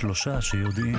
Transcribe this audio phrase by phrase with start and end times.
[0.00, 0.98] שלושה שיודעים.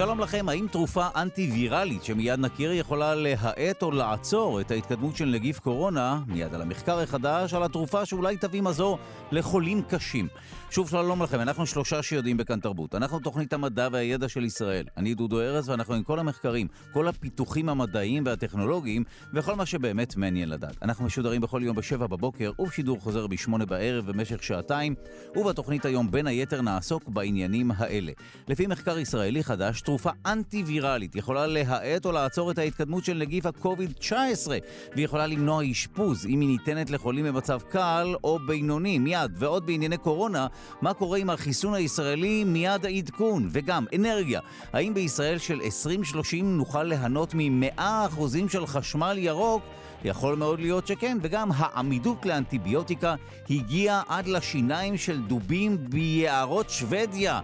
[0.00, 5.58] שלום לכם, האם תרופה אנטי-ויראלית שמיד נכיר יכולה להאט או לעצור את ההתקדמות של נגיף
[5.58, 6.20] קורונה?
[6.26, 8.98] מיד על המחקר החדש על התרופה שאולי תביא מזור
[9.32, 10.28] לחולים קשים.
[10.70, 12.94] שוב שלום לכם, אנחנו שלושה שיודעים בכאן תרבות.
[12.94, 14.84] אנחנו תוכנית המדע והידע של ישראל.
[14.96, 19.04] אני דודו ארז ואנחנו עם כל המחקרים, כל הפיתוחים המדעיים והטכנולוגיים
[19.34, 20.76] וכל מה שבאמת מעניין לדעת.
[20.82, 24.94] אנחנו משודרים בכל יום בשבע בבוקר ובשידור חוזר בשמונה בערב במשך שעתיים,
[25.36, 28.12] ובתוכנית היום בין היתר נעסוק בעניינים האלה.
[28.48, 34.48] לפי מחקר ישראלי חדש, תרופה אנטי-ויראלית יכולה להאט או לעצור את ההתקדמות של נגיף ה-COVID-19
[34.96, 38.98] ויכולה למנוע אשפוז אם היא ניתנת לחולים במצב קל או בינוני.
[38.98, 40.46] מיד, ועוד בענייני קורונה,
[40.82, 44.40] מה קורה עם החיסון הישראלי מיד העדכון, וגם אנרגיה.
[44.72, 49.62] האם בישראל של 2030 נוכל ליהנות מ-100% של חשמל ירוק?
[50.04, 53.14] יכול מאוד להיות שכן, וגם העמידות לאנטיביוטיקה
[53.50, 57.40] הגיעה עד לשיניים של דובים ביערות שוודיה.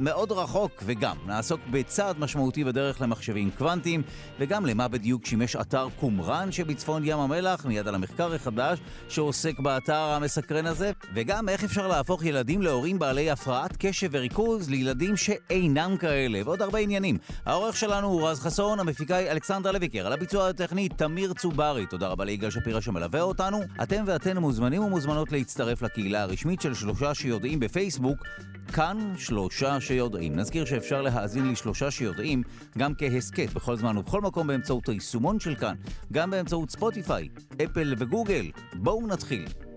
[0.00, 4.02] מאוד רחוק, וגם נעסוק בצעד משמעותי בדרך למחשבים קוונטיים,
[4.38, 9.94] וגם למה בדיוק שימש אתר קומראן שבצפון ים המלח, מיד על המחקר החדש שעוסק באתר
[9.94, 16.40] המסקרן הזה, וגם איך אפשר להפוך ילדים להורים בעלי הפרעת קשב וריכוז לילדים שאינם כאלה,
[16.44, 17.18] ועוד הרבה עניינים.
[17.46, 21.86] העורך שלנו הוא רז חסון, המפיקה היא אלכסנדרה לויקר, על הביצוע הטכני תמיר צוברי.
[21.86, 23.60] תודה רבה ליגאל שפירא שמלווה אותנו.
[23.82, 28.18] אתם ואתן מוזמנים ומוזמנות להצטרף לקהילה הרשמית של שלושה שיודעים בפייסבוק,
[28.72, 30.36] כאן שלושה שיודעים.
[30.36, 32.42] נזכיר שאפשר להאזין לשלושה שיודעים
[32.78, 35.74] גם כהסכת בכל זמן ובכל מקום באמצעות היישומון של כאן,
[36.12, 37.28] גם באמצעות ספוטיפיי,
[37.64, 38.50] אפל וגוגל.
[38.74, 39.69] בואו נתחיל.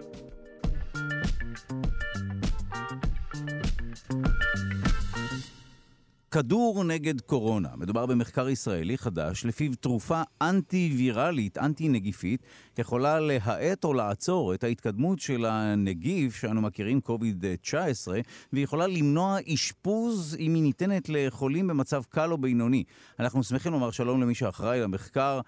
[6.34, 7.70] כדור נגד קורונה.
[7.76, 12.44] מדובר במחקר ישראלי חדש, לפיו תרופה אנטי-ויראלית, אנטי-נגיפית,
[12.78, 18.08] יכולה להאט או לעצור את ההתקדמות של הנגיף שאנו מכירים, COVID-19,
[18.54, 22.84] ויכולה למנוע אשפוז אם היא ניתנת לחולים במצב קל או בינוני.
[23.20, 25.40] אנחנו שמחים לומר שלום למי שאחראי למחקר,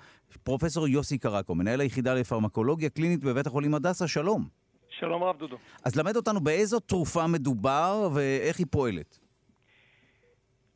[0.43, 4.47] פרופסור יוסי קרקו, מנהל היחידה לפרמקולוגיה קלינית בבית החולים הדסה, שלום.
[4.99, 5.57] שלום רב, דודו.
[5.83, 9.24] אז למד אותנו באיזו תרופה מדובר ואיך היא פועלת.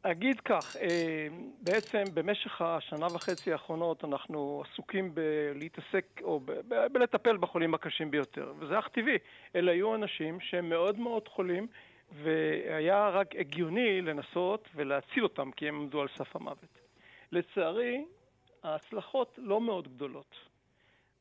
[0.02, 1.28] אגיד כך, אה,
[1.62, 6.40] בעצם במשך השנה וחצי האחרונות אנחנו עסוקים בלהתעסק או
[6.92, 9.18] בלטפל בחולים הקשים ביותר, וזה אך טבעי.
[9.56, 11.68] אלה היו אנשים שהם מאוד מאוד חולים,
[12.12, 16.80] והיה רק הגיוני לנסות ולהציל אותם, כי הם עמדו על סף המוות.
[17.32, 18.06] לצערי,
[18.64, 20.36] ההצלחות לא מאוד גדולות,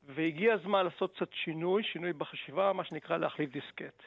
[0.03, 4.03] והגיע הזמן לעשות קצת שינוי, שינוי בחשיבה, מה שנקרא להחליף דיסקט.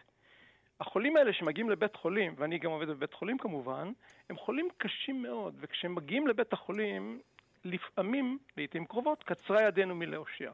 [0.81, 3.91] החולים האלה שמגיעים לבית חולים, ואני גם עובד בבית חולים כמובן,
[4.29, 7.19] הם חולים קשים מאוד, וכשהם מגיעים לבית החולים,
[7.65, 10.51] לפעמים, לעיתים קרובות, קצרה ידינו מלהושיע.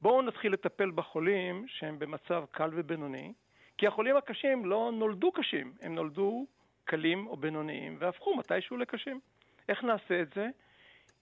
[0.00, 3.32] בואו נתחיל לטפל בחולים שהם במצב קל ובינוני,
[3.78, 6.46] כי החולים הקשים לא נולדו קשים, הם נולדו
[6.84, 9.20] קלים או בינוניים והפכו מתישהו לקשים.
[9.68, 10.48] איך נעשה את זה?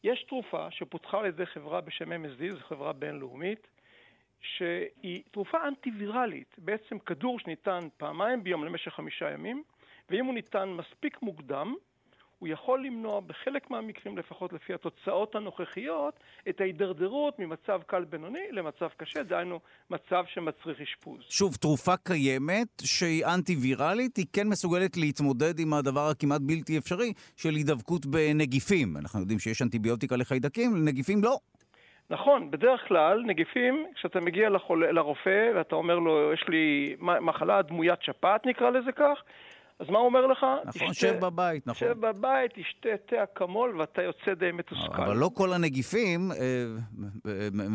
[0.05, 3.67] יש תרופה שפותחה על ידי חברה בשם MSD, זו חברה בינלאומית,
[4.41, 9.63] שהיא תרופה אנטי-ויראלית, בעצם כדור שניתן פעמיים ביום למשך חמישה ימים,
[10.11, 11.75] ואם הוא ניתן מספיק מוקדם,
[12.39, 18.89] הוא יכול למנוע בחלק מהמקרים, לפחות לפי התוצאות הנוכחיות, את ההידרדרות ממצב קל בינוני למצב
[18.97, 19.61] קשה, דהיינו
[19.91, 21.21] מצב שמצריך אשפוז.
[21.29, 27.55] שוב, תרופה קיימת שהיא אנטי-ויראלית, היא כן מסוגלת להתמודד עם הדבר הכמעט בלתי אפשרי של
[27.55, 28.97] הידבקות בנגיפים.
[28.97, 31.39] אנחנו יודעים שיש אנטיביוטיקה לחיידקים, לנגיפים לא.
[32.11, 38.03] נכון, בדרך כלל נגיפים, כשאתה מגיע לחול, לרופא ואתה אומר לו, יש לי מחלה דמוית
[38.03, 39.23] שפעת נקרא לזה כך,
[39.81, 40.47] אז מה הוא אומר לך?
[40.65, 41.89] נכון, שב בבית, נכון.
[41.89, 45.03] שב בבית, תשתה תה אקמול ואתה יוצא די מתוסכל.
[45.03, 46.65] אבל לא כל הנגיפים, אה,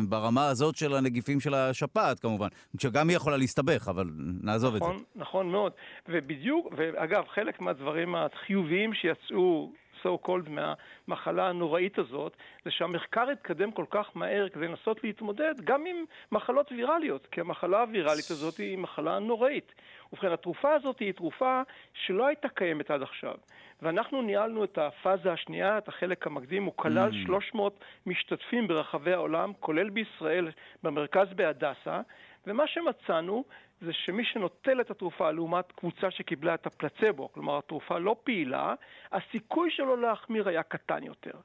[0.08, 2.48] ברמה הזאת של הנגיפים של השפעת כמובן,
[2.80, 4.10] שגם היא יכולה להסתבך, אבל
[4.42, 5.04] נעזוב נכון, את זה.
[5.14, 5.72] נכון מאוד.
[6.08, 9.72] ובדיוק, ואגב, חלק מהדברים החיוביים שיצאו
[10.04, 15.86] so called מהמחלה הנוראית הזאת, זה שהמחקר התקדם כל כך מהר כדי לנסות להתמודד גם
[15.86, 19.74] עם מחלות ויראליות, כי המחלה הוויראלית הזאת היא מחלה נוראית.
[20.12, 21.62] ובכן, התרופה הזאת היא תרופה
[21.94, 23.34] שלא הייתה קיימת עד עכשיו.
[23.82, 27.26] ואנחנו ניהלנו את הפאזה השנייה, את החלק המקדים, הוא כלל mm.
[27.26, 30.50] 300 משתתפים ברחבי העולם, כולל בישראל,
[30.82, 32.00] במרכז בהדסה,
[32.46, 33.44] ומה שמצאנו
[33.80, 38.74] זה שמי שנוטל את התרופה לעומת קבוצה שקיבלה את הפלצבו, כלומר התרופה לא פעילה,
[39.12, 41.38] הסיכוי שלו להחמיר היה קטן יותר.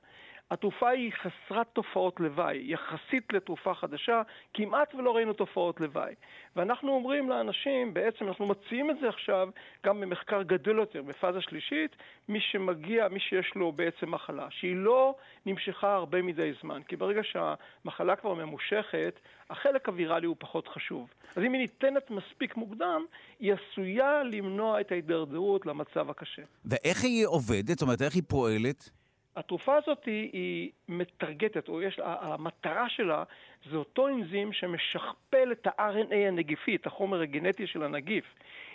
[0.52, 4.22] התרופה היא חסרת תופעות לוואי, יחסית לתרופה חדשה,
[4.54, 6.14] כמעט ולא ראינו תופעות לוואי.
[6.56, 9.50] ואנחנו אומרים לאנשים, בעצם אנחנו מציעים את זה עכשיו
[9.86, 11.96] גם במחקר גדול יותר, בפאזה שלישית,
[12.30, 15.16] מי שמגיע, מי שיש לו בעצם מחלה, שהיא לא
[15.46, 19.20] נמשכה הרבה מדי זמן, כי ברגע שהמחלה כבר ממושכת,
[19.50, 21.10] החלק הוויראלי הוא פחות חשוב.
[21.36, 23.06] אז אם היא ניתנת מספיק מוקדם,
[23.40, 26.42] היא עשויה למנוע את ההידרדרות למצב הקשה.
[26.66, 27.68] ואיך היא עובדת?
[27.68, 28.99] זאת אומרת, איך היא פועלת?
[29.36, 33.24] התרופה הזאת היא, היא מטרגטת, או יש, המטרה שלה
[33.72, 38.26] זה אותו אנזים שמשכפל את ה-RNA הנגיפי, את החומר הגנטי של הנגיף.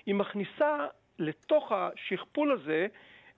[0.07, 0.87] היא מכניסה
[1.19, 2.87] לתוך השכפול הזה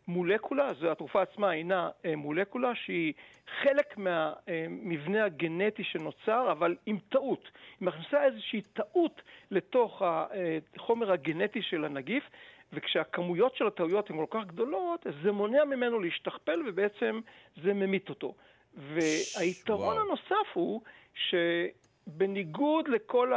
[0.08, 3.12] מולקולה, זו התרופה עצמה הינה אה, מולקולה שהיא
[3.62, 7.50] חלק מהמבנה הגנטי שנוצר, אבל עם טעות.
[7.80, 12.24] היא מכניסה איזושהי טעות לתוך החומר הגנטי של הנגיף,
[12.72, 17.20] וכשהכמויות של הטעויות הן כל כך גדולות, זה מונע ממנו להשתכפל ובעצם
[17.62, 18.34] זה ממית אותו.
[18.76, 20.80] והיתרון הנוסף הוא
[21.14, 23.32] שבניגוד לכל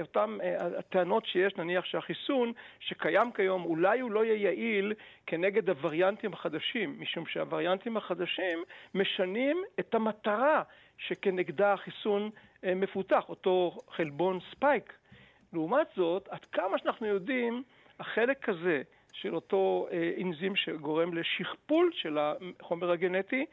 [0.00, 4.92] אותן אה, הטענות שיש, נניח שהחיסון שקיים כיום, אולי הוא לא יהיה יעיל
[5.26, 8.64] כנגד הווריאנטים החדשים, משום שהווריאנטים החדשים
[8.94, 10.62] משנים את המטרה
[10.98, 12.30] שכנגדה החיסון
[12.64, 14.92] אה, מפותח, אותו חלבון ספייק.
[15.52, 17.62] לעומת זאת, עד כמה שאנחנו יודעים,
[18.00, 18.82] החלק הזה
[19.12, 23.46] של אותו אה, אנזים שגורם לשכפול של החומר הגנטי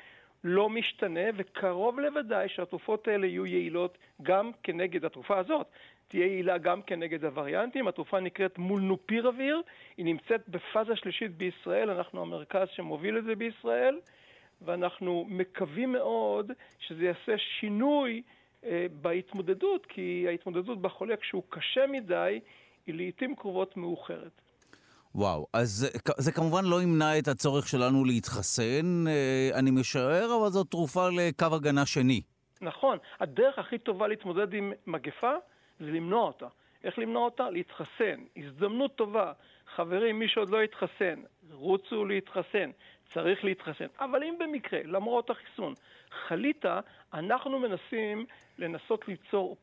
[0.44, 5.68] לא משתנה, וקרוב לוודאי שהתרופות האלה יהיו יעילות גם כנגד התרופה הזאת.
[6.08, 7.88] תהיה יעילה גם כנגד הווריאנטים.
[7.88, 9.62] התרופה נקראת מולנופירביר,
[9.98, 14.00] היא נמצאת בפאזה שלישית בישראל, אנחנו המרכז שמוביל את זה בישראל,
[14.62, 18.22] ואנחנו מקווים מאוד שזה יעשה שינוי
[18.66, 22.40] אה, בהתמודדות, כי ההתמודדות בחולה כשהוא קשה מדי,
[22.86, 24.42] היא לעיתים קרובות מאוחרת.
[25.16, 25.88] וואו, אז זה,
[26.18, 31.56] זה כמובן לא ימנע את הצורך שלנו להתחסן, אה, אני משער, אבל זו תרופה לקו
[31.56, 32.22] הגנה שני.
[32.62, 32.98] נכון.
[33.20, 35.34] הדרך הכי טובה להתמודד עם מגפה
[35.80, 36.48] זה למנוע אותה.
[36.84, 37.50] איך למנוע אותה?
[37.50, 38.20] להתחסן.
[38.38, 39.32] הזדמנות טובה.
[39.76, 41.22] חברים, מי שעוד לא התחסן,
[41.52, 42.72] רוצו להתחסן.
[43.14, 43.86] צריך להתחסן.
[44.00, 45.74] אבל אם במקרה, למרות החיסון,
[46.28, 46.66] חלית,
[47.14, 48.26] אנחנו מנסים
[48.58, 49.58] לנסות ליצור,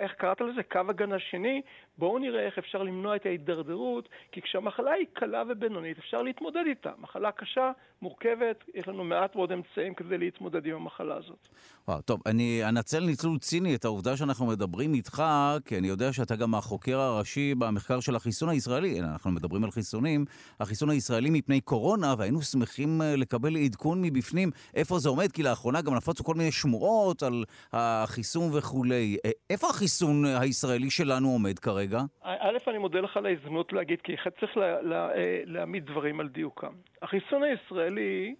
[0.00, 0.62] איך קראת לזה?
[0.62, 1.62] קו הגנה שני.
[1.98, 6.90] בואו נראה איך אפשר למנוע את ההידרדרות, כי כשהמחלה היא קלה ובינונית, אפשר להתמודד איתה.
[6.98, 7.72] מחלה קשה,
[8.02, 11.48] מורכבת, יש לנו מעט מאוד אמצעים כדי להתמודד עם המחלה הזאת.
[11.88, 15.22] וואו, טוב, אני אנצל ניצול ציני את העובדה שאנחנו מדברים איתך,
[15.64, 20.24] כי אני יודע שאתה גם החוקר הראשי במחקר של החיסון הישראלי, אנחנו מדברים על חיסונים,
[20.60, 25.82] החיסון הישראלי מפני קורונה, והיינו שמחים אה, לקבל עדכון מבפנים איפה זה עומד, כי לאחרונה
[25.82, 29.16] גם נפוצו כל מיני שמועות על החיסון וכולי.
[29.24, 32.00] אה, איפה החיסון הישראלי שלנו עומד כרגע?
[32.22, 36.28] א', אני מודה לך על ההזדמנות להגיד, כי צריך לה, לה, אה, להעמיד דברים על
[36.28, 36.72] דיוקם.
[37.02, 38.34] החיסון הישראלי,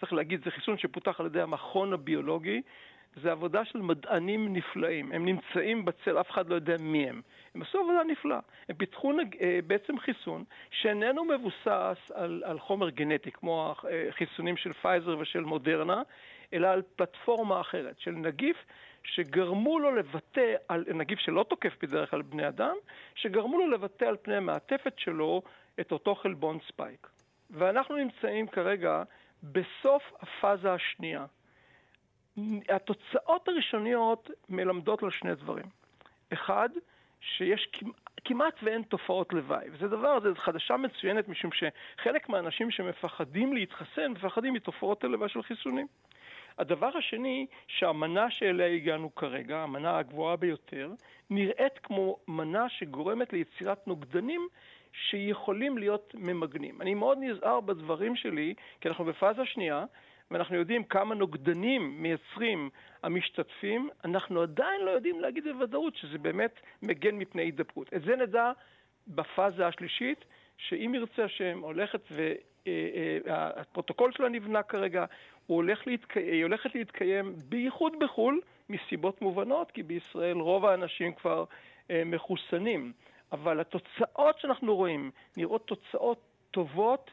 [0.00, 2.62] צריך להגיד, זה חיסון שפותח על ידי המכון הביולוגי,
[3.22, 5.12] זה עבודה של מדענים נפלאים.
[5.12, 7.22] הם נמצאים בצל, אף אחד לא יודע מי הם.
[7.54, 8.40] הם עשו עבודה נפלאה.
[8.68, 9.12] הם פיתחו.
[9.40, 13.74] אה, בעצם חיסון שאיננו מבוסס על, על חומר גנטי, כמו
[14.08, 16.02] החיסונים של פייזר ושל מודרנה,
[16.52, 18.56] אלא על פלטפורמה אחרת, של נגיף
[19.04, 22.76] שגרמו לו לבטא, על, נגיף שלא תוקף בדרך כלל בני אדם,
[23.14, 25.42] שגרמו לו לבטא על פני המעטפת שלו
[25.80, 27.08] את אותו חלבון ספייק.
[27.50, 29.02] ואנחנו נמצאים כרגע
[29.42, 31.26] בסוף הפאזה השנייה.
[32.68, 35.64] התוצאות הראשוניות מלמדות על שני דברים.
[36.32, 36.68] אחד,
[37.20, 37.68] שיש
[38.24, 39.66] כמעט ואין תופעות לוואי.
[39.72, 45.86] וזה דבר, זו חדשה מצוינת, משום שחלק מהאנשים שמפחדים להתחסן, מפחדים מתופעות הלוואי של חיסונים.
[46.58, 50.92] הדבר השני, שהמנה שאליה הגענו כרגע, המנה הגבוהה ביותר,
[51.30, 54.48] נראית כמו מנה שגורמת ליצירת נוגדנים
[54.92, 56.82] שיכולים להיות ממגנים.
[56.82, 59.84] אני מאוד נזהר בדברים שלי, כי אנחנו בפאזה שנייה,
[60.30, 62.70] ואנחנו יודעים כמה נוגדנים מייצרים
[63.02, 67.94] המשתתפים, אנחנו עדיין לא יודעים להגיד בוודאות שזה באמת מגן מפני הידבקות.
[67.94, 68.52] את זה נדע
[69.08, 70.24] בפאזה השלישית,
[70.56, 72.00] שאם ירצה השם הולכת
[73.26, 75.04] והפרוטוקול אה, אה, שלה נבנה כרגע,
[75.46, 76.20] הולך להתקי...
[76.20, 81.44] היא הולכת להתקיים בייחוד בחו"ל, מסיבות מובנות, כי בישראל רוב האנשים כבר
[81.90, 82.92] אה, מחוסנים.
[83.32, 87.10] אבל התוצאות שאנחנו רואים נראות תוצאות טובות,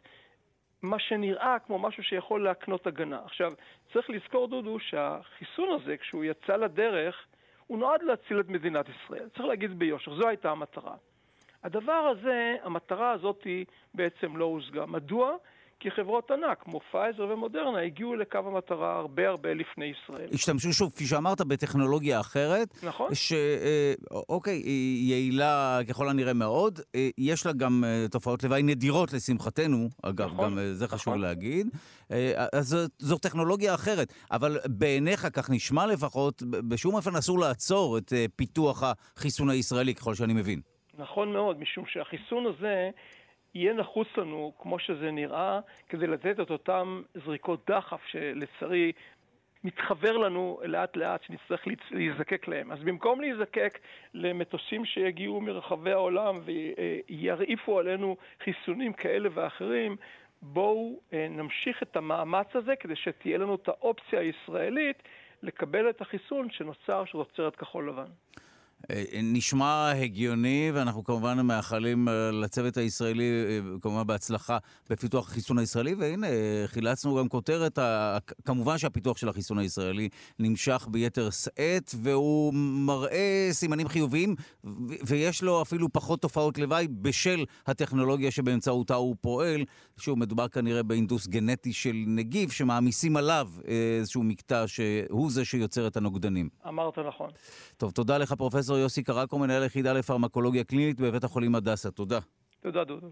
[0.81, 3.19] מה שנראה כמו משהו שיכול להקנות הגנה.
[3.25, 3.53] עכשיו,
[3.93, 7.25] צריך לזכור, דודו, שהחיסון הזה, כשהוא יצא לדרך,
[7.67, 9.29] הוא נועד להציל את מדינת ישראל.
[9.29, 10.95] צריך להגיד ביושר, זו הייתה המטרה.
[11.63, 13.47] הדבר הזה, המטרה הזאת
[13.93, 14.85] בעצם לא הושגה.
[14.85, 15.35] מדוע?
[15.81, 20.29] כי חברות ענק כמו פייזר ומודרנה הגיעו לקו המטרה הרבה הרבה לפני ישראל.
[20.33, 22.67] השתמשו שוב, כפי שאמרת, בטכנולוגיה אחרת.
[22.83, 23.09] נכון.
[23.15, 26.79] שאוקיי, אה, היא יעילה ככל הנראה מאוד.
[26.95, 31.21] אה, יש לה גם אה, תופעות לוואי נדירות לשמחתנו, אגב, נכון, גם זה חשוב נכון.
[31.21, 31.67] להגיד.
[32.53, 34.13] אז זו טכנולוגיה אחרת.
[34.31, 40.33] אבל בעיניך, כך נשמע לפחות, בשום אופן אסור לעצור את פיתוח החיסון הישראלי, ככל שאני
[40.33, 40.61] מבין.
[40.97, 42.89] נכון מאוד, משום שהחיסון הזה
[43.55, 48.91] יהיה נחוץ לנו, כמו שזה נראה, כדי לתת את אותם זריקות דחף שלצערי
[49.63, 52.71] מתחבר לנו לאט לאט שנצטרך להיזקק להם.
[52.71, 53.79] אז במקום להיזקק
[54.13, 59.95] למטוסים שיגיעו מרחבי העולם וירעיפו עלינו חיסונים כאלה ואחרים,
[60.41, 65.03] בואו אה, נמשיך את המאמץ הזה כדי שתהיה לנו את האופציה הישראלית
[65.43, 68.11] לקבל את החיסון שנוצר של תוצרת כחול לבן.
[68.89, 74.57] אה, נשמע הגיוני, ואנחנו כמובן מאחלים אה, לצוות הישראלי, אה, כמובן בהצלחה
[74.89, 76.27] בפיתוח החיסון הישראלי, והנה,
[76.65, 77.79] חילצנו גם כותרת,
[78.45, 80.09] כמובן שהפיתוח של החיסון הישראלי
[80.39, 82.53] נמשך ביתר שאת, והוא
[82.85, 84.35] מראה סימנים חיוביים,
[85.05, 89.65] ויש לו אפילו פחות תופעות לוואי בשל הטכנולוגיה שבאמצעותה הוא פועל.
[89.97, 93.49] שוב, מדובר כנראה באינדוס גנטי של נגיף, שמעמיסים עליו
[93.99, 96.49] איזשהו מקטע שהוא זה שיוצר את הנוגדנים.
[96.67, 97.29] אמרת נכון.
[97.77, 98.33] טוב, תודה לך,
[98.71, 101.91] פרופסור יוסי קרקו, מנהל היחידה לפרמקולוגיה קלינית בבית החולים הדסה.
[101.91, 102.19] תודה.
[102.61, 103.11] תודה, דודו.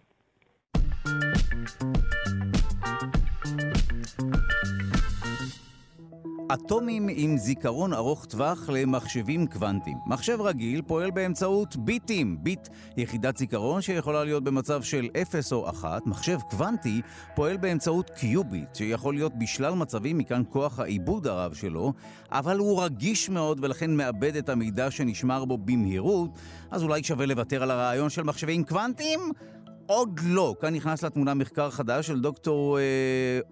[6.53, 9.97] אטומים עם זיכרון ארוך טווח למחשבים קוונטיים.
[10.07, 16.07] מחשב רגיל פועל באמצעות ביטים, ביט יחידת זיכרון שיכולה להיות במצב של 0 או 1.
[16.07, 17.01] מחשב קוונטי
[17.35, 21.93] פועל באמצעות קיוביט, שיכול להיות בשלל מצבים מכאן כוח העיבוד הרב שלו,
[22.31, 26.29] אבל הוא רגיש מאוד ולכן מאבד את המידע שנשמר בו במהירות,
[26.71, 29.19] אז אולי שווה לוותר על הרעיון של מחשבים קוונטיים?
[29.91, 30.55] עוד לא.
[30.61, 32.83] כאן נכנס לתמונה מחקר חדש של דוקטור אה,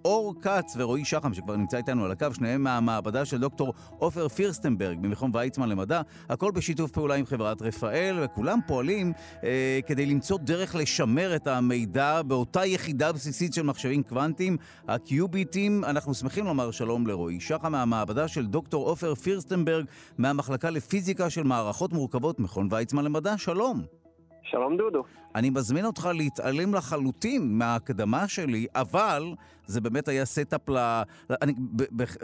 [0.06, 5.00] אור כץ ורועי שחם, שכבר נמצא איתנו על הקו, שניהם מהמעבדה של דוקטור עופר פירסטנברג
[5.02, 6.02] במכון ויצמן למדע.
[6.30, 9.14] הכל בשיתוף פעולה עם חברת רפאל, וכולם פועלים
[9.44, 15.84] אה, כדי למצוא דרך לשמר את המידע באותה יחידה בסיסית של מחשבים קוונטיים, הקיוביטים.
[15.84, 19.86] אנחנו שמחים לומר שלום לרועי שחם מהמעבדה של דוקטור עופר פירסטנברג
[20.18, 23.38] מהמחלקה לפיזיקה של מערכות מורכבות, מכון ויצמן למדע.
[23.38, 23.84] שלום.
[24.50, 25.04] שלום דודו.
[25.38, 29.24] אני מזמין אותך להתעלם לחלוטין מההקדמה שלי, אבל
[29.66, 31.02] זה באמת היה setup ל...
[31.42, 31.54] אני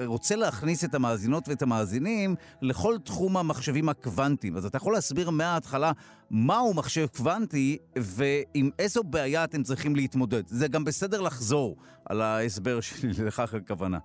[0.06, 4.56] רוצה להכניס את המאזינות ואת המאזינים לכל תחום המחשבים הקוונטיים.
[4.58, 5.92] אז אתה יכול להסביר מההתחלה
[6.32, 10.48] מהו מחשב קוונטי ועם איזו בעיה אתם צריכים להתמודד.
[10.48, 14.00] זה גם בסדר לחזור על ההסבר שלי, לכך הכוונה.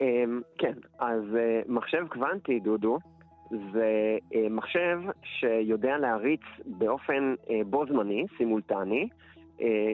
[0.00, 2.98] אמ, כן, אז אה, מחשב קוונטי, דודו,
[3.50, 9.08] זה אה, מחשב שיודע להריץ באופן אה, בו זמני, סימולטני,
[9.60, 9.92] אה,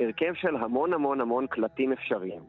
[0.00, 2.40] הרכב של המון המון המון קלטים אפשריים.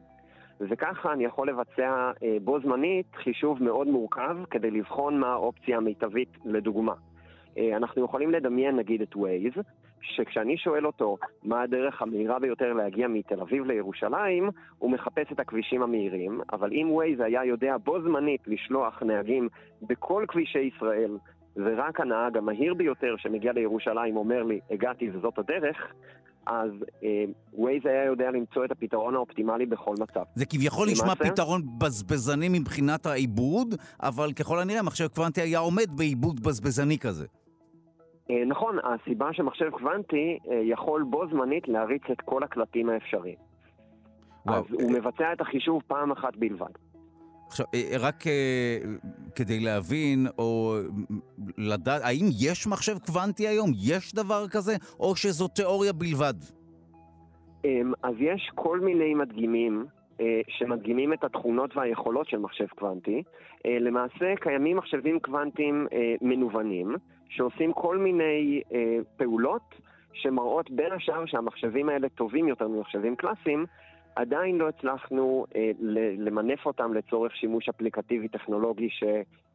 [0.70, 2.12] וככה אני יכול לבצע
[2.44, 6.94] בו זמנית חישוב מאוד מורכב כדי לבחון מה האופציה המיטבית לדוגמה.
[7.58, 9.62] אנחנו יכולים לדמיין נגיד את Waze,
[10.02, 15.84] שכשאני שואל אותו מה הדרך המהירה ביותר להגיע מתל אביב לירושלים, הוא מחפש את הכבישים
[15.84, 19.50] המהירים, אבל אם ווייז היה יודע בו זמנית לשלוח נהגים
[19.82, 21.18] בכל כבישי ישראל,
[21.56, 25.94] ורק הנהג המהיר ביותר שמגיע לירושלים אומר לי, הגעתי וזאת הדרך,
[26.46, 26.72] אז
[27.54, 30.24] ווייז אה, היה יודע למצוא את הפתרון האופטימלי בכל מצב.
[30.36, 36.44] זה כביכול נשמע פתרון בזבזני מבחינת העיבוד, אבל ככל הנראה מחשב קוונטי היה עומד בעיבוד
[36.44, 37.26] בזבזני כזה.
[38.32, 43.36] אה, נכון, הסיבה שמחשב קוונטי אה, יכול בו זמנית להריץ את כל הקלטים האפשריים.
[44.46, 46.72] אז הוא מבצע את החישוב פעם אחת בלבד.
[47.48, 48.24] עכשיו, אה, רק
[49.36, 50.76] כדי להבין, או
[51.58, 53.72] לדעת, האם יש מחשב קוונטי היום?
[53.76, 54.76] יש דבר כזה?
[55.00, 56.34] או שזו תיאוריה בלבד?
[57.66, 59.86] אמ, אז יש כל מיני מדגימים
[60.48, 63.24] שמדגימים את התכונות והיכולות של מחשב קוונטי.
[63.66, 65.88] למעשה קיימים מחשבים קוונטיים
[66.22, 66.96] מנוונים,
[67.32, 69.76] שעושים כל מיני אה, פעולות
[70.14, 73.66] שמראות בין השאר שהמחשבים האלה טובים יותר ממחשבים קלאסיים,
[74.16, 75.72] עדיין לא הצלחנו אה,
[76.18, 78.90] למנף אותם לצורך שימוש אפליקטיבי טכנולוגי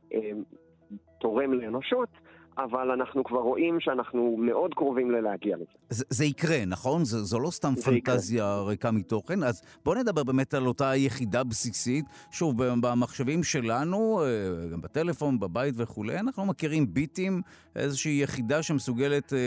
[0.09, 2.09] שתורם אה, לאנושות,
[2.59, 5.65] אבל אנחנו כבר רואים שאנחנו מאוד קרובים ללהגיע לזה.
[5.91, 7.05] זה, זה יקרה, נכון?
[7.05, 8.63] זו, זו לא סתם פנטזיה יקרה.
[8.63, 9.43] ריקה מתוכן.
[9.43, 12.05] אז בואו נדבר באמת על אותה יחידה בסיסית.
[12.31, 17.43] שוב, במחשבים שלנו, אה, גם בטלפון, בבית וכולי, אנחנו מכירים ביטים,
[17.77, 19.39] איזושהי יחידה שמסוגלת אה,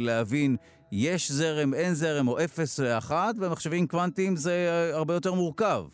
[0.00, 0.56] להבין
[0.92, 5.84] יש זרם, אין זרם או אפס ואחת, במחשבים קוונטיים זה אה, הרבה יותר מורכב.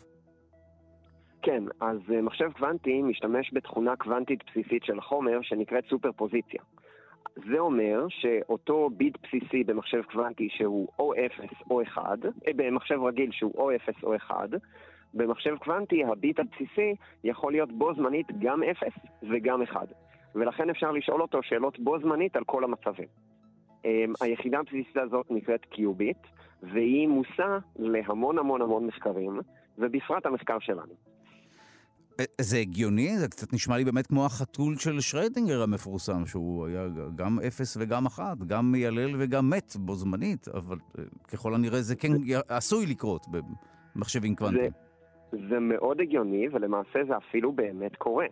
[1.45, 6.61] כן, אז uh, מחשב קוונטי משתמש בתכונה קוונטית בסיסית של החומר שנקראת סופר פוזיציה.
[7.35, 13.31] זה אומר שאותו ביט בסיסי במחשב קוונטי שהוא או 0 או 1, אה, במחשב רגיל
[13.31, 14.49] שהוא או 0 או 1,
[15.13, 18.87] במחשב קוונטי הביט הבסיסי יכול להיות בו זמנית גם 0
[19.31, 19.87] וגם 1.
[20.35, 23.07] ולכן אפשר לשאול אותו שאלות בו זמנית על כל המצבים.
[23.85, 26.17] אמ, היחידה הבסיסית הזאת נקראת קיוביט,
[26.63, 29.39] והיא מושא להמון המון המון מחקרים,
[29.77, 31.14] ובפרט המחקר שלנו.
[32.41, 33.17] זה הגיוני?
[33.17, 38.05] זה קצת נשמע לי באמת כמו החתול של שרדינגר המפורסם, שהוא היה גם אפס וגם
[38.05, 42.11] אחת, גם מיילל וגם מת בו זמנית, אבל אה, ככל הנראה זה כן
[42.47, 43.25] עשוי לקרות
[43.95, 44.71] במחשבים קוונטיים.
[45.31, 48.25] זה, זה מאוד הגיוני, ולמעשה זה אפילו באמת קורה.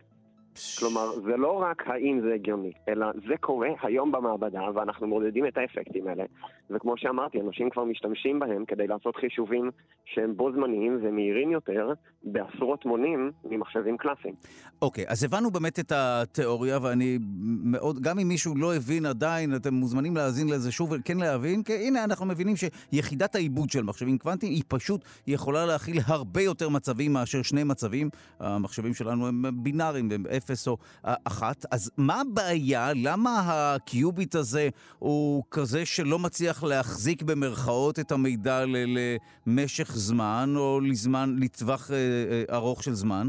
[0.80, 5.58] כלומר, זה לא רק האם זה הגיוני, אלא זה קורה היום במעבדה, ואנחנו מודדים את
[5.58, 6.24] האפקטים האלה.
[6.70, 9.72] וכמו שאמרתי, אנשים כבר משתמשים בהם כדי לעשות חישובים
[10.06, 11.94] שהם בו זמניים ומהירים יותר
[12.24, 14.36] בעשרות מונים ממחשבים קלאסיים.
[14.82, 17.18] אוקיי, okay, אז הבנו באמת את התיאוריה, ואני
[17.64, 21.74] מאוד, גם אם מישהו לא הבין עדיין, אתם מוזמנים להאזין לזה שוב, וכן להבין, כי
[21.74, 27.14] הנה אנחנו מבינים שיחידת העיבוד של מחשבים קוונטיים היא פשוט יכולה להכיל הרבה יותר מצבים
[27.14, 28.10] מאשר שני מצבים.
[28.40, 31.66] המחשבים שלנו הם בינאריים, הם אפס או אחת.
[31.72, 32.90] אז מה הבעיה?
[32.96, 38.60] למה הקיוביט הזה הוא כזה שלא מצליח להחזיק במרכאות את המידע
[39.48, 43.28] למשך זמן, או לזמן, לטווח אה, אה, ארוך של זמן?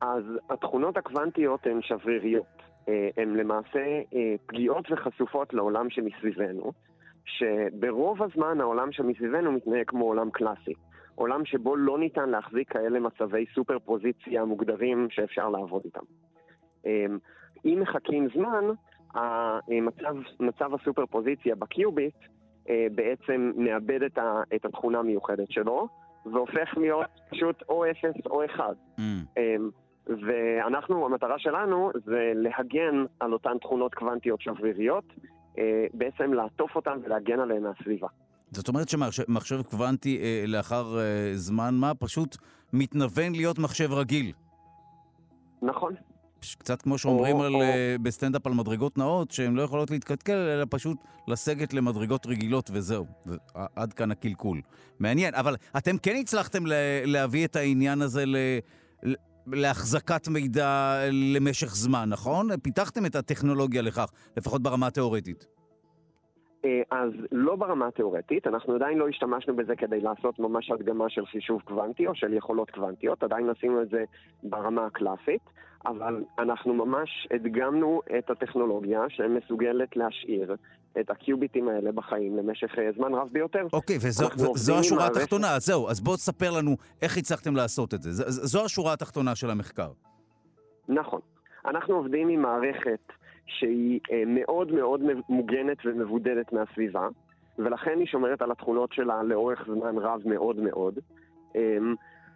[0.00, 2.62] אז התכונות הקוונטיות הן שבריריות.
[2.88, 3.80] אה, הן למעשה
[4.46, 6.72] פגיעות וחשופות לעולם שמסביבנו,
[7.24, 10.74] שברוב הזמן העולם שמסביבנו מתנהג כמו עולם קלאסי.
[11.14, 16.04] עולם שבו לא ניתן להחזיק כאלה מצבי סופר פוזיציה מוגדרים שאפשר לעבוד איתם.
[17.64, 18.64] אם מחכים זמן,
[19.14, 22.14] המצב, מצב הסופר פוזיציה בקיוביט
[22.68, 25.88] אה, בעצם מאבד את, ה, את התכונה המיוחדת שלו,
[26.26, 28.64] והופך להיות פשוט או 0 או 1.
[28.98, 29.00] Mm.
[29.36, 29.70] אמ,
[30.06, 35.04] ואנחנו, המטרה שלנו זה להגן על אותן תכונות קוונטיות שבריריות,
[35.58, 38.08] אה, בעצם לעטוף אותן ולהגן עליהן מהסביבה.
[38.50, 40.84] זאת אומרת שמחשב קוונטי אה, לאחר
[41.34, 42.36] זמן מה פשוט
[42.72, 44.32] מתנוון להיות מחשב רגיל.
[45.62, 45.94] נכון.
[46.58, 47.60] קצת כמו שאומרים או, על, או...
[47.60, 50.96] אה, בסטנדאפ על מדרגות נעות, שהן לא יכולות להתקלקל, אלא פשוט
[51.28, 53.06] לסגת למדרגות רגילות וזהו.
[53.76, 54.60] עד כאן הקלקול.
[55.00, 56.62] מעניין, אבל אתם כן הצלחתם
[57.04, 58.36] להביא את העניין הזה ל...
[59.46, 60.98] להחזקת מידע
[61.34, 62.48] למשך זמן, נכון?
[62.62, 65.46] פיתחתם את הטכנולוגיה לכך, לפחות ברמה התיאורטית.
[66.64, 71.26] אה, אז לא ברמה התיאורטית, אנחנו עדיין לא השתמשנו בזה כדי לעשות ממש הדגמה של
[71.26, 74.04] חישוב קוונטי או של יכולות קוונטיות, עדיין עשינו את זה
[74.42, 75.42] ברמה הקלאסית,
[75.86, 80.56] אבל אנחנו ממש הדגמנו את הטכנולוגיה שמסוגלת להשאיר
[81.00, 83.66] את הקיוביטים האלה בחיים למשך אה, זמן רב ביותר.
[83.72, 88.10] אוקיי, וזו השורה התחתונה, אז זהו, אז בואו תספר לנו איך הצלחתם לעשות את זה.
[88.30, 89.90] זו השורה התחתונה של המחקר.
[90.88, 91.20] נכון.
[91.66, 93.12] אנחנו עובדים עם מערכת
[93.46, 97.08] שהיא אה, מאוד מאוד מוגנת ומבודדת מהסביבה,
[97.58, 100.98] ולכן היא שומרת על התכונות שלה לאורך זמן רב מאוד מאוד.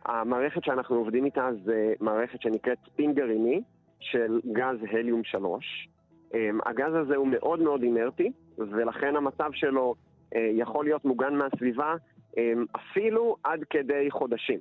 [0.09, 3.63] אמ, המערכת שאנחנו עובדים איתה זה מערכת שנקראת ספין גרעיני
[4.01, 5.89] של גז הליום 3.
[6.35, 9.95] אמ, הגז הזה הוא מאוד מאוד אינרטי, ולכן המצב שלו
[10.35, 11.95] אה, יכול להיות מוגן מהסביבה
[12.37, 14.61] אמ, אפילו עד כדי חודשים.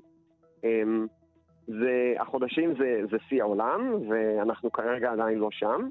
[1.67, 5.89] זה, החודשים זה, זה שיא העולם, ואנחנו כרגע עדיין לא שם.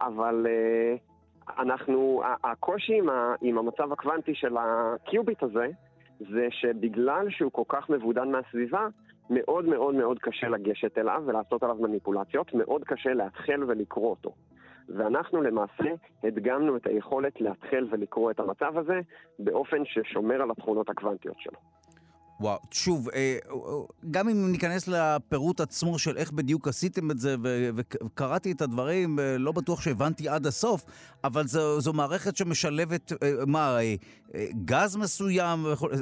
[0.00, 5.66] אבל uh, אנחנו, הקושי עם, ה, עם המצב הקוונטי של הקיוביט הזה,
[6.20, 8.88] זה שבגלל שהוא כל כך מבודד מהסביבה,
[9.30, 14.34] מאוד מאוד מאוד קשה לגשת אליו ולעשות עליו מניפולציות, מאוד קשה להתחיל ולקרוא אותו.
[14.88, 15.90] ואנחנו למעשה
[16.24, 19.00] הדגמנו את היכולת להתחיל ולקרוא את המצב הזה
[19.38, 21.58] באופן ששומר על התכונות הקוונטיות שלו.
[22.40, 23.56] וואו, שוב, אה, אה,
[24.10, 27.36] גם אם ניכנס לפירוט עצמו של איך בדיוק עשיתם את זה,
[27.76, 30.84] וקראתי את הדברים, אה, לא בטוח שהבנתי עד הסוף,
[31.24, 33.12] אבל זו, זו מערכת שמשלבת,
[33.46, 33.78] מה,
[34.64, 35.58] גז מסוים,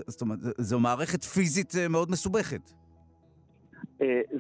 [0.07, 2.61] זאת אומרת, זו מערכת פיזית מאוד מסובכת.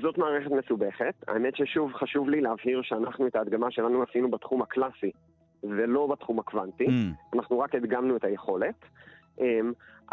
[0.02, 1.14] זאת מערכת מסובכת.
[1.28, 5.10] האמת ששוב, חשוב לי להבהיר שאנחנו את ההדגמה שלנו עשינו בתחום הקלאסי,
[5.62, 6.86] ולא בתחום הקוונטי.
[6.86, 7.36] Mm.
[7.36, 8.84] אנחנו רק הדגמנו את היכולת.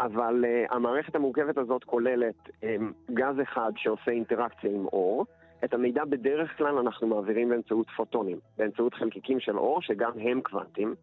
[0.00, 2.64] אבל uh, המערכת המורכבת הזאת כוללת um,
[3.14, 5.26] גז אחד שעושה אינטראקציה עם אור.
[5.64, 10.94] את המידע בדרך כלל אנחנו מעבירים באמצעות פוטונים, באמצעות חלקיקים של אור שגם הם קוונטים.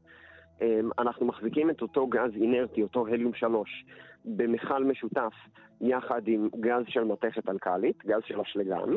[0.59, 0.63] Um,
[0.99, 3.85] אנחנו מחזיקים את אותו גז אינרטי, אותו הליום 3,
[4.25, 5.33] במכל משותף
[5.81, 8.89] יחד עם גז של מתכת אלקלית, גז של אשלגן.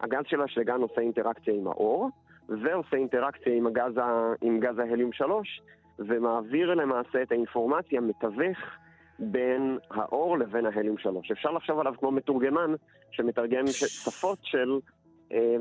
[0.00, 2.10] הגז של האשלגן עושה אינטראקציה עם האור,
[2.48, 4.32] ועושה אינטראקציה עם, הגז ה...
[4.42, 5.60] עם גז ההליום 3,
[5.98, 8.58] ומעביר למעשה את האינפורמציה, מתווך
[9.18, 11.30] בין האור לבין ההליום 3.
[11.30, 12.74] אפשר לחשוב עליו כמו מתורגמן
[13.10, 14.78] שמתרגם שפות של
[15.32, 15.56] אה,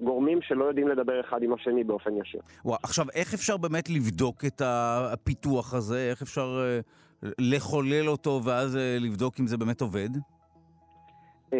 [0.00, 2.40] גורמים שלא יודעים לדבר אחד עם השני באופן ישיר.
[2.64, 6.08] וואו, עכשיו, איך אפשר באמת לבדוק את הפיתוח הזה?
[6.10, 6.60] איך אפשר
[7.24, 10.08] uh, לחולל אותו ואז uh, לבדוק אם זה באמת עובד?
[11.50, 11.54] Um,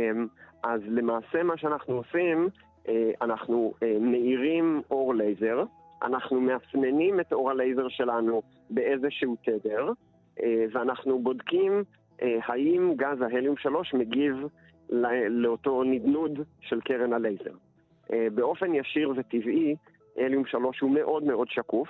[0.63, 2.49] אז למעשה מה שאנחנו עושים,
[2.85, 2.89] uh,
[3.23, 5.65] אנחנו uh, מאירים אור לייזר,
[6.03, 9.93] אנחנו מאפננים את אור הלייזר שלנו באיזשהו תדר,
[10.73, 11.83] ואנחנו בודקים
[12.21, 14.35] אה, האם גז ההליום 3 מגיב
[15.29, 17.53] לאותו נדנוד של קרן הלייזר.
[18.13, 19.77] אה, באופן ישיר וטבעי,
[20.17, 21.89] הליום 3 הוא מאוד מאוד שקוף,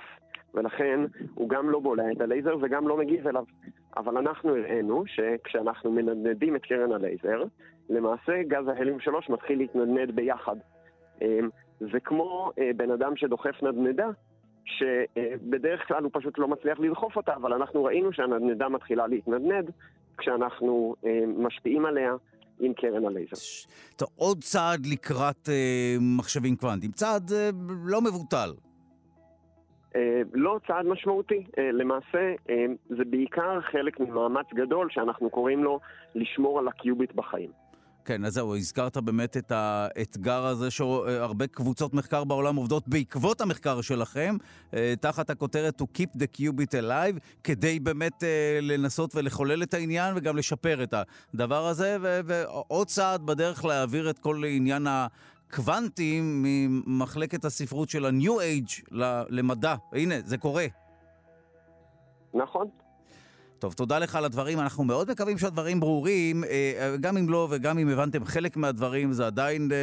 [0.53, 0.99] ולכן
[1.35, 3.43] הוא גם לא בולע את הלייזר וגם לא מגיב אליו.
[3.97, 7.43] אבל אנחנו הראינו שכשאנחנו מנדנדים את קרן הלייזר,
[7.89, 10.55] למעשה גז ההליום 3 מתחיל להתנדנד ביחד.
[11.21, 11.39] אה,
[11.79, 14.07] זה כמו אה, בן אדם שדוחף נדנדה,
[14.77, 19.71] שבדרך כלל הוא פשוט לא מצליח לדחוף אותה, אבל אנחנו ראינו שהנדנדה מתחילה להתנדנד
[20.17, 20.95] כשאנחנו
[21.37, 22.13] משפיעים עליה
[22.59, 23.35] עם קרן הלייזר.
[23.95, 26.91] טוב, עוד צעד לקראת אה, מחשבים קוונטיים.
[26.91, 27.49] צעד אה,
[27.85, 28.49] לא מבוטל.
[29.95, 31.43] אה, לא צעד משמעותי.
[31.57, 35.79] אה, למעשה, אה, זה בעיקר חלק ממאמץ גדול שאנחנו קוראים לו
[36.15, 37.49] לשמור על הקיוביט בחיים.
[38.09, 43.81] כן, אז זהו, הזכרת באמת את האתגר הזה שהרבה קבוצות מחקר בעולם עובדות בעקבות המחקר
[43.81, 44.37] שלכם,
[44.73, 50.13] אה, תחת הכותרת To Keep the Qubit Alive, כדי באמת אה, לנסות ולחולל את העניין
[50.17, 50.93] וגם לשפר את
[51.33, 58.95] הדבר הזה, ועוד צעד בדרך להעביר את כל עניין הקוונטים ממחלקת הספרות של ה-New Age
[59.29, 59.75] למדע.
[59.93, 60.65] הנה, זה קורה.
[62.33, 62.67] נכון.
[63.59, 64.59] טוב, תודה לך על הדברים.
[64.59, 66.43] אנחנו מאוד מקווים שהדברים ברורים.
[66.43, 69.77] אה, גם אם לא וגם אם הבנתם חלק מהדברים, זה עדיין אה,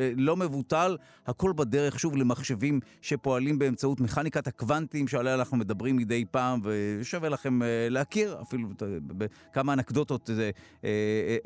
[0.00, 0.96] אה, לא מבוטל.
[1.26, 7.60] הכל בדרך, שוב, למחשבים שפועלים באמצעות מכניקת הקוונטים שעליה אנחנו מדברים מדי פעם, ושווה לכם
[7.90, 8.68] להכיר אפילו
[9.06, 10.30] בכמה אנקדוטות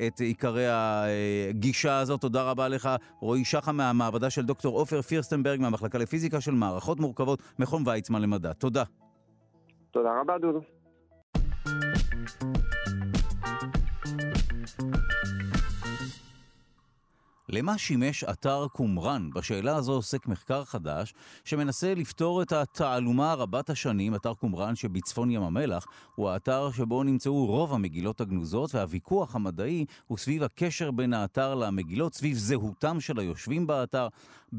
[0.07, 2.21] את עיקרי הגישה הזאת.
[2.21, 2.89] תודה רבה לך,
[3.21, 8.53] רועי שחם מהמעבדה של דוקטור עופר פירסטנברג מהמחלקה לפיזיקה של מערכות מורכבות, מכון ויצמן למדע.
[8.53, 8.83] תודה.
[9.91, 10.74] תודה רבה, דודו.
[17.49, 19.29] למה שימש אתר קומראן?
[19.29, 24.15] בשאלה הזו עוסק מחקר חדש שמנסה לפתור את התעלומה רבת השנים.
[24.15, 25.85] אתר קומראן שבצפון ים המלח
[26.15, 32.13] הוא האתר שבו נמצאו רוב המגילות הגנוזות והוויכוח המדעי הוא סביב הקשר בין האתר למגילות,
[32.13, 34.07] סביב זהותם של היושבים באתר.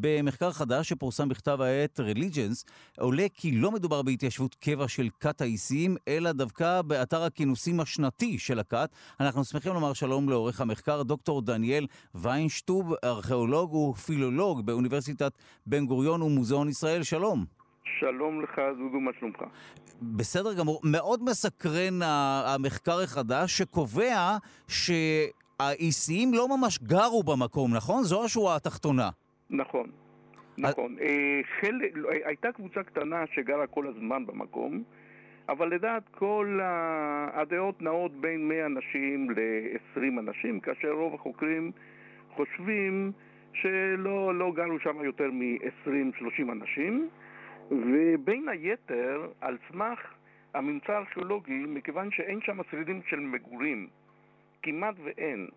[0.00, 5.96] במחקר חדש שפורסם בכתב העת Religions עולה כי לא מדובר בהתיישבות קבע של כת האיסיים,
[6.08, 8.90] אלא דווקא באתר הכינוסים השנתי של הכת.
[9.20, 15.32] אנחנו שמחים לומר שלום לעורך המחקר דוקטור דניאל ויינשטוב, ארכיאולוג ופילולוג באוניברסיטת
[15.66, 17.02] בן גוריון ומוזיאון ישראל.
[17.02, 17.44] שלום.
[18.00, 19.36] שלום לך, זודו, מה שלומך?
[20.02, 20.80] בסדר גמור.
[20.84, 24.36] מאוד מסקרן המחקר החדש שקובע
[24.68, 28.04] שהאיסיים לא ממש גרו במקום, נכון?
[28.04, 29.10] זו השורה התחתונה.
[29.50, 29.90] נכון,
[30.58, 30.96] נכון.
[31.00, 34.82] אה, חלק, לא, הייתה קבוצה קטנה שגרה כל הזמן במקום,
[35.48, 36.60] אבל לדעת כל
[37.32, 41.72] הדעות נעות בין 100 אנשים ל-20 אנשים, כאשר רוב החוקרים
[42.30, 43.12] חושבים
[43.52, 47.08] שלא לא גרו שם יותר מ-20-30 אנשים,
[47.70, 49.98] ובין היתר, על סמך
[50.54, 53.88] הממצא הארכיאולוגי, מכיוון שאין שם שרידים של מגורים,
[54.62, 55.48] כמעט ואין.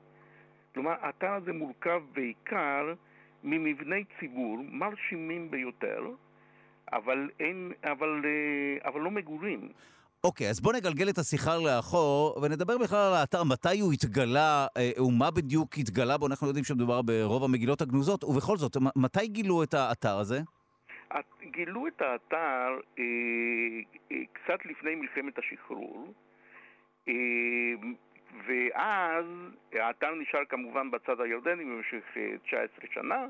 [0.74, 2.94] כלומר, האתר הזה מורכב בעיקר
[3.44, 6.02] ממבני ציבור מרשימים ביותר,
[6.94, 9.70] אבל, אין, אבל, אה, אבל לא מגורים.
[10.24, 14.68] אוקיי, okay, אז בוא נגלגל את השיחה לאחור ונדבר בכלל על האתר, מתי הוא התגלה
[14.78, 16.28] אה, ומה בדיוק התגלה בו.
[16.28, 20.40] אנחנו יודעים שמדובר ברוב המגילות הגנוזות, ובכל זאת, מתי גילו את האתר הזה?
[21.52, 23.04] גילו את האתר אה,
[24.12, 26.14] אה, קצת לפני מלחמת השחרור.
[27.08, 27.14] אה,
[28.46, 29.26] ואז
[29.74, 33.26] האתר נשאר כמובן בצד הירדני במשך 19 אה, שנה,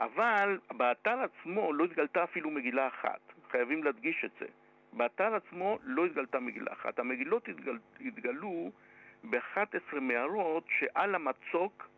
[0.00, 3.20] אבל באתר עצמו לא התגלתה אפילו מגילה אחת.
[3.50, 4.46] חייבים להדגיש את זה.
[4.92, 6.98] באתר עצמו לא התגלתה מגילה אחת.
[6.98, 7.78] המגילות התגל...
[8.00, 8.70] התגלו
[9.30, 11.88] ב-11 מערות שעל המצוק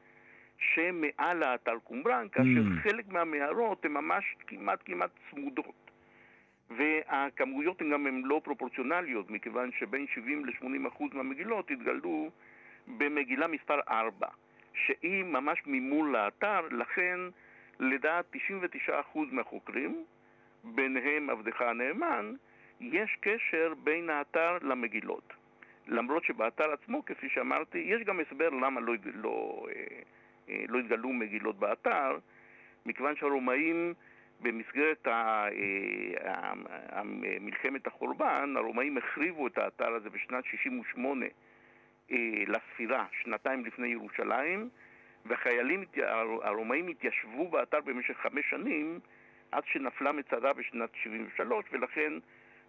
[0.59, 2.83] שמעל האתר קומראן, כאשר mm.
[2.83, 5.84] חלק מהמערות הן ממש כמעט כמעט צמודות.
[6.77, 12.31] והכמויות גם הן לא פרופורציונליות, מכיוון שבין 70 ל-80 אחוז מהמגילות התגלו
[12.87, 14.29] במגילה מספר 4,
[14.75, 17.21] שהיא ממש ממול לאתר, לכן
[17.81, 20.05] לדעת 99 אחוז מהחוקרים,
[20.65, 22.35] ביניהם עבדך הנאמן,
[22.81, 25.33] יש קשר בין האתר למגילות.
[25.87, 29.85] למרות שבאתר עצמו, כפי שאמרתי, יש גם הסבר למה לא, לא, אה,
[30.49, 32.19] אה, לא התגלו מגילות באתר,
[32.87, 33.95] מכיוון שהרומאים
[34.45, 35.49] במסגרת אה,
[37.41, 41.27] מלחמת החורבן, הרומאים החריבו את האתר הזה בשנת 68
[42.11, 44.69] אה, לספירה, שנתיים לפני ירושלים,
[45.25, 45.85] והחיילים
[46.43, 49.01] הרומאים התיישבו באתר במשך חמש שנים
[49.53, 52.13] עד שנפלה מצדה בשנת 73, ולכן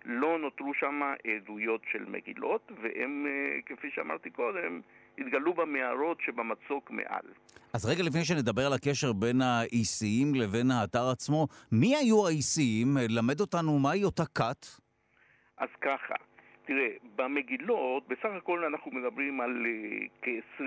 [0.05, 1.01] לא נותרו שם
[1.35, 4.81] עדויות של מגילות, והם, אה, כפי שאמרתי קודם,
[5.17, 7.25] התגלו במערות שבמצוק מעל.
[7.73, 12.87] אז רגע לפני שנדבר על הקשר בין האיסיים לבין האתר עצמו, מי היו האיסיים?
[13.09, 14.65] למד אותנו מהי אותה כת?
[15.57, 16.15] אז ככה,
[16.65, 20.63] תראה, במגילות, בסך הכל אנחנו מדברים על uh, כ-20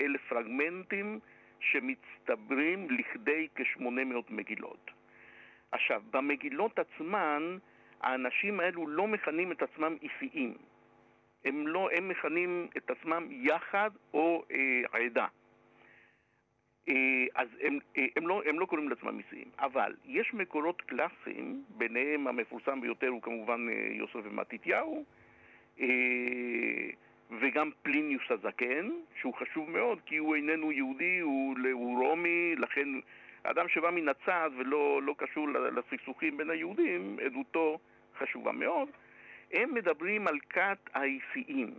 [0.00, 1.18] אלף פרגמנטים
[1.60, 4.90] שמצטברים לכדי כ-800 מגילות.
[5.72, 7.58] עכשיו, במגילות עצמן,
[8.00, 10.54] האנשים האלו לא מכנים את עצמם איסיים.
[11.44, 15.26] הם, לא, הם מכנים את עצמם יחד או אה, עדה.
[16.88, 16.94] אה,
[17.34, 19.48] אז הם, אה, הם, לא, הם לא קוראים לעצמם איסיים.
[19.58, 25.04] אבל יש מקורות קלאסיים, ביניהם המפורסם ביותר הוא כמובן אה, יוסף בן מתתיהו,
[25.80, 25.86] אה,
[27.40, 32.88] וגם פליניוס הזקן, שהוא חשוב מאוד כי הוא איננו יהודי, הוא, הוא רומי, לכן
[33.42, 37.78] אדם שבא מן הצד ולא לא קשור לסכסוכים בין היהודים, עדותו
[38.18, 38.88] חשובה מאוד.
[39.52, 41.74] הם מדברים על כת האיסיים.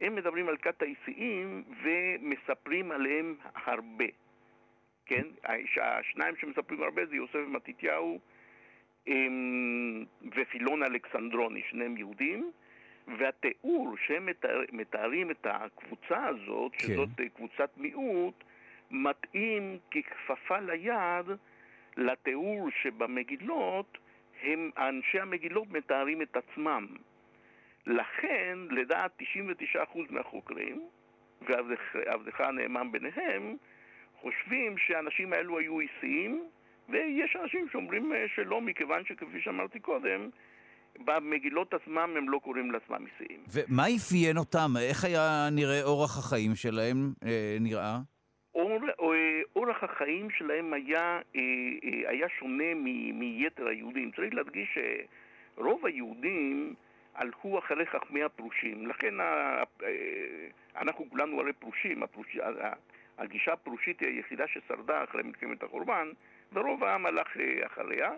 [0.00, 4.04] הם מדברים על כת האיסיים ומספרים עליהם הרבה.
[5.06, 5.26] כן?
[5.82, 8.18] השניים שמספרים הרבה זה יוסף ומתתיהו
[10.36, 12.50] ופילון אלכסנדרוני, שניהם יהודים.
[13.18, 16.78] והתיאור שהם מתאר, מתארים את הקבוצה הזאת, כן.
[16.78, 18.44] שזאת קבוצת מיעוט,
[18.90, 21.26] מתאים ככפפה ליד
[21.96, 23.98] לתיאור שבמגילות
[24.42, 26.86] הם, אנשי המגילות מתארים את עצמם.
[27.86, 29.10] לכן, לדעת
[29.74, 29.76] 99%
[30.10, 30.88] מהחוקרים,
[31.48, 33.56] ועבדך הנאמן ביניהם,
[34.20, 36.44] חושבים שהאנשים האלו היו איסיים,
[36.88, 40.30] ויש אנשים שאומרים אה, שלא, מכיוון שכפי שאמרתי קודם,
[41.04, 43.40] במגילות עצמם הם לא קוראים לעצמם איסיים.
[43.52, 44.70] ומה אפיין אותם?
[44.80, 47.98] איך היה נראה אורח החיים שלהם אה, נראה?
[48.54, 51.40] אור, אה, אורח החיים שלהם היה, אה,
[51.84, 52.84] אה, היה שונה מ,
[53.18, 54.10] מיתר היהודים.
[54.10, 54.78] צריך להדגיש
[55.56, 56.74] שרוב היהודים
[57.14, 58.86] הלכו אחרי חכמי הפרושים.
[58.86, 59.14] לכן
[60.76, 62.02] אנחנו כולנו הרי פרושים.
[62.02, 62.36] הפרוש...
[63.18, 66.08] הגישה הפרושית היא היחידה ששרדה אחרי מלחמת החורבן,
[66.52, 67.36] ורוב העם הלך
[67.66, 68.10] אחריה.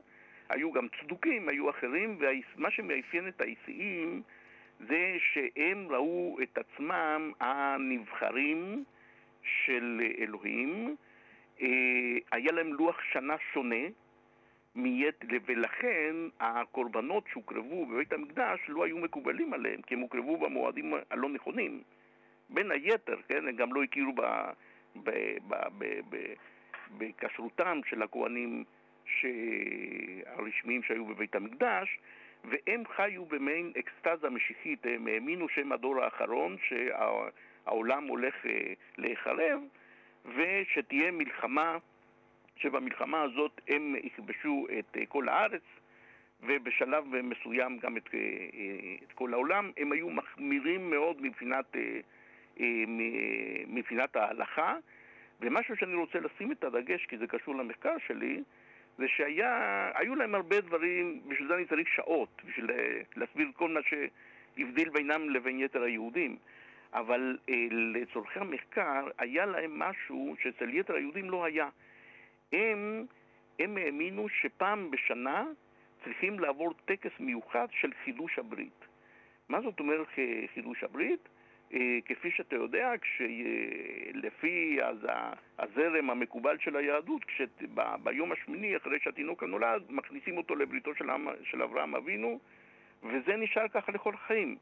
[0.49, 4.23] היו גם צדוקים, היו אחרים, ומה שמאפיין את האיסיים
[4.89, 8.85] זה שהם ראו את עצמם הנבחרים
[9.43, 10.97] של אלוהים,
[11.61, 11.69] אה,
[12.33, 13.85] היה להם לוח שנה שונה,
[14.75, 21.29] מיית, ולכן הקורבנות שהוקרבו בבית המקדש לא היו מקובלים עליהם, כי הם הוקרבו במועדים הלא
[21.29, 21.83] נכונים.
[22.49, 24.13] בין היתר, כן, הם גם לא הכירו
[26.99, 28.65] בכשרותם של הכוהנים
[30.27, 31.99] הרשמיים שהיו בבית המקדש,
[32.45, 36.99] והם חיו במעין אקסטזה משיחית, הם האמינו שהם הדור האחרון, שה...
[37.67, 39.61] העולם הולך אה, להיחרב,
[40.37, 41.79] ושתהיה מלחמה,
[42.57, 45.63] שבמלחמה הזאת הם יכבשו את אה, כל הארץ,
[46.41, 48.21] ובשלב מסוים גם את, אה,
[49.03, 49.71] את כל העולם.
[49.77, 51.77] הם היו מחמירים מאוד מבחינת,
[53.67, 54.77] מבחינת ההלכה,
[55.41, 58.43] ומשהו שאני רוצה לשים את הדגש, כי זה קשור למחקר שלי,
[58.99, 62.71] זה שהיו להם הרבה דברים, בשביל זה אני צריך שעות, בשביל
[63.17, 66.37] להסביר כל מה שהבדיל בינם לבין יתר היהודים.
[66.95, 71.69] אבל אה, לצורכי המחקר היה להם משהו שאצל יתר היהודים לא היה.
[72.53, 73.07] הם,
[73.59, 75.45] הם האמינו שפעם בשנה
[76.05, 78.85] צריכים לעבור טקס מיוחד של חידוש הברית.
[79.49, 80.07] מה זאת אומרת
[80.55, 81.29] חידוש הברית?
[81.75, 82.93] אה, כפי שאתה יודע,
[84.15, 84.79] לפי
[85.59, 87.23] הזרם המקובל של היהדות,
[88.03, 91.07] ביום השמיני אחרי שהתינוק הנולד, מכניסים אותו לבריתו של,
[91.45, 92.39] של אברהם אבינו,
[93.03, 94.57] וזה נשאר ככה לכל חיים.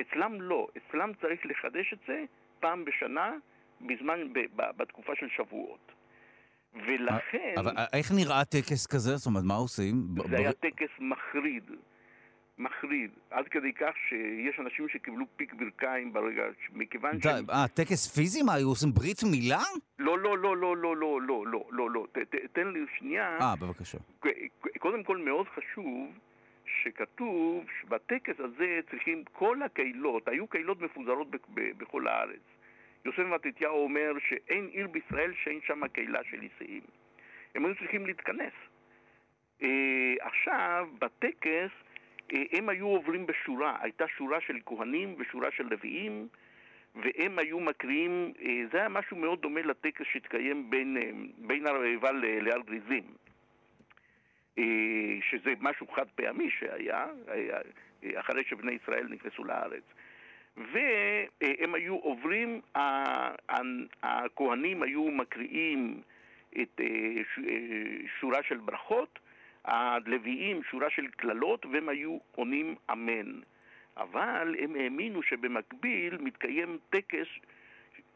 [0.00, 2.24] אצלם לא, אצלם צריך לחדש את זה
[2.60, 3.32] פעם בשנה,
[3.80, 5.92] בזמן, ב, ב, בתקופה של שבועות.
[6.74, 7.54] ולכן...
[7.56, 9.16] אבל איך נראה טקס כזה?
[9.16, 9.94] זאת אומרת, מה עושים?
[10.30, 11.70] זה היה טקס מחריד.
[12.58, 17.26] מחריד, עד כדי כך שיש אנשים שקיבלו פיק ברכיים ברגע, מכיוון ש...
[17.26, 18.42] אה, טקס פיזי?
[18.42, 19.62] מה, היו עושים ברית מילה?
[19.98, 22.06] לא, לא, לא, לא, לא, לא, לא, לא, לא, לא,
[22.52, 23.38] תן לי שנייה.
[23.40, 23.98] אה, בבקשה.
[24.78, 26.18] קודם כל מאוד חשוב
[26.66, 32.40] שכתוב שבטקס הזה צריכים כל הקהילות, היו קהילות מפוזרות בכל הארץ.
[33.04, 36.82] יוסף מתתיהו אומר שאין עיר בישראל שאין שם קהילה של איסאים.
[37.54, 38.52] הם היו צריכים להתכנס.
[39.62, 41.70] אה, עכשיו, בטקס
[42.32, 46.28] אה, הם היו עוברים בשורה, הייתה שורה של כהנים ושורה של לוויים,
[46.94, 50.96] והם היו מקריאים, אה, זה היה משהו מאוד דומה לטקס שהתקיים בין,
[51.38, 53.04] בין הרעבה להר גריזים.
[54.58, 54.64] אה,
[55.30, 57.06] שזה משהו חד פעמי שהיה,
[58.14, 59.82] אחרי שבני ישראל נכנסו לארץ.
[60.56, 62.60] והם היו עוברים,
[64.02, 66.02] הכהנים היו מקריאים
[66.62, 66.80] את
[68.20, 69.18] שורה של ברכות,
[69.64, 73.40] הלוויים שורה של קללות, והם היו עונים אמן.
[73.96, 77.26] אבל הם האמינו שבמקביל מתקיים טקס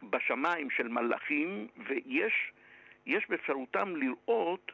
[0.03, 2.53] בשמיים של מלאכים, ויש
[3.07, 4.73] יש באפשרותם לראות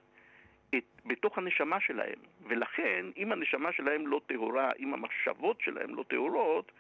[0.78, 2.18] את, בתוך הנשמה שלהם.
[2.48, 6.72] ולכן, אם הנשמה שלהם לא טהורה, אם המחשבות שלהם לא טהורות,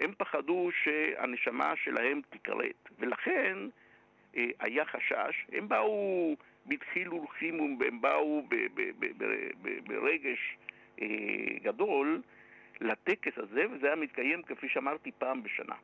[0.00, 2.88] הם פחדו שהנשמה שלהם תיכרת.
[2.98, 3.58] ולכן
[4.36, 6.36] אה, היה חשש, הם באו
[6.66, 8.42] בדחיל ורחימום, הם באו
[9.86, 10.56] ברגש
[11.02, 11.06] אה,
[11.62, 12.22] גדול
[12.80, 15.74] לטקס הזה, וזה היה מתקיים, כפי שאמרתי, פעם בשנה.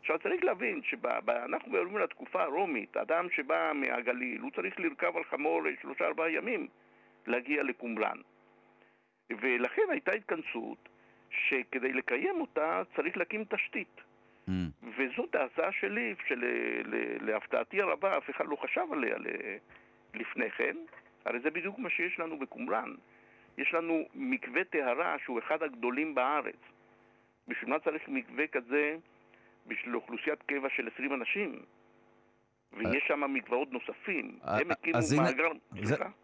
[0.00, 5.24] עכשיו צריך להבין שאנחנו מדברים על התקופה הרומית, אדם שבא מהגליל, הוא צריך לרכב על
[5.24, 6.68] חמור שלושה ארבעה ימים
[7.30, 8.16] להגיע לקומראן.
[9.30, 10.88] ולכן הייתה התכנסות
[11.30, 14.00] שכדי לקיים אותה צריך להקים תשתית.
[14.48, 14.52] Mm.
[14.82, 19.16] וזאת ההצעה שלי, שלהפתעתי הרבה אף אחד לא חשב עליה
[20.14, 20.76] לפני כן,
[21.24, 22.94] הרי זה בדיוק מה שיש לנו בקומראן.
[23.58, 26.60] יש לנו מקווה טהרה שהוא אחד הגדולים בארץ.
[27.48, 28.96] בשביל מה צריך מקווה כזה
[29.66, 31.62] בשביל אוכלוסיית קבע של 20 אנשים?
[32.72, 34.38] ויש שם מקוואות נוספים.
[34.44, 35.44] אה, הם הקימו מאגר...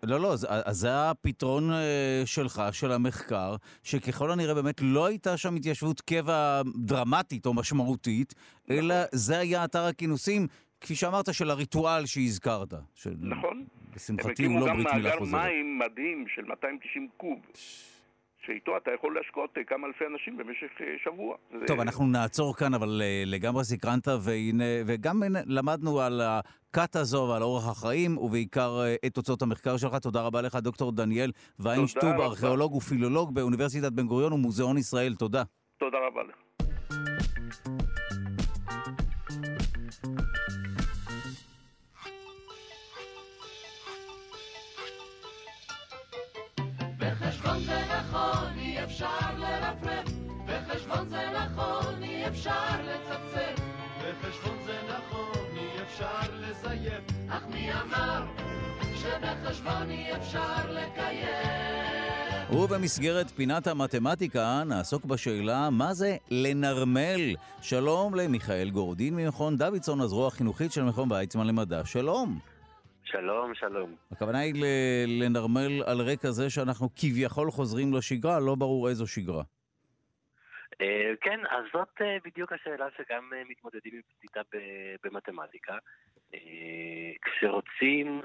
[0.02, 5.54] לא, לא, אז זה הפתרון אה, שלך, של המחקר, שככל הנראה באמת לא הייתה שם
[5.56, 8.35] התיישבות קבע דרמטית או משמעותית,
[8.70, 9.09] אלא נכון.
[9.12, 10.46] זה היה אתר הכינוסים,
[10.80, 12.74] כפי שאמרת, של הריטואל שהזכרת.
[13.20, 13.64] נכון.
[13.96, 15.35] לשמחתי הוא לא ברית מילה חוזרת.
[15.35, 17.38] הם הקימו גם מאגר מים מדהים של 290 קוב.
[18.46, 21.37] שאיתו אתה יכול להשקות אה, כמה אלפי אנשים במשך אה, שבוע.
[21.66, 21.82] טוב, זה...
[21.82, 27.68] אנחנו נעצור כאן, אבל אה, לגמרי סקרנת, והנה, וגם למדנו על הכת הזו ועל אורח
[27.68, 29.94] החיים, ובעיקר את תוצאות המחקר שלך.
[29.96, 35.14] תודה רבה לך, דוקטור דניאל ויינשטוב, ארכיאולוג ופילולוג באוניברסיטת בן גוריון ומוזיאון ישראל.
[35.14, 35.42] תודה.
[35.78, 36.37] תודה רבה לך.
[48.96, 50.09] אפשר לרפרף,
[50.46, 53.62] בחשבון זה נכון, אי אפשר לצפצף.
[53.98, 57.04] בחשבון זה נכון, אי אפשר לזייף.
[57.28, 58.24] אך מי אמר
[58.94, 61.28] שבחשבון אי אפשר לקיים?
[62.52, 67.35] ובמסגרת פינת המתמטיקה נעסוק בשאלה מה זה לנרמל.
[67.61, 71.85] שלום למיכאל גורדין ממכון דוידסון, הזרוע החינוכית של מכון ויצמן למדע.
[71.85, 72.55] שלום.
[73.06, 73.94] שלום, שלום.
[74.12, 74.54] הכוונה היא
[75.06, 79.42] לנרמל על רקע זה שאנחנו כביכול חוזרים לשגרה, לא ברור איזו שגרה.
[80.80, 84.40] אה, כן, אז זאת אה, בדיוק השאלה שגם אה, מתמודדים עם פליטה
[85.04, 85.78] במתמטיקה.
[87.22, 88.22] כשרוצים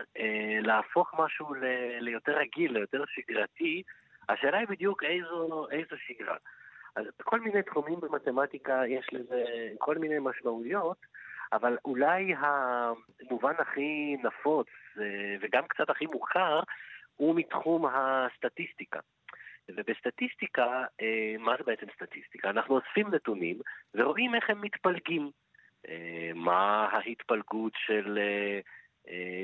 [0.61, 1.53] להפוך משהו
[1.99, 3.83] ליותר רגיל, ליותר שגרתי,
[4.29, 6.37] השאלה היא בדיוק איזו, איזו שגרה.
[6.95, 9.43] אז בכל מיני תחומים במתמטיקה יש לזה
[9.77, 10.97] כל מיני משמעויות,
[11.53, 14.67] אבל אולי המובן הכי נפוץ
[14.99, 16.59] אה, וגם קצת הכי מוכר
[17.15, 18.99] הוא מתחום הסטטיסטיקה.
[19.69, 22.49] ובסטטיסטיקה, אה, מה זה בעצם סטטיסטיקה?
[22.49, 23.59] אנחנו אוספים נתונים
[23.95, 25.31] ורואים איך הם מתפלגים.
[25.89, 28.19] אה, מה ההתפלגות של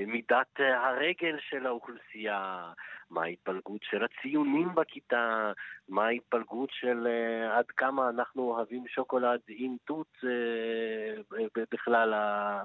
[0.08, 2.72] מידת הרגל של האוכלוסייה,
[3.10, 5.52] מה ההתפלגות של הציונים בכיתה,
[5.90, 12.14] מה ההתפלגות של uh, עד כמה אנחנו אוהבים שוקולד עם תות uh, בכלל,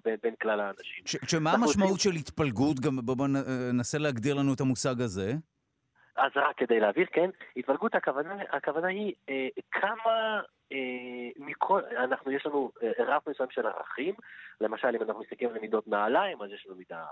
[0.05, 1.05] בין, בין כלל האנשים.
[1.07, 2.12] שמה המשמעות רוצים...
[2.12, 2.81] של התפלגות?
[2.81, 3.26] גם בואו
[3.72, 5.33] ננסה להגדיר לנו את המושג הזה.
[6.16, 10.40] אז רק כדי להעביר, כן, התפלגות הכוונה, הכוונה היא אה, כמה
[10.72, 14.14] אה, מכל, אנחנו, יש לנו אה, רף מסוים של ערכים,
[14.61, 17.05] למשל אם אנחנו מסתכלים על מידות נעליים, אז יש לנו מידה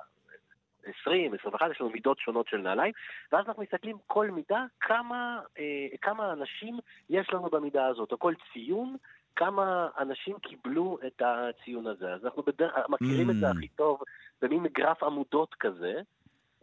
[1.03, 2.93] 20, 21, יש לנו מידות שונות של נעליים,
[3.33, 6.79] ואז אנחנו מסתכלים כל מידה, כמה, אה, כמה אנשים
[7.11, 8.97] יש לנו במידה הזאת, או כל ציון,
[9.37, 12.15] כמה אנשים קיבלו את הציון הזה.
[12.15, 13.33] אז אנחנו בדרך, מכירים mm.
[13.33, 13.57] את זה mm.
[13.57, 14.03] הכי טוב
[14.43, 16.01] במין גרף עמודות כזה,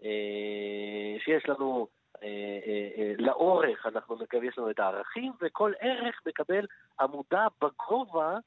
[0.03, 1.87] אה, שיש לנו
[2.23, 2.27] אה,
[2.67, 6.65] אה, אה, לאורך, אנחנו מקווים, יש לנו את הערכים, וכל ערך מקבל
[6.99, 8.37] עמודה בגובה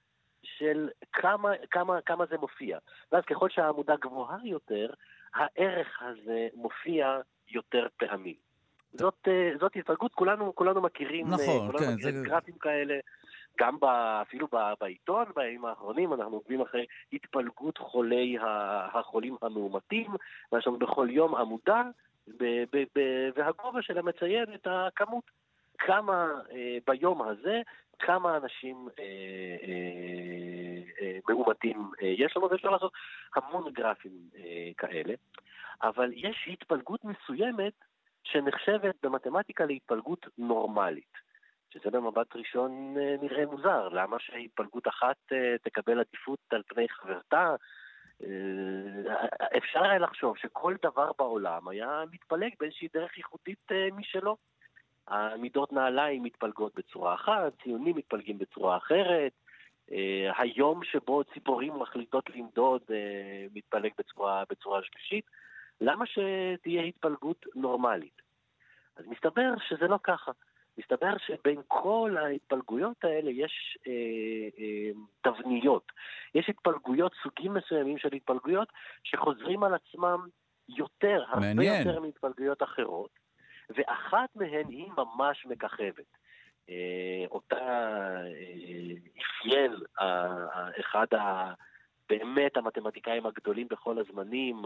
[0.42, 2.78] של כמה, כמה, כמה זה מופיע.
[3.12, 4.92] ואז ככל שהעמודה גבוהה יותר,
[5.34, 8.34] הערך הזה מופיע יותר פעמים.
[8.92, 9.28] זאת,
[9.60, 12.22] זאת התפלגות, כולנו, כולנו מכירים, נכון, כולנו כן, מכירים זה...
[12.24, 12.98] גרפים כאלה.
[13.58, 13.84] גם ב,
[14.22, 18.36] אפילו ב, בעיתון בימים האחרונים אנחנו עוקבים אחרי התפלגות חולי
[18.92, 20.10] החולים המאומתים,
[20.52, 21.82] ויש לנו בכל יום עמודה,
[22.28, 23.00] ב, ב, ב,
[23.36, 25.24] והגובה שלה מציין את הכמות,
[25.80, 27.60] כמה אה, ביום הזה,
[27.98, 29.04] כמה אנשים אה,
[31.02, 32.92] אה, מאומתים יש לנו, ואפשר לעשות
[33.36, 34.12] המון גרפים
[34.76, 35.14] כאלה,
[35.82, 37.72] אבל יש התפלגות מסוימת
[38.24, 41.30] שנחשבת במתמטיקה להתפלגות נורמלית.
[41.70, 43.88] שזה במבט ראשון אה, נראה מוזר.
[43.88, 45.16] למה שהתפלגות אחת
[45.62, 47.54] תקבל עדיפות על פני חברתה?
[49.56, 54.36] אפשר היה לחשוב שכל דבר בעולם היה מתפלג באיזושהי דרך ייחודית משלו.
[55.10, 59.32] המידות נעליים מתפלגות בצורה אחת, ציונים מתפלגים בצורה אחרת,
[60.38, 62.82] היום שבו ציפורים מחליטות למדוד
[63.54, 65.24] מתפלג בצורה, בצורה שלישית.
[65.80, 68.22] למה שתהיה התפלגות נורמלית?
[68.96, 70.32] אז מסתבר שזה לא ככה.
[70.78, 73.92] מסתבר שבין כל ההתפלגויות האלה יש אה,
[74.58, 74.90] אה,
[75.20, 75.92] תבניות.
[76.34, 78.68] יש התפלגויות, סוגים מסוימים של התפלגויות,
[79.04, 80.26] שחוזרים על עצמם
[80.68, 81.86] יותר, הרבה מעניין.
[81.86, 83.10] יותר מהתפלגויות אחרות,
[83.76, 86.16] ואחת מהן היא ממש מככבת.
[86.70, 88.26] אה, אותה אה,
[89.20, 89.72] אפיין
[90.80, 91.52] אחד ה...
[92.08, 94.62] באמת המתמטיקאים הגדולים בכל הזמנים,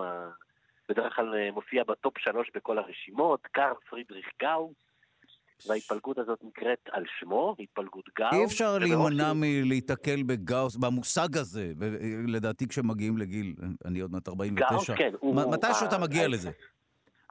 [0.88, 4.74] בדרך כלל אה, מופיע ב top שלוש בכל הרשימות, קארל פרידריך גאוס,
[5.68, 8.34] וההתפלגות הזאת נקראת על שמו, התפלגות גאוס.
[8.34, 11.72] אי אפשר להימנע מלהיתקל בגאוס, במושג הזה,
[12.28, 14.70] לדעתי כשמגיעים לגיל, אני עוד מעט 49.
[14.70, 15.12] גאוס, כן.
[15.50, 16.50] מתי שאתה מגיע לזה.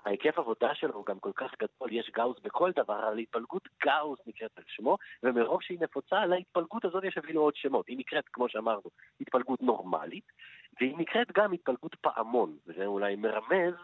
[0.05, 4.19] ההיקף עבודה שלו הוא גם כל כך גדול, יש גאוס בכל דבר, אבל התפלגות גאוס
[4.27, 7.87] נקראת על שמו, ומרוב שהיא נפוצה, להתפלגות הזאת יש אפילו עוד שמות.
[7.87, 8.89] היא נקראת, כמו שאמרנו,
[9.21, 10.31] התפלגות נורמלית,
[10.79, 13.75] והיא נקראת גם התפלגות פעמון, וזה אולי מרמז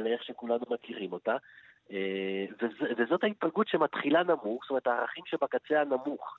[0.00, 1.36] לאיך שכולנו מכירים אותה.
[1.90, 2.46] אה,
[2.98, 6.38] וזאת ההתפלגות שמתחילה נמוך, זאת אומרת הערכים שבקצה הנמוך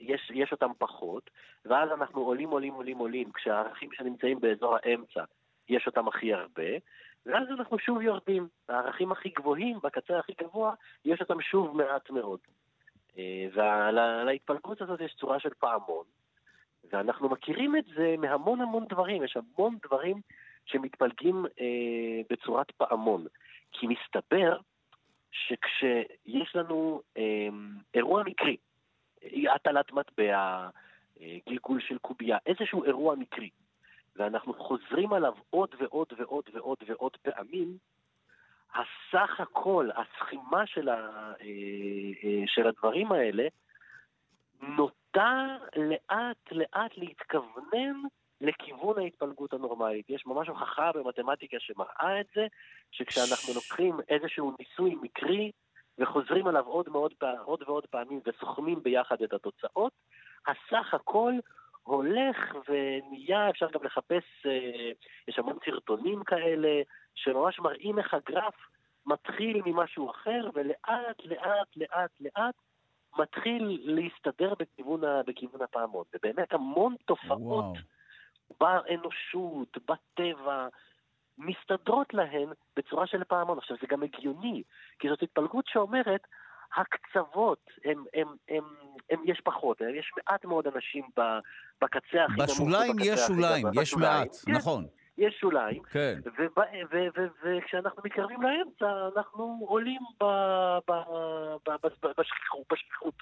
[0.00, 1.30] יש, יש אותם פחות,
[1.64, 5.24] ואז אנחנו עולים עולים עולים עולים, כשהערכים שנמצאים באזור האמצע
[5.68, 6.70] יש אותם הכי הרבה,
[7.26, 8.48] ואז אנחנו שוב יורדים.
[8.68, 12.38] הערכים הכי גבוהים, בקצה הכי גבוה, יש אותם שוב מעט מאוד.
[13.18, 16.04] אה, ולהתפלגות הזאת יש צורה של פעמון,
[16.92, 20.20] ואנחנו מכירים את זה מהמון המון דברים, יש המון דברים
[20.64, 23.26] שמתפלגים אה, בצורת פעמון.
[23.72, 24.58] כי מסתבר
[25.32, 27.48] שכשיש לנו אה,
[27.94, 28.56] אירוע מקרי,
[29.54, 30.68] הטלת מטבע,
[31.20, 33.50] אה, גלגול של קובייה, איזשהו אירוע מקרי,
[34.16, 37.76] ואנחנו חוזרים עליו עוד ועוד ועוד ועוד ועוד פעמים,
[38.74, 40.94] הסך הכל, הסכימה של, ה,
[41.40, 41.46] אה,
[42.24, 43.48] אה, של הדברים האלה,
[44.62, 48.02] נוטה לאט לאט להתכוונן
[48.40, 50.10] לכיוון ההתפלגות הנורמלית.
[50.10, 52.46] יש ממש הוכחה במתמטיקה שמראה את זה,
[52.90, 55.50] שכשאנחנו לוקחים איזשהו ניסוי מקרי
[55.98, 57.12] וחוזרים עליו עוד, מאוד,
[57.44, 59.92] עוד ועוד פעמים וסוכמים ביחד את התוצאות,
[60.46, 61.32] הסך הכל
[61.82, 62.36] הולך
[62.68, 64.90] ונהיה, אפשר גם לחפש, אה,
[65.28, 66.82] יש המון סרטונים כאלה,
[67.14, 68.54] שממש מראים איך הגרף
[69.06, 72.54] מתחיל ממשהו אחר, ולאט, לאט, לאט, לאט,
[73.18, 76.04] מתחיל להסתדר בכיוון, בכיוון הפעמון.
[76.14, 77.74] ובאמת המון תופעות וואו.
[78.60, 80.68] באנושות, בטבע,
[81.38, 83.58] מסתדרות להן בצורה של פעמון.
[83.58, 84.62] עכשיו, זה גם הגיוני,
[84.98, 86.26] כי זאת התפלגות שאומרת,
[86.76, 88.64] הקצוות, הם, הם, הם,
[89.10, 91.04] הם, יש פחות, יש מעט מאוד אנשים
[91.82, 92.50] בקצה הכי נמוך.
[92.50, 94.86] בשוליים יש שוליים, יש מעט, יש, נכון.
[95.18, 96.20] יש שוליים, כן.
[97.44, 100.00] וכשאנחנו מתקרבים לאמצע, אנחנו עולים
[102.70, 103.14] בשכיחות.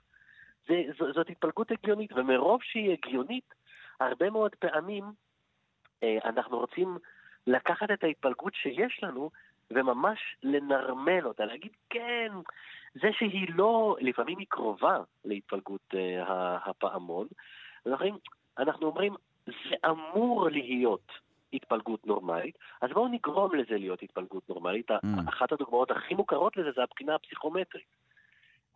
[1.14, 3.54] זאת התפלגות הגיונית, ומרוב שהיא הגיונית,
[4.00, 5.04] הרבה מאוד פעמים
[6.02, 6.98] אה, אנחנו רוצים
[7.46, 9.30] לקחת את ההתפלגות שיש לנו
[9.70, 12.32] וממש לנרמל אותה, להגיד כן,
[12.94, 17.26] זה שהיא לא, לפעמים היא קרובה להתפלגות אה, הפעמון,
[17.86, 18.18] אנחנו,
[18.58, 19.14] אנחנו אומרים,
[19.46, 21.12] זה אמור להיות
[21.52, 24.90] התפלגות נורמלית, אז בואו נגרום לזה להיות התפלגות נורמלית.
[24.90, 25.28] Mm.
[25.28, 27.86] אחת הדוגמאות הכי מוכרות לזה זה הבחינה הפסיכומטרית.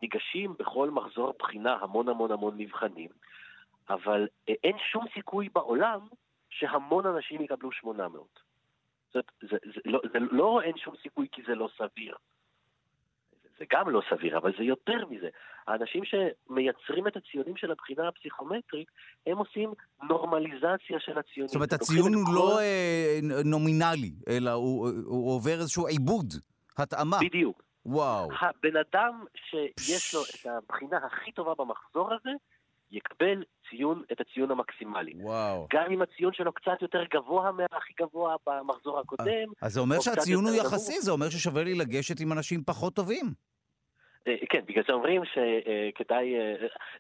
[0.03, 3.11] ניגשים בכל מחזור בחינה המון המון המון מבחנים,
[3.91, 6.01] אבל אה, אין שום סיכוי בעולם
[6.51, 8.41] שהמון אנשים יקבלו 800.
[9.13, 12.17] זאת, זה, זה, זה, לא, זה לא אין שום סיכוי כי זה לא סביר.
[13.59, 15.29] זה גם לא סביר, אבל זה יותר מזה.
[15.67, 18.89] האנשים שמייצרים את הציונים של הבחינה הפסיכומטרית,
[19.27, 21.49] הם עושים נורמליזציה של הציונים.
[21.49, 22.33] זאת אומרת, הציון הוא כל...
[22.35, 26.35] לא אה, נומינלי, אלא הוא, הוא עובר איזשהו עיבוד,
[26.79, 27.19] התאמה.
[27.21, 27.63] בדיוק.
[27.87, 28.29] וואו.
[28.41, 32.31] הבן אדם שיש לו את הבחינה הכי טובה במחזור הזה,
[32.91, 35.13] יקבל ציון, את הציון המקסימלי.
[35.21, 35.67] וואו.
[35.73, 39.49] גם אם הציון שלו קצת יותר גבוה מהכי גבוה במחזור הקודם.
[39.63, 43.35] אז זה אומר שהציון הוא יחסי, זה אומר ששווה לי לגשת עם אנשים פחות טובים.
[44.29, 46.55] אה, כן, בגלל זה אומרים שכדאי אה,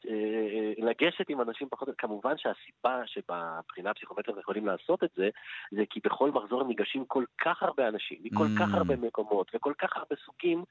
[0.08, 5.28] אה, לגשת עם אנשים פחות, כמובן שהסיבה שבבחינה הפסיכומטרית יכולים לעשות את זה,
[5.70, 8.76] זה כי בכל מחזור ניגשים כל כך הרבה אנשים, מכל כך mm.
[8.76, 10.64] הרבה מקומות וכל כך הרבה סוגים,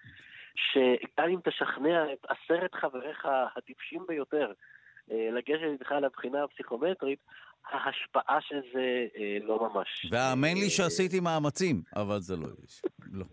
[0.56, 4.52] שגם אם תשכנע את עשרת חבריך הטיפשים ביותר
[5.10, 7.20] לגשת איתך לבחינה הפסיכומטרית,
[7.72, 9.08] ההשפעה של זה
[9.44, 10.08] לא ממש.
[10.12, 12.82] והאמן לי שעשיתי מאמצים, אבל זה לא יש.
[13.12, 13.26] לא.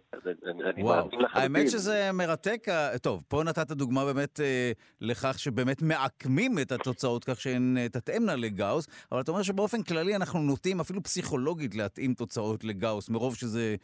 [0.78, 2.66] וואו, האמת שזה מרתק,
[3.02, 8.36] טוב, פה נתת דוגמה באמת אה, לכך שבאמת מעקמים את התוצאות כך שהן אה, תתאמנה
[8.36, 13.76] לגאוס, אבל אתה אומר שבאופן כללי אנחנו נוטים אפילו פסיכולוגית להתאים תוצאות לגאוס, מרוב שזה,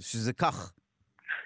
[0.00, 0.72] שזה כך.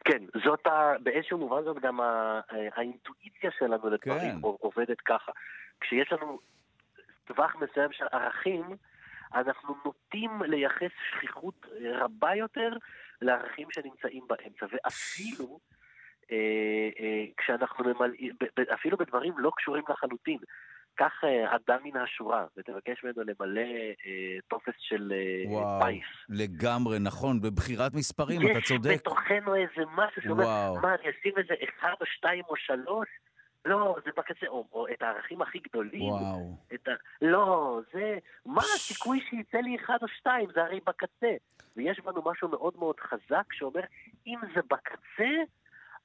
[0.05, 0.93] כן, זאת ה...
[1.03, 2.41] באיזשהו מובן זאת גם ה...
[2.77, 4.39] האינטואיציה שלנו לדברים כן.
[4.43, 5.33] עובדת ככה.
[5.81, 6.39] כשיש לנו
[7.25, 8.65] טווח מסוים של ערכים,
[9.35, 12.69] אנחנו נוטים לייחס שכיחות רבה יותר
[13.23, 15.59] לערכים שנמצאים באמצע, ואפילו
[16.33, 18.33] אה, אה, כשאנחנו ממלאים,
[18.75, 20.39] אפילו בדברים לא קשורים לחלוטין.
[20.99, 23.61] קח אה, אדם מן השורה ותבקש ממנו למלא
[24.07, 26.05] אה, טופס של אה, וואו, פיס.
[26.29, 28.91] לגמרי, נכון, בבחירת מספרים, אתה צודק.
[28.91, 33.09] יש בתוכנו איזה משהו שאומר, מה, אני אשים איזה אחד או שתיים או שלוש?
[33.65, 36.03] לא, זה בקצה, או, או את הערכים הכי גדולים.
[36.03, 36.57] וואו.
[36.89, 36.91] ה...
[37.23, 38.19] לא, זה...
[38.47, 40.49] מה הסיכוי שיצא לי אחד או שתיים?
[40.55, 41.37] זה הרי בקצה.
[41.77, 43.81] ויש בנו משהו מאוד מאוד חזק שאומר,
[44.27, 45.33] אם זה בקצה,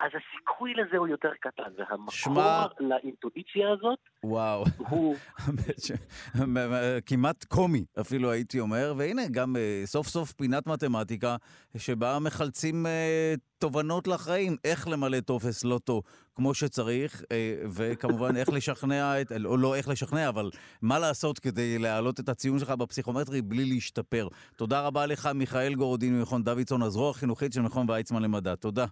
[0.04, 1.72] אז הסיכוי לזה הוא יותר קטן.
[1.78, 2.66] והמקור שמה...
[2.80, 4.64] לאינטואיציה הזאת וואו.
[4.78, 5.16] הוא...
[7.06, 8.94] כמעט קומי, אפילו הייתי אומר.
[8.98, 11.36] והנה, גם אה, סוף סוף פינת מתמטיקה,
[11.78, 16.02] שבה מחלצים אה, תובנות לחיים, איך למלא טופס לוטו
[16.36, 20.50] כמו שצריך, אה, וכמובן איך לשכנע, את, או לא איך לשכנע, אבל
[20.82, 24.28] מה לעשות כדי להעלות את הציון שלך בפסיכומטרי בלי להשתפר.
[24.56, 28.56] תודה רבה לך, מיכאל גורודין ממכון דוידסון, הזרוע החינוכית של מכון ויצמן למדע.
[28.56, 28.86] תודה.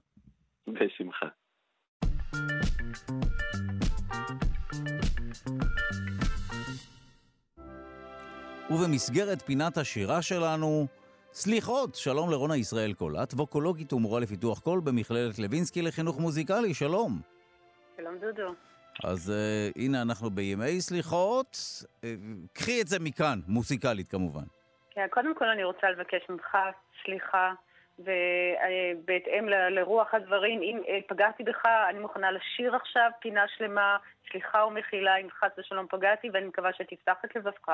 [0.74, 1.28] בשמחה.
[8.69, 10.88] ובמסגרת פינת השירה שלנו,
[11.34, 17.22] סליחות, שלום לרונה ישראל קולט, ווקולוגית ומורה לפיתוח קול במכללת לוינסקי לחינוך מוזיקלי, שלום.
[17.97, 18.53] שלום דודו.
[19.03, 22.05] אז uh, הנה אנחנו בימי סליחות, uh,
[22.53, 24.43] קחי את זה מכאן, מוזיקלית כמובן.
[24.89, 26.57] כן, קודם כל אני רוצה לבקש ממך
[27.05, 27.53] סליחה
[28.00, 33.98] ובהתאם לרוח הדברים, אם אה, פגעתי בך, אני מוכנה לשיר עכשיו פינה שלמה,
[34.32, 37.70] סליחה ומחילה אם חס ושלום פגעתי, ואני מקווה שתפתח את לבבך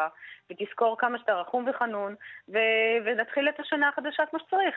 [0.52, 2.16] ותזכור כמה שאתה רחום וחנון,
[2.50, 2.58] ו...
[3.06, 4.76] ונתחיל את השנה החדשה כמו שצריך.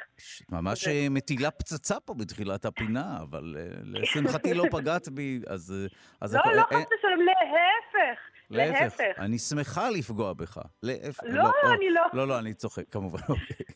[0.52, 0.90] ממש זה...
[0.90, 5.88] אה, מטילה פצצה פה בתחילת הפינה, אבל אה, לשמחתי לא פגעת בי, אז...
[6.20, 8.39] אז לא, לא חס ושלום, להפך.
[8.50, 9.18] להפך.
[9.18, 10.58] אני שמחה לפגוע בך.
[10.82, 11.22] להפך.
[11.22, 12.02] לא, לא, אני לא.
[12.12, 13.66] לא, לא, אני צוחק, כמובן, אוקיי.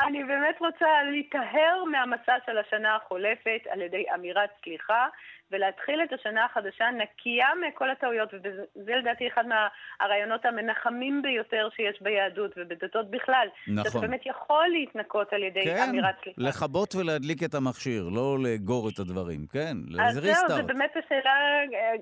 [0.00, 5.06] אני באמת רוצה להיטהר מהמצע של השנה החולפת על ידי אמירת סליחה,
[5.52, 12.50] ולהתחיל את השנה החדשה נקייה מכל הטעויות, וזה לדעתי אחד מהרעיונות המנחמים ביותר שיש ביהדות
[12.56, 13.48] ובדתות בכלל.
[13.68, 13.90] נכון.
[13.90, 16.40] שאתה באמת יכול להתנקות על ידי כן, אמירת סליחה.
[16.40, 19.76] כן, לכבות ולהדליק את המכשיר, לא לאגור את הדברים, כן,
[20.12, 20.44] זה ריסטארט.
[20.44, 21.34] אז זהו, זה באמת השאלה,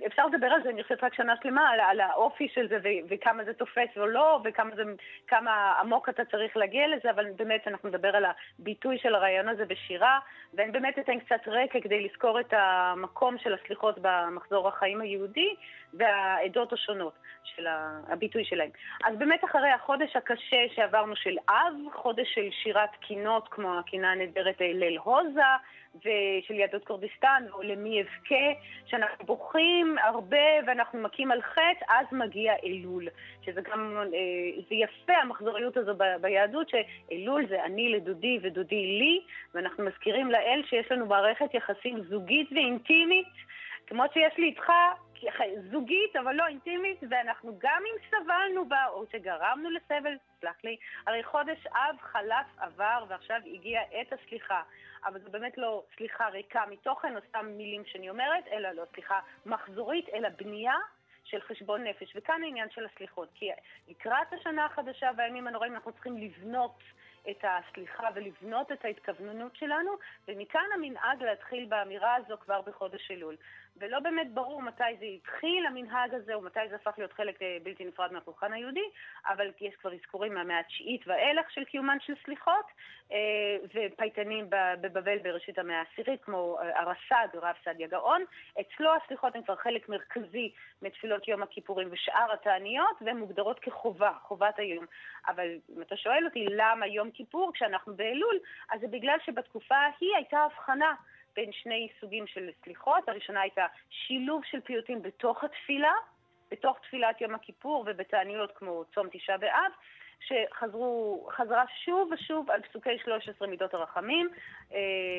[0.07, 3.07] אפשר לדבר על זה, אני חושבת רק שנה שלמה, על, על האופי של זה ו-
[3.09, 4.83] וכמה זה תופס או לא, וכמה זה,
[5.81, 10.19] עמוק אתה צריך להגיע לזה, אבל באמת אנחנו נדבר על הביטוי של הרעיון הזה בשירה,
[10.55, 15.55] ואני באמת אתן קצת רקע כדי לזכור את המקום של הסליחות במחזור החיים היהודי
[15.95, 17.13] והעדות השונות
[17.45, 17.67] של
[18.09, 18.71] הביטוי שלהם.
[19.05, 24.61] אז באמת אחרי החודש הקשה שעברנו של אב, חודש של שירת קינות כמו הקינה הנהדרת
[24.61, 25.41] ליל הוזה,
[25.99, 32.55] ושל יהדות כורדיסטן, או למי אבכה, שאנחנו בוכים הרבה ואנחנו מכים על חטא, אז מגיע
[32.65, 33.09] אלול.
[33.45, 39.21] שזה גם, אה, זה יפה המחזוריות הזו ביהדות, שאלול זה אני לדודי ודודי לי,
[39.55, 43.27] ואנחנו מזכירים לאל שיש לנו מערכת יחסים זוגית ואינטימית,
[43.87, 44.73] כמו שיש לי איתך,
[45.71, 51.25] זוגית אבל לא אינטימית, ואנחנו גם אם סבלנו בה, או שגרמנו לסבל, סלח לי, הרי
[51.25, 54.63] חודש אב חלף עבר ועכשיו הגיעה עת הסליחה.
[55.05, 59.21] אבל זו באמת לא סליחה ריקה מתוכן, או סתם מילים שאני אומרת, אלא לא סליחה
[59.47, 60.75] מחזורית, אלא בנייה
[61.25, 62.17] של חשבון נפש.
[62.17, 63.51] וכאן העניין של הסליחות, כי
[63.89, 66.79] לקראת השנה החדשה והימים הנוראים אנחנו צריכים לבנות
[67.31, 69.91] את הסליחה ולבנות את ההתכווננות שלנו,
[70.29, 73.37] ומכאן המנהג להתחיל באמירה הזו כבר בחודש אלול.
[73.79, 77.85] ולא באמת ברור מתי זה התחיל, המנהג הזה, ומתי זה הפך להיות חלק אה, בלתי
[77.85, 78.89] נפרד מהפולחן היהודי,
[79.29, 82.67] אבל יש כבר אזכורים מהמאה התשיעית ואילך של קיומן של סליחות,
[83.13, 88.25] אה, ופייטנים בבבל בראשית המאה העשירית, כמו אה, הרס"ד, רב סעדיה גאון.
[88.61, 90.53] אצלו הסליחות הן כבר חלק מרכזי
[90.83, 94.87] מתפילות יום הכיפורים ושאר התעניות, והן מוגדרות כחובה, חובת היום.
[95.29, 98.39] אבל אם אתה שואל אותי למה יום כיפור כשאנחנו באלול,
[98.71, 100.95] אז זה בגלל שבתקופה ההיא הייתה הבחנה.
[101.37, 103.09] בין שני סוגים של סליחות.
[103.09, 105.93] הראשונה הייתה שילוב של פיוטים בתוך התפילה,
[106.51, 109.73] בתוך תפילת יום הכיפור ובתעניות כמו צום תשעה באב,
[110.21, 114.29] שחזרו, חזרה שוב ושוב על פסוקי 13 מידות הרחמים,
[114.73, 114.79] אה,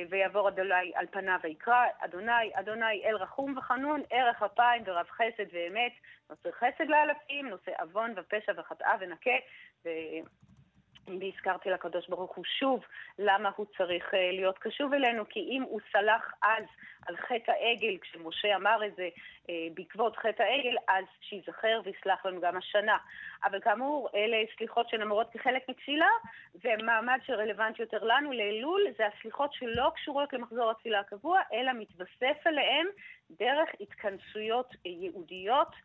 [0.10, 5.92] ויעבור אדוני על פניו ויקרא, אדוני, אדוני אל רחום וחנון, ערך אפיים ורב חסד ואמת,
[6.30, 9.38] נושא חסד לאלפים, נושא עוון ופשע וחטאה ונקה.
[11.08, 12.84] והזכרתי לקדוש ברוך הוא שוב
[13.20, 16.64] למה הוא צריך אה, להיות קשוב אלינו, כי אם הוא סלח אז
[17.08, 19.10] על חטא העגל, כשמשה אמר את זה
[19.50, 22.98] אה, בעקבות חטא העגל, אז שיזכר ויסלח לנו גם השנה.
[23.44, 26.10] אבל כאמור, אלה סליחות שנאמרות כחלק מתפילה,
[26.64, 32.88] ומעמד שרלוונטי יותר לנו, לאלול, זה הסליחות שלא קשורות למחזור התפילה הקבוע, אלא מתווסף עליהם
[33.32, 35.76] דרך התכנסויות ייעודיות.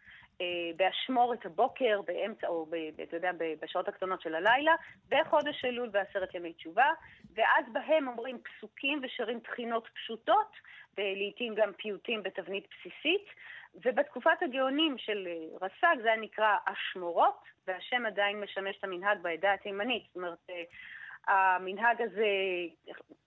[0.43, 3.30] אה, באשמורת הבוקר, באמצע, או ב, אתה יודע,
[3.61, 4.74] בשעות הקטנות של הלילה,
[5.09, 6.90] בחודש אלול בעשרת ימי תשובה,
[7.34, 10.57] ואז בהם אומרים פסוקים ושרים תחינות פשוטות,
[10.99, 13.26] ולעיתים גם פיוטים בתבנית בסיסית.
[13.74, 19.53] ובתקופת הגאונים של אה, רס"ג זה היה נקרא אשמורות, והשם עדיין משמש את המנהג בעדה
[19.53, 20.03] התימנית.
[20.07, 20.62] זאת אומרת, אה,
[21.29, 22.27] המנהג הזה,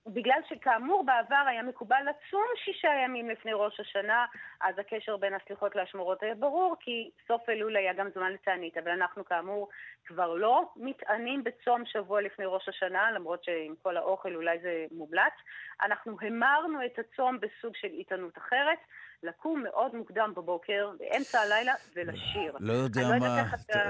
[0.08, 4.26] בגלל שכאמור בעבר היה מקובל לצום שישה ימים לפני ראש השנה,
[4.62, 8.92] אז הקשר בין הסליחות להשמורות היה ברור, כי סוף אלול היה גם זמן לתענית, אבל
[8.92, 9.70] אנחנו כאמור
[10.06, 15.34] כבר לא מתענים בצום שבוע לפני ראש השנה, למרות שעם כל האוכל אולי זה מומלץ.
[15.82, 18.80] אנחנו המרנו את הצום בסוג של איתנות אחרת.
[19.24, 22.54] לקום מאוד מוקדם בבוקר, באמצע הלילה, ולשיר.
[22.60, 23.46] לא יודע לא מה,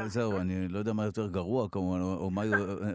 [0.07, 2.41] זהו, אני לא יודע מה יותר גרוע כמובן, או מה,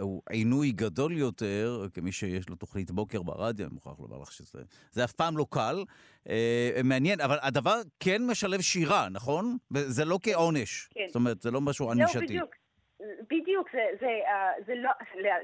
[0.01, 5.05] או עינוי גדול יותר, כמי שיש לו תוכנית בוקר ברדיו, אני מוכרח לומר לך שזה
[5.05, 5.85] אף פעם לא קל.
[6.29, 9.57] אה, מעניין, אבל הדבר כן משלב שירה, נכון?
[9.71, 10.89] וזה לא כעונש.
[10.95, 11.01] כן.
[11.07, 12.19] זאת אומרת, זה לא משהו ענישתי.
[12.19, 12.51] זהו, בדיוק.
[13.31, 14.91] בדיוק, זה, זה, uh, זה לא,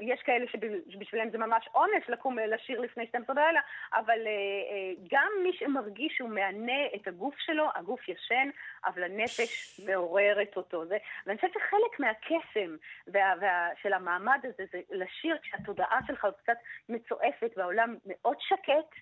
[0.01, 0.47] יש כאלה
[0.89, 3.61] שבשבילם זה ממש עונש לקום לשיר לפני 12 בלילה,
[3.95, 8.49] אבל uh, גם מי שמרגיש שהוא מענה את הגוף שלו, הגוף ישן,
[8.87, 10.87] אבל הנפש מעוררת אותו.
[10.87, 10.97] זה,
[11.27, 12.77] ואני חושבת שחלק מהקסם
[13.07, 18.95] וה, וה, של המעמד הזה זה לשיר כשהתודעה שלך קצת מצועפת והעולם מאוד שקט.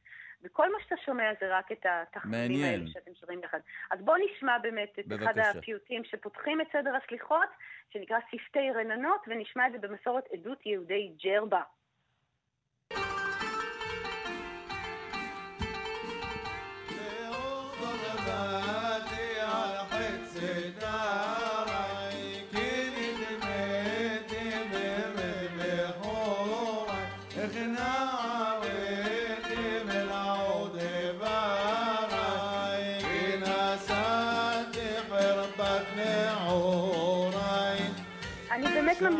[0.44, 3.58] וכל מה שאתה שומע זה רק את התחביבים האלה שאתם שרים יחד.
[3.90, 5.30] אז בואו נשמע באמת את בבקשה.
[5.30, 7.48] אחד הפיוטים שפותחים את סדר הסליחות,
[7.90, 11.62] שנקרא שפתי רננות, ונשמע את זה במסורת עדות יהודי ג'רבה.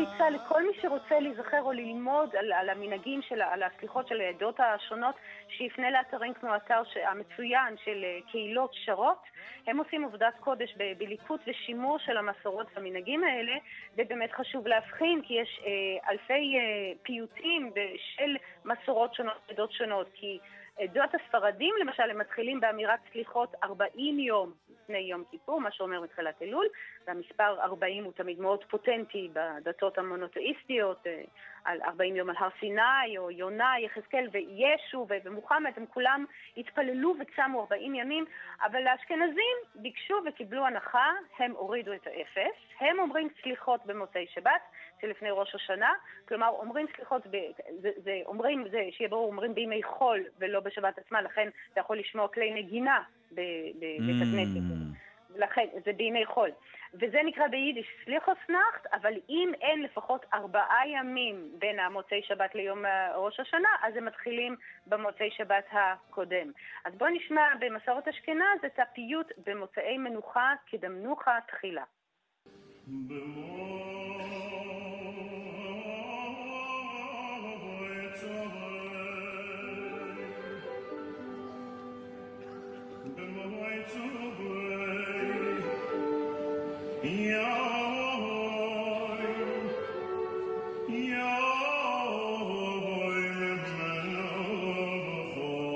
[0.05, 4.59] ממליצה לכל מי שרוצה להיזכר או ללמוד על, על המנהגים, של, על הסליחות של העדות
[4.59, 5.15] השונות,
[5.47, 9.23] שיפנה לאתרים כמו האתר המצוין של אה, קהילות שרות.
[9.67, 13.53] הם עושים עבודת קודש בליקוט ושימור של המסורות והמנהגים האלה,
[13.97, 20.39] ובאמת חשוב להבחין, כי יש אה, אלפי אה, פיוטים של מסורות שונות, עדות שונות, כי
[20.79, 24.51] עדות הספרדים, למשל, הם מתחילים באמירת סליחות 40 יום
[24.85, 26.65] לפני יום כיפור, מה שאומר מתחילת אלול,
[27.07, 31.21] והמספר 40 הוא תמיד מאוד פוטנטי בדתות המונותאיסטיות, אה,
[31.65, 36.25] על 40 יום על הר סיני, או יונה, יחזקאל וישו ומוחמד, הם כולם
[36.57, 38.25] התפללו וצמו 40 ימים,
[38.65, 44.61] אבל האשכנזים ביקשו וקיבלו הנחה, הם הורידו את האפס, הם אומרים סליחות במוצאי שבת,
[45.01, 45.93] שלפני ראש השנה,
[46.27, 47.37] כלומר אומרים סליחות, ב,
[47.81, 51.99] זה, זה, אומרים, זה, שיהיה ברור, אומרים בימי חול ולא בשבת עצמה, לכן אתה יכול
[51.99, 53.03] לשמוע כלי נגינה
[53.35, 54.95] בבית הכנסת.
[55.35, 56.49] לכן, זה בימי חול.
[56.93, 62.83] וזה נקרא ביידיש סליחוס נאחט, אבל אם אין לפחות ארבעה ימים בין המוצאי שבת ליום
[63.15, 64.55] ראש השנה, אז הם מתחילים
[64.87, 66.51] במוצאי שבת הקודם.
[66.85, 71.83] אז בואו נשמע במסורת אשכנז את הפיוט במוצאי מנוחה כדמנוחה תחילה.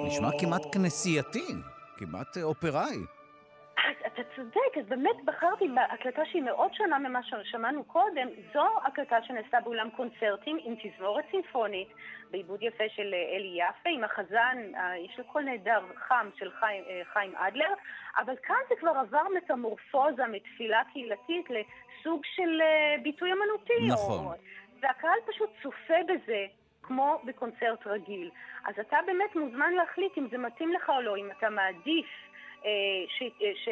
[0.08, 1.46] נשמע כמעט כנסייתי,
[1.98, 3.19] כמעט אופראי.
[4.20, 8.28] אתה צודק, אז באמת בחרתי בהקלטה שהיא מאוד שונה ממה ששמענו קודם.
[8.54, 11.88] זו הקלטה שנעשתה באולם קונצרטים עם תזמורת סימפונית,
[12.32, 14.58] בעיבוד יפה של אלי יפה, עם החזן,
[15.06, 17.74] יש לו קול נהדר, חם, של חיים, אה, חיים אדלר,
[18.18, 23.88] אבל כאן זה כבר עבר מטמורפוזה מתפילה קהילתית לסוג של אה, ביטוי אמנותי.
[23.88, 24.26] נכון.
[24.26, 24.32] או...
[24.82, 26.46] והקהל פשוט צופה בזה.
[26.90, 28.30] כמו בקונצרט רגיל.
[28.66, 32.29] אז אתה באמת מוזמן להחליט אם זה מתאים לך או לא, אם אתה מעדיף אה,
[32.62, 32.72] ש, אה,
[33.18, 33.24] ש,
[33.66, 33.70] ש,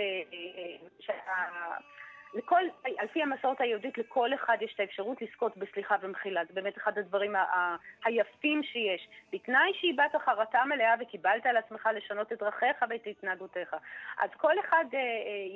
[1.06, 1.10] ש,
[2.34, 2.62] לכל,
[2.98, 6.42] על פי המסורת היהודית, לכל אחד יש את האפשרות לזכות בסליחה ומחילה.
[6.46, 7.76] זה באמת אחד הדברים ה- ה-
[8.06, 9.08] היפים שיש.
[9.34, 13.74] בתנאי שהבעת חרטה מלאה וקיבלת על עצמך לשנות את דרכיך ואת התנהגותיך.
[14.18, 15.04] אז כל אחד אה, אה,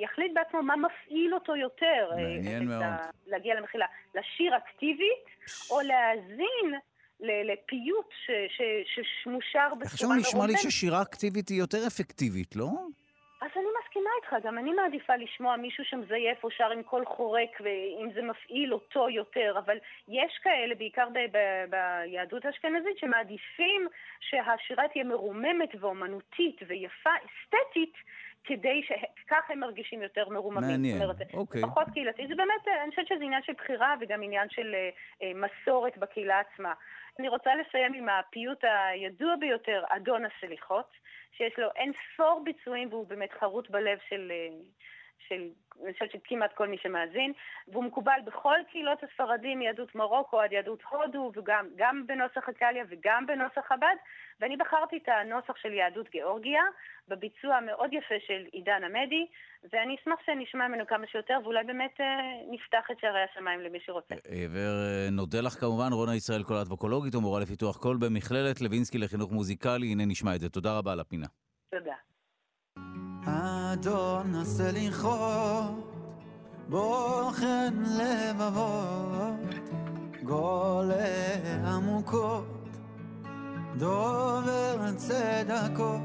[0.04, 2.08] יחליט בעצמו מה מפעיל אותו יותר.
[2.12, 2.82] אה, מעניין מאוד.
[2.82, 3.86] ה- להגיע למחילה.
[4.14, 5.24] לשיר אקטיבית,
[5.70, 6.74] או להאזין
[7.20, 10.56] לפיוט ש- ש- שמושר בצורה איכשהו נשמע לי.
[10.56, 12.66] ששירה אקטיבית היא יותר אפקטיבית, לא?
[13.42, 17.60] אז אני מסכימה איתך, גם אני מעדיפה לשמוע מישהו שמזייף או שר עם קול חורק,
[17.60, 19.76] ואם זה מפעיל אותו יותר, אבל
[20.08, 23.88] יש כאלה, בעיקר ב- ב- ביהדות האשכנזית, שמעדיפים
[24.20, 27.94] שהשירה תהיה מרוממת ואומנותית ויפה, אסתטית,
[28.44, 30.70] כדי שככה הם מרגישים יותר מרוממים.
[30.70, 31.62] מעניין, זאת אומרת, אוקיי.
[31.62, 32.26] פחות קהילתי.
[32.28, 34.90] זה באמת, אני חושבת שזה עניין של בחירה וגם עניין של אה,
[35.22, 36.72] אה, מסורת בקהילה עצמה.
[37.18, 40.92] אני רוצה לסיים עם הפיוט הידוע ביותר, אדון הסליחות,
[41.36, 44.48] שיש לו אין ספור ביצועים והוא באמת חרוט בלב של, אה,
[45.28, 45.48] של,
[45.84, 47.32] אני חושבת שכמעט כל מי שמאזין,
[47.68, 53.26] והוא מקובל בכל קהילות הספרדים, מיהדות מרוקו עד יהדות הודו, וגם גם בנוסח הקליה וגם
[53.26, 53.96] בנוסח חב"ד,
[54.40, 56.62] ואני בחרתי את הנוסח של יהדות גיאורגיה,
[57.08, 59.26] בביצוע המאוד יפה של עידן עמדי,
[59.72, 62.06] ואני אשמח שנשמע ממנו כמה שיותר, ואולי באמת אה,
[62.50, 64.14] נפתח את שערי השמיים למי שרוצה.
[64.52, 69.86] ונודה לך כמובן, רונה ישראל קולט ווקולוגית ומורה לפיתוח קול במכללת לוינסקי לחינוך מוזיקלי.
[69.92, 70.48] הנה נשמע את זה.
[70.48, 71.26] תודה רבה על הפינה.
[71.70, 71.94] תודה.
[73.26, 75.94] אדון הסליחות,
[76.68, 79.70] בוחן לבבות,
[80.22, 81.34] גולה
[81.66, 82.78] עמוקות,
[83.76, 86.00] דובר צדקות,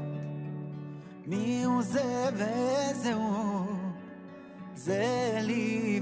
[1.26, 3.66] מי הוא זה ואיזה הוא,
[4.74, 6.00] זה לי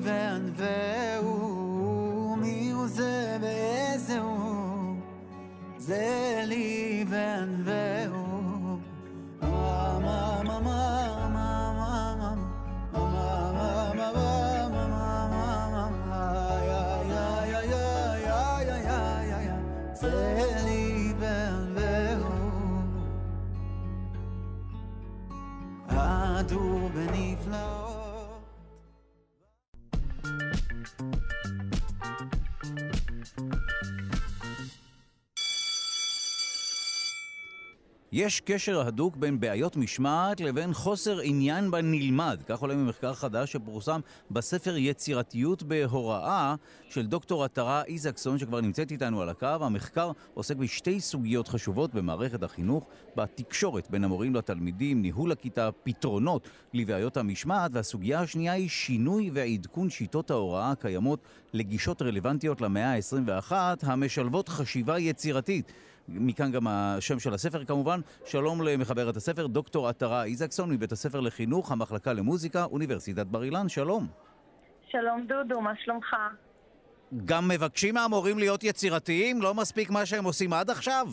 [2.37, 4.97] מי הוא זה ואיזה הוא,
[5.79, 6.67] זה לי.
[26.94, 27.85] בנפלאות
[38.13, 42.41] יש קשר הדוק בין בעיות משמעת לבין חוסר עניין בנלמד.
[42.49, 44.01] כך עולה ממחקר חדש שפורסם
[44.31, 46.55] בספר יצירתיות בהוראה
[46.91, 49.47] של דוקטור עטרה איזקסון, שכבר נמצאת איתנו על הקו.
[49.47, 52.87] המחקר עוסק בשתי סוגיות חשובות במערכת החינוך,
[53.17, 60.31] בתקשורת בין המורים לתלמידים, ניהול הכיתה, פתרונות לבעיות המשמעת, והסוגיה השנייה היא שינוי ועדכון שיטות
[60.31, 61.21] ההוראה הקיימות
[61.53, 63.53] לגישות רלוונטיות למאה ה-21,
[63.83, 65.73] המשלבות חשיבה יצירתית.
[66.09, 68.01] מכאן גם השם של הספר כמובן.
[68.25, 74.07] שלום למחברת הספר, דוקטור עטרה איזקסון מבית הספר לחינוך, המחלקה למוזיקה, אוניברסיטת בר אילן, שלום.
[74.89, 76.17] שלום דודו, מה שלומך?
[77.25, 79.43] גם מבקשים מהמורים להיות יצירתיים?
[79.43, 81.07] לא מספיק מה שהם עושים עד עכשיו?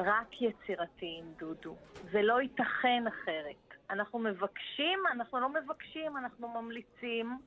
[0.00, 1.76] רק יצירתיים, דודו.
[2.12, 3.64] זה לא ייתכן אחרת.
[3.90, 7.38] אנחנו מבקשים, אנחנו לא מבקשים, אנחנו ממליצים.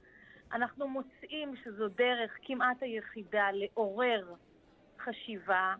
[0.54, 4.34] אנחנו מוצאים שזו דרך כמעט היחידה לעורר
[5.04, 5.76] חשיבה,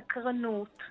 [0.00, 0.82] סקרנות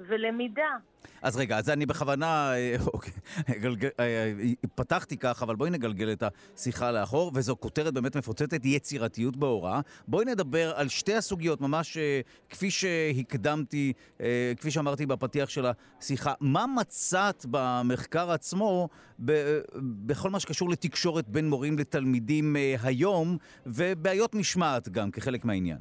[0.00, 0.76] ולמידה.
[1.22, 3.12] אז רגע, אז אני בכוונה אה, אוקיי,
[3.50, 4.32] גלגל, אה,
[4.74, 6.22] פתחתי כך, אבל בואי נגלגל את
[6.56, 9.80] השיחה לאחור, וזו כותרת באמת מפוצצת יצירתיות בהוראה.
[10.08, 16.32] בואי נדבר על שתי הסוגיות, ממש אה, כפי שהקדמתי, אה, כפי שאמרתי בפתיח של השיחה.
[16.40, 18.88] מה מצאת במחקר עצמו
[20.06, 23.36] בכל מה שקשור לתקשורת בין מורים לתלמידים אה, היום,
[23.66, 25.78] ובעיות משמעת גם כחלק מהעניין?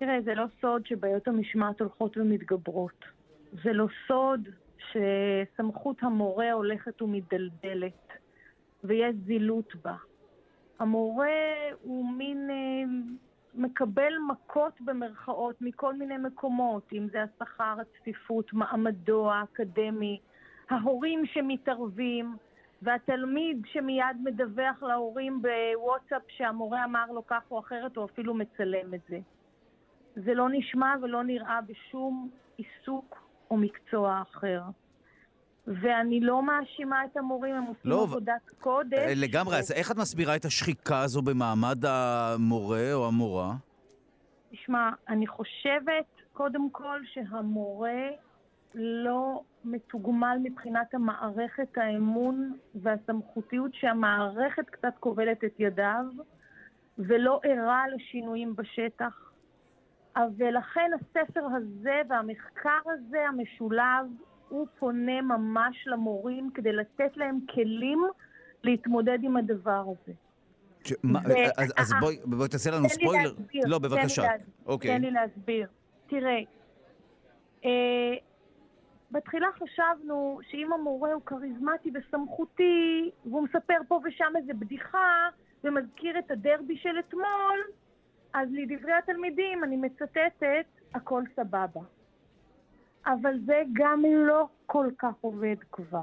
[0.00, 3.04] תראה, זה לא סוד שבעיות המשמעת הולכות ומתגברות.
[3.52, 4.48] זה לא סוד
[4.78, 8.08] שסמכות המורה הולכת ומדלדלת,
[8.84, 9.94] ויש זילות בה.
[10.78, 11.28] המורה
[11.82, 12.84] הוא מין אה,
[13.54, 20.20] מקבל מכות במרכאות מכל מיני מקומות, אם זה השכר, הצפיפות, מעמדו האקדמי,
[20.70, 22.36] ההורים שמתערבים,
[22.82, 29.00] והתלמיד שמיד מדווח להורים בוואטסאפ שהמורה אמר לו כך או אחרת, או אפילו מצלם את
[29.08, 29.18] זה.
[30.16, 33.18] זה לא נשמע ולא נראה בשום עיסוק
[33.50, 34.62] או מקצוע אחר.
[35.66, 38.98] ואני לא מאשימה את המורים, הם עושים לא, עבודת קודש.
[38.98, 43.54] אה, לגמרי, אז איך את מסבירה את השחיקה הזו במעמד המורה או המורה?
[44.50, 48.08] תשמע, אני חושבת, קודם כל, שהמורה
[48.74, 56.04] לא מתוגמל מבחינת המערכת, האמון והסמכותיות שהמערכת קצת כובלת את ידיו,
[56.98, 59.29] ולא ערה לשינויים בשטח.
[60.36, 64.06] ולכן הספר הזה והמחקר הזה, המשולב,
[64.48, 68.02] הוא פונה ממש למורים כדי לתת להם כלים
[68.62, 70.12] להתמודד עם הדבר הזה.
[70.84, 71.32] ש- מה- ו-
[71.62, 73.22] אז- אז אה, בואי- בואי תעשה לנו ספוילר.
[73.22, 74.22] להסביר, לא, תן לי בבקשה.
[74.22, 74.90] להסביר, אוקיי.
[74.96, 75.68] תן לי להסביר.
[76.06, 76.38] תראה,
[77.64, 78.14] אה,
[79.10, 85.28] בתחילה חשבנו שאם המורה הוא כריזמטי וסמכותי, והוא מספר פה ושם איזה בדיחה,
[85.64, 87.60] ומזכיר את הדרבי של אתמול,
[88.32, 90.64] אז לדברי התלמידים, אני מצטטת,
[90.94, 91.80] הכל סבבה.
[93.06, 96.02] אבל זה גם לא כל כך עובד כבר.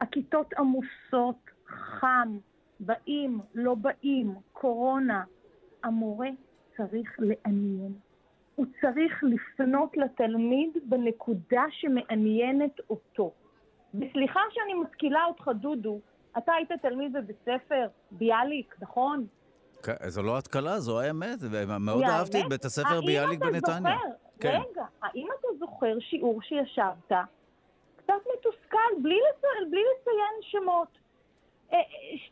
[0.00, 2.38] הכיתות עמוסות, חם,
[2.80, 5.24] באים, לא באים, קורונה.
[5.82, 6.28] המורה
[6.76, 7.92] צריך לעניין.
[8.54, 13.32] הוא צריך לפנות לתלמיד בנקודה שמעניינת אותו.
[13.94, 16.00] וסליחה שאני משכילה אותך, דודו,
[16.38, 19.26] אתה היית תלמיד בבית ספר, ביאליק, נכון?
[20.06, 21.38] זו לא התקלה, זו האמת.
[21.40, 22.48] ומאוד אהבתי את?
[22.48, 23.96] בית הספר ביאליק בנתניה.
[24.40, 24.60] כן.
[24.70, 27.12] רגע, האם אתה זוכר שיעור שישבת
[27.96, 29.42] קצת מתוסכל, בלי, לצ...
[29.70, 30.88] בלי לציין שמות?
[31.72, 31.82] אה, אה,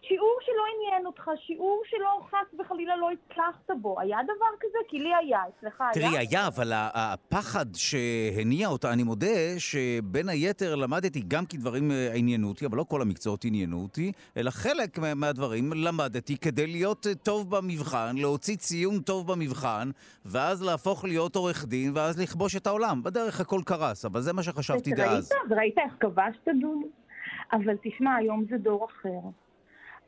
[0.08, 4.78] שיעור שלא עניין אותך, שיעור שלא חס וחלילה לא הצלחת בו, היה דבר כזה?
[4.88, 5.90] כי לי היה, אצלך היה?
[5.92, 9.26] תראי, היה, אבל הפחד שהניע אותה, אני מודה
[9.58, 14.12] שבין היתר למדתי גם כי דברים אה, עניינו אותי, אבל לא כל המקצועות עניינו אותי,
[14.36, 19.90] אלא חלק מה- מהדברים למדתי כדי להיות טוב במבחן, להוציא ציון טוב במבחן,
[20.24, 23.02] ואז להפוך להיות עורך דין, ואז לכבוש את העולם.
[23.02, 25.32] בדרך הכל קרס, אבל זה מה שחשבתי דאז.
[25.32, 25.42] ראית?
[25.50, 27.03] וראית איך כבשת, דודו?
[27.52, 29.20] אבל תשמע, היום זה דור אחר.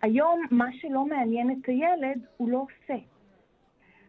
[0.02, 3.02] היום מה שלא מעניין את הילד, הוא לא עושה.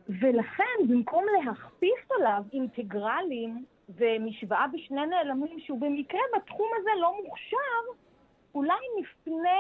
[0.10, 8.04] ולכן, במקום להכפיף עליו אינטגרלים ומשוואה בשני נעלמים, שהוא במקרה בתחום הזה לא מוכשר,
[8.56, 9.60] אולי נפנה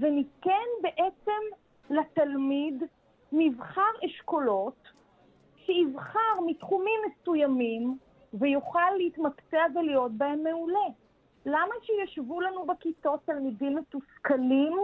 [0.00, 1.42] וניתן בעצם
[1.90, 2.82] לתלמיד
[3.32, 4.88] מבחר אשכולות
[5.66, 7.98] שיבחר מתחומים מסוימים
[8.34, 10.88] ויוכל להתמקצע ולהיות בהם מעולה.
[11.46, 14.76] למה שישבו לנו בכיתות תלמידים מתוסכלים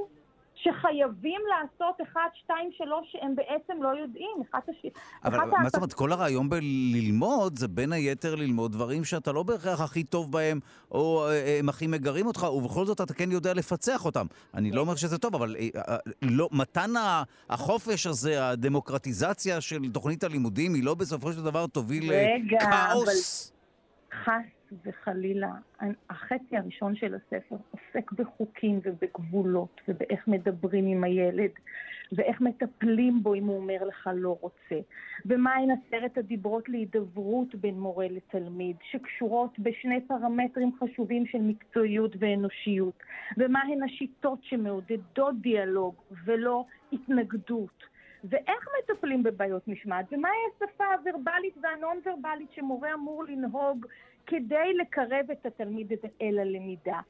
[0.56, 4.36] שחייבים לעשות 1, 2, 3 שהם בעצם לא יודעים?
[4.50, 4.86] אחת הש...
[5.24, 9.42] אבל אחת מה זאת אומרת, כל הרעיון בללמוד זה בין היתר ללמוד דברים שאתה לא
[9.42, 13.54] בהכרח הכי טוב בהם, או אה, הם הכי מגרים אותך, ובכל זאת אתה כן יודע
[13.54, 14.26] לפצח אותם.
[14.54, 16.90] אני לא אומר שזה טוב, אבל אה, אה, לא, מתן
[17.50, 23.52] החופש הזה, הדמוקרטיזציה של תוכנית הלימודים, היא לא בסופו של דבר תוביל לכאוס.
[24.24, 25.52] חס וחלילה,
[26.10, 31.50] החצי הראשון של הספר עוסק בחוקים ובגבולות ובאיך מדברים עם הילד
[32.12, 34.80] ואיך מטפלים בו אם הוא אומר לך לא רוצה
[35.26, 43.02] ומהן עשרת הדיברות להידברות בין מורה לתלמיד שקשורות בשני פרמטרים חשובים של מקצועיות ואנושיות
[43.36, 45.94] ומהן השיטות שמעודדות דיאלוג
[46.24, 47.84] ולא התנגדות
[48.24, 53.86] ואיך מטפלים בבעיות משמעת, ומהי השפה הוורבלית והנון-וורבלית שמורה אמור לנהוג
[54.26, 57.00] כדי לקרב את התלמיד אל הלמידה.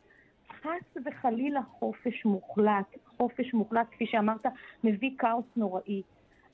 [0.63, 4.47] חס וחלילה חופש מוחלט, חופש מוחלט, כפי שאמרת,
[4.85, 6.03] מביא כאוס נוראי.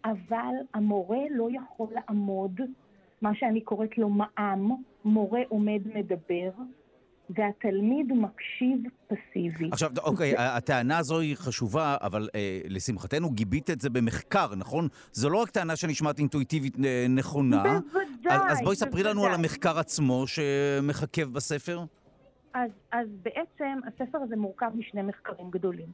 [0.04, 2.60] אבל המורה לא יכול לעמוד,
[3.22, 4.70] מה שאני קוראת לו מע"מ,
[5.04, 6.50] מורה עומד מדבר,
[7.34, 9.68] והתלמיד מקשיב פסיבי.
[9.72, 14.88] עכשיו, אוקיי, הטענה הזו היא חשובה, אבל אה, לשמחתנו גיבית את זה במחקר, נכון?
[15.12, 17.62] זו לא רק טענה שנשמעת אינטואיטיבית אה, נכונה.
[17.62, 19.34] בוודאי, אז, אז בואי ספרי לנו על בוודאי.
[19.34, 21.84] המחקר עצמו שמחכב בספר.
[22.54, 25.88] אז, אז בעצם הספר הזה מורכב משני מחקרים גדולים.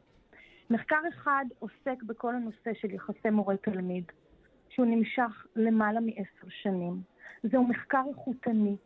[0.71, 4.05] מחקר אחד עוסק בכל הנושא של יחסי מורה-תלמיד,
[4.69, 7.03] שהוא נמשך למעלה מעשר שנים.
[7.43, 8.77] זהו מחקר איכותני,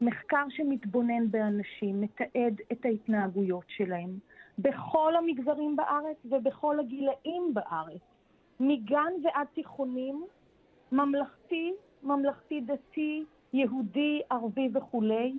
[0.00, 4.10] מחקר שמתבונן באנשים, מתעד את ההתנהגויות שלהם,
[4.58, 8.00] בכל המגזרים בארץ ובכל הגילאים בארץ,
[8.60, 10.24] מגן ועד תיכונים,
[10.92, 11.72] ממלכתי,
[12.02, 15.34] ממלכתי-דתי, יהודי, ערבי וכולי,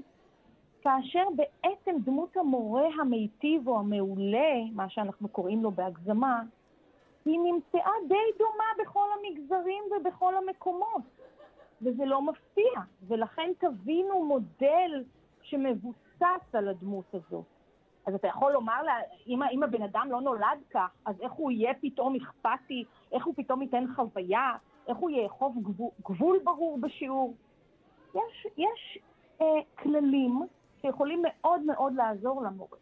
[0.81, 6.41] כאשר בעצם דמות המורה המיטיב או המעולה, מה שאנחנו קוראים לו בהגזמה,
[7.25, 11.01] היא נמצאה די דומה בכל המגזרים ובכל המקומות.
[11.85, 15.03] וזה לא מפתיע, ולכן תבינו מודל
[15.41, 17.45] שמבוסס על הדמות הזאת.
[18.05, 18.93] אז אתה יכול לומר לה,
[19.27, 23.33] אם, אם הבן אדם לא נולד כך, אז איך הוא יהיה פתאום אכפתי, איך הוא
[23.37, 24.51] פתאום ייתן חוויה,
[24.87, 27.35] איך הוא יאכוף גבול, גבול ברור בשיעור.
[28.15, 28.99] יש, יש
[29.41, 29.45] אה,
[29.79, 30.41] כללים
[30.81, 32.77] שיכולים מאוד מאוד לעזור למורה.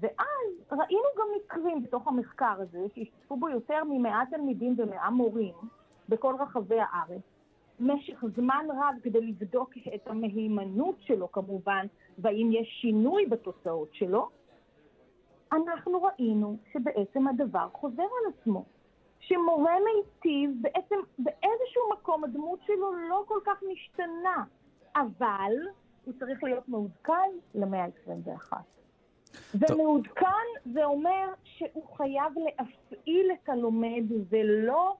[0.00, 5.54] ואז ראינו גם מקרים בתוך המחקר הזה, שהשתתפו בו יותר ממאה תלמידים ומאה מורים
[6.08, 7.22] בכל רחבי הארץ,
[7.80, 11.86] משך זמן רב כדי לבדוק את המהימנות שלו כמובן,
[12.18, 14.28] והאם יש שינוי בתוצאות שלו,
[15.52, 18.64] אנחנו ראינו שבעצם הדבר חוזר על עצמו.
[19.20, 24.44] שמורה מיטיב, בעצם באיזשהו מקום הדמות שלו לא כל כך משתנה,
[24.96, 25.52] אבל
[26.04, 28.52] הוא צריך להיות מעודכן למאה ה-21.
[29.54, 34.96] ומעודכן זה אומר שהוא חייב להפעיל את הלומד ולא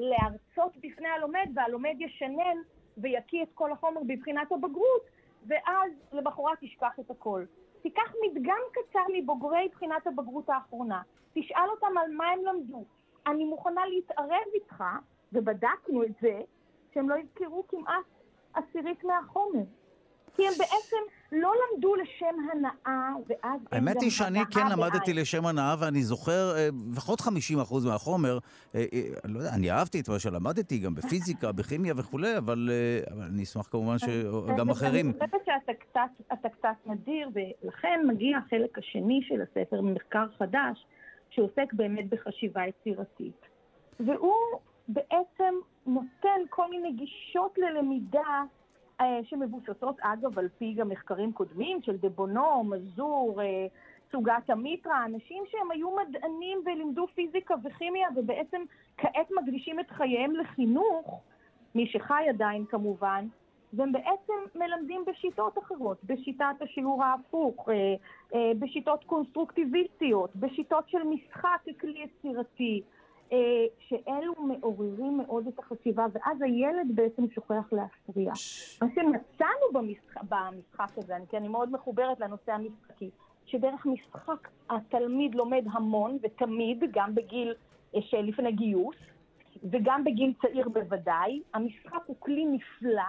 [0.00, 2.56] להרצות בפני הלומד, והלומד ישנן
[2.98, 5.02] ויקיא את כל החומר בבחינת הבגרות,
[5.46, 7.44] ואז למחרת תשכח את הכל.
[7.82, 12.84] תיקח מדגם קצר מבוגרי בחינת הבגרות האחרונה, תשאל אותם על מה הם למדו.
[13.26, 14.84] אני מוכנה להתערב איתך,
[15.32, 16.40] ובדקנו את זה,
[16.94, 18.04] שהם לא יזכרו כמעט
[18.54, 19.62] עשירית מהחומר.
[20.40, 20.96] כי הם בעצם
[21.32, 25.12] לא למדו לשם הנאה, ואז האמת היא שאני כן למדתי.
[25.12, 27.24] לשם הנאה, ואני זוכר אה, לפחות 50%
[27.86, 28.38] מהחומר.
[28.74, 32.70] אה, אה, אני לא יודע, אני אהבתי את מה שלמדתי, גם בפיזיקה, בכימיה וכולי, אבל
[33.12, 35.06] אבל אני אשמח כמובן שגם אחרים.
[35.06, 35.44] אני חושבת
[36.28, 40.86] שאתה קצת, נדיר, ולכן מגיע החלק השני של הספר, מחקר חדש,
[41.30, 43.40] שעוסק באמת בחשיבה יצירתית.
[44.00, 45.54] והוא בעצם
[45.86, 48.42] נותן כל מיני גישות ללמידה
[49.22, 53.66] שמבוססות, אגב, על פי גם מחקרים קודמים של דבונו, מזור, אה,
[54.12, 58.62] סוגת המיטרה, אנשים שהם היו מדענים ולימדו פיזיקה וכימיה, ובעצם
[58.96, 61.20] כעת מקדישים את חייהם לחינוך,
[61.74, 63.26] מי שחי עדיין כמובן,
[63.72, 67.74] והם בעצם מלמדים בשיטות אחרות, בשיטת השיעור ההפוך, אה,
[68.34, 72.99] אה, בשיטות קונסטרוקטיביסטיות, בשיטות של משחק ככלי יצירתי, אה,
[73.78, 78.32] שאלו מעוררים מאוד את החשיבה, ואז הילד בעצם שוכח להפריע.
[78.82, 83.10] מה שמצאנו במשחק, במשחק הזה, כי אני מאוד מחוברת לנושא המשחקי,
[83.46, 87.54] שדרך משחק התלמיד לומד המון, ותמיד, גם בגיל
[87.94, 88.96] אה, שלפני גיוס,
[89.70, 91.42] וגם בגיל צעיר בוודאי.
[91.54, 93.02] המשחק הוא כלי נפלא,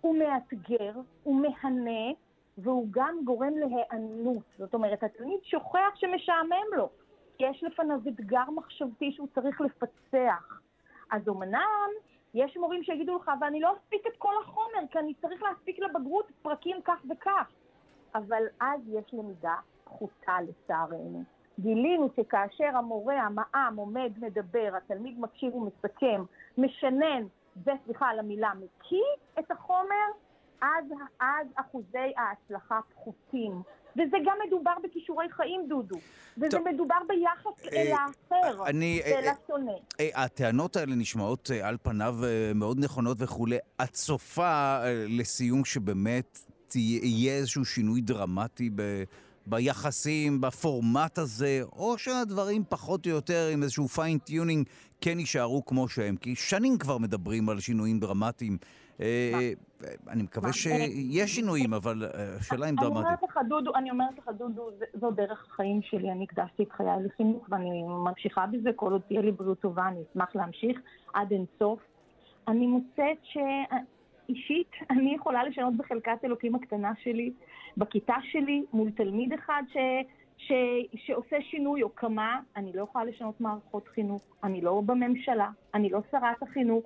[0.00, 0.92] הוא מאתגר,
[1.22, 2.12] הוא מהנה,
[2.58, 4.42] והוא גם גורם להיענות.
[4.58, 6.88] זאת אומרת, התלמיד שוכח שמשעמם לו.
[7.40, 10.60] יש לפניו אתגר מחשבתי שהוא צריך לפצח.
[11.10, 11.88] אז אמנם
[12.34, 16.26] יש מורים שיגידו לך, ואני לא אספיק את כל החומר, כי אני צריך להספיק לבגרות
[16.42, 17.50] פרקים כך וכך.
[18.14, 21.22] אבל אז יש למידה פחותה לצערנו.
[21.60, 26.24] גילינו שכאשר המורה, המע"מ, עומד, מדבר, התלמיד מקשיב ומסכם,
[26.58, 27.22] משנן,
[27.56, 29.04] וסליחה על המילה, מקיא
[29.38, 30.06] את החומר,
[30.60, 30.84] אז,
[31.20, 33.62] אז אחוזי ההצלחה פחותים.
[33.92, 35.96] וזה גם מדובר בכישורי חיים, דודו.
[36.38, 36.68] וזה טוב.
[36.68, 39.72] מדובר ביחס אה, אל האחר, אני, אה, ואל אה, השונא.
[40.00, 43.58] אה, הטענות האלה נשמעות אה, על פניו אה, מאוד נכונות וכולי.
[43.82, 46.38] את צופה אה, לסיום שבאמת
[46.74, 49.02] יהיה איזשהו שינוי דרמטי ב...
[49.50, 54.66] ביחסים, בפורמט הזה, או שהדברים פחות או יותר עם איזשהו fine tuning
[55.00, 56.16] כן יישארו כמו שהם?
[56.16, 58.58] כי שנים כבר מדברים על שינויים דרמטיים.
[59.00, 59.06] אה,
[59.84, 60.52] אה, אני מקווה מה?
[60.52, 63.06] שיש שינויים, אבל אה, השאלה אם אני דרמטיים.
[63.06, 66.10] אומרת לך, דודו, אני אומרת לך, דודו, זו דרך החיים שלי.
[66.10, 68.70] אני הקדשתי את חיי לחינוך, ואני ממשיכה בזה.
[68.76, 70.80] כל עוד תהיה לי בריאות טובה, אני אשמח להמשיך
[71.14, 71.80] עד אינסוף.
[72.48, 77.32] אני מוצאת שאישית, אני יכולה לשנות בחלקת אלוקים הקטנה שלי,
[77.76, 79.76] בכיתה שלי, מול תלמיד אחד ש...
[80.38, 80.52] ש...
[80.94, 84.22] שעושה שינוי או כמה, אני לא יכולה לשנות מערכות חינוך.
[84.44, 86.84] אני לא בממשלה, אני לא שרת החינוך,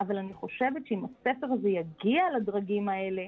[0.00, 3.22] אבל אני חושבת שאם הספר הזה יגיע לדרגים האלה,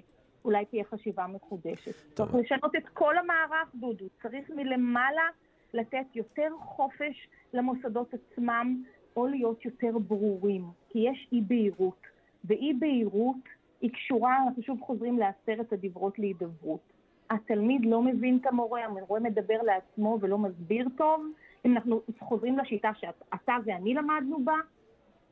[0.44, 2.14] אולי תהיה חשיבה מחודשת.
[2.14, 2.30] טוב.
[2.30, 4.04] צריך לשנות את כל המערך, דודו.
[4.22, 5.28] צריך מלמעלה
[5.74, 8.82] לתת יותר חופש למוסדות עצמם,
[9.16, 10.64] או להיות יותר ברורים.
[10.88, 12.02] כי יש אי-בהירות,
[12.44, 13.48] ואי-בהירות
[13.80, 16.92] היא קשורה, אנחנו שוב חוזרים לעשרת הדיברות להידברות.
[17.30, 21.26] התלמיד לא מבין את המורה, המורה מדבר לעצמו ולא מסביר טוב.
[21.64, 24.54] אם אנחנו חוזרים לשיטה שאתה ואני למדנו בה,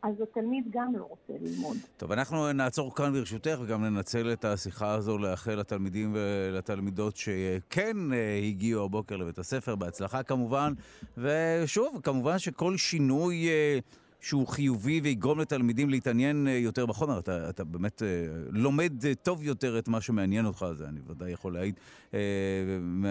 [0.03, 1.76] אז התלמיד גם לא רוצה ללמוד.
[1.96, 8.40] טוב, אנחנו נעצור כאן ברשותך, וגם ננצל את השיחה הזו לאחל לתלמידים ולתלמידות שכן אה,
[8.48, 10.72] הגיעו הבוקר לבית הספר, בהצלחה כמובן.
[11.18, 13.78] ושוב, כמובן שכל שינוי אה,
[14.21, 18.09] שהוא חיובי ויגרום לתלמידים להתעניין אה, יותר בחומר, אתה, אתה באמת אה,
[18.51, 21.75] לומד אה, טוב יותר את מה שמעניין אותך, זה אני ודאי יכול להעיד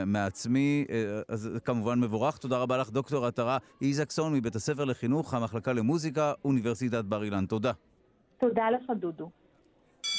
[0.06, 0.86] מעצמי.
[1.28, 2.38] אז זה כמובן מבורך.
[2.38, 7.46] תודה רבה לך, דוקטור עטרה איזקסון מבית הספר לחינוך, המחלקה למוזיקה, אוניברסיטת בר אילן.
[7.46, 7.72] תודה.
[8.40, 9.30] תודה לך, דודו.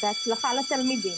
[0.03, 1.13] בהצלחה לתלמידים.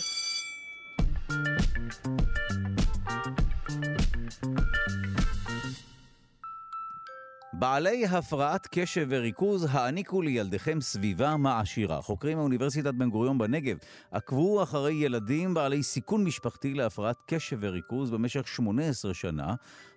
[7.62, 12.02] בעלי הפרעת קשב וריכוז, העניקו לילדיכם סביבה מעשירה.
[12.02, 13.76] חוקרים מאוניברסיטת בן גוריון בנגב
[14.10, 19.54] עקבו אחרי ילדים בעלי סיכון משפחתי להפרעת קשב וריכוז במשך 18 שנה.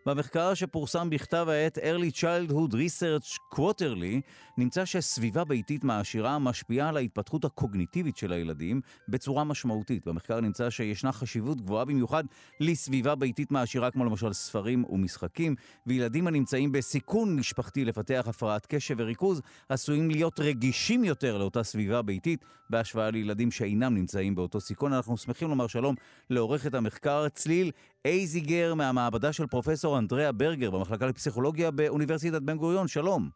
[0.07, 4.21] במחקר שפורסם בכתב העת Early Childhood Research Quarterly,
[4.57, 10.07] נמצא שסביבה ביתית מעשירה משפיעה על ההתפתחות הקוגניטיבית של הילדים בצורה משמעותית.
[10.07, 12.23] במחקר נמצא שישנה חשיבות גבוהה במיוחד
[12.59, 15.55] לסביבה ביתית מעשירה, כמו למשל ספרים ומשחקים,
[15.87, 22.45] וילדים הנמצאים בסיכון משפחתי לפתח הפרעת קשב וריכוז עשויים להיות רגישים יותר לאותה סביבה ביתית
[22.69, 24.93] בהשוואה לילדים שאינם נמצאים באותו סיכון.
[24.93, 25.95] אנחנו שמחים לומר שלום
[26.29, 27.71] לעורכת המחקר צליל
[28.05, 32.87] אייזיגר מהמעבדה של פרופסור אנדריאה ברגר במחלקה לפסיכולוגיה באוניברסיטת בן גוריון.
[32.87, 33.29] שלום.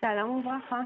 [0.00, 0.80] שלום וברכה.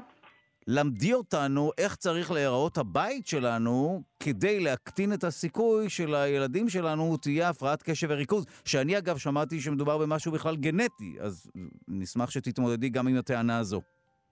[0.67, 7.49] למדי אותנו איך צריך להיראות הבית שלנו כדי להקטין את הסיכוי של הילדים שלנו תהיה
[7.49, 11.51] הפרעת קשב וריכוז, שאני אגב שמעתי שמדובר במשהו בכלל גנטי, אז
[11.87, 13.81] נשמח שתתמודדי גם עם הטענה הזו.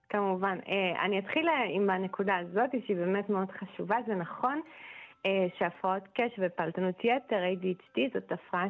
[0.10, 0.58] כמובן.
[0.68, 3.98] אה, אני אתחיל אה, עם הנקודה הזאת, שהיא באמת מאוד חשובה.
[4.08, 4.62] זה נכון
[5.26, 8.68] אה, שהפרעות קשב ופלטנות יתר, ADHD, זאת הפרעה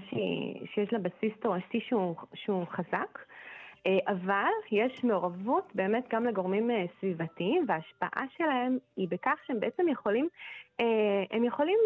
[0.74, 3.20] שיש לה בסיס תורשתי שהוא, שהוא חזק.
[4.08, 6.70] אבל יש מעורבות באמת גם לגורמים
[7.00, 10.28] סביבתיים, וההשפעה שלהם היא בכך שהם בעצם יכולים,
[11.32, 11.78] הם יכולים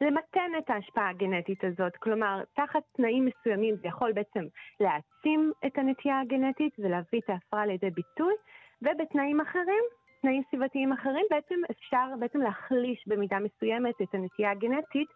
[0.00, 1.96] למתן את ההשפעה הגנטית הזאת.
[1.96, 4.44] כלומר, תחת תנאים מסוימים זה יכול בעצם
[4.80, 8.34] להעצים את הנטייה הגנטית ולהביא את ההפרעה לידי ביטוי,
[8.82, 9.84] ובתנאים אחרים,
[10.22, 15.08] תנאים סביבתיים אחרים, בעצם אפשר בעצם להחליש במידה מסוימת את הנטייה הגנטית,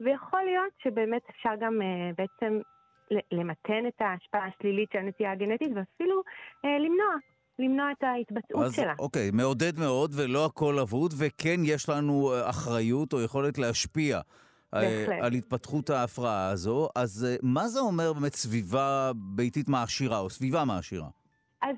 [0.00, 1.80] ויכול להיות שבאמת אפשר גם
[2.18, 2.60] בעצם
[3.32, 6.22] למתן את ההשפעה השלילית של הנטייה הגנטית ואפילו
[6.64, 7.14] אה, למנוע.
[7.58, 8.94] למנוע את ההתבטאות אז, שלה.
[8.98, 14.80] אוקיי, מעודד מאוד ולא הכל אבוד, וכן יש לנו אה, אחריות או יכולת להשפיע אה,
[14.80, 15.18] בהחלט.
[15.22, 16.88] על התפתחות ההפרעה הזו.
[16.94, 21.08] אז אה, מה זה אומר באמת סביבה ביתית מעשירה או סביבה מעשירה?
[21.62, 21.76] אז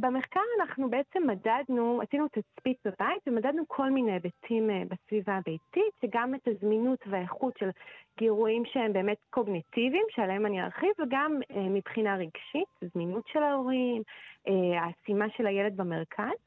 [0.00, 6.34] במחקר אנחנו בעצם מדדנו, עשינו תצפית בבית ומדדנו כל מיני היבטים אה, בסביבה הביתית, שגם
[6.34, 7.70] את הזמינות והאיכות של
[8.18, 14.02] גירויים שהם באמת קוגניטיביים, שעליהם אני ארחיב, וגם אה, מבחינה רגשית, זמינות של ההורים,
[14.48, 16.38] אה, העצימה של הילד במרכז.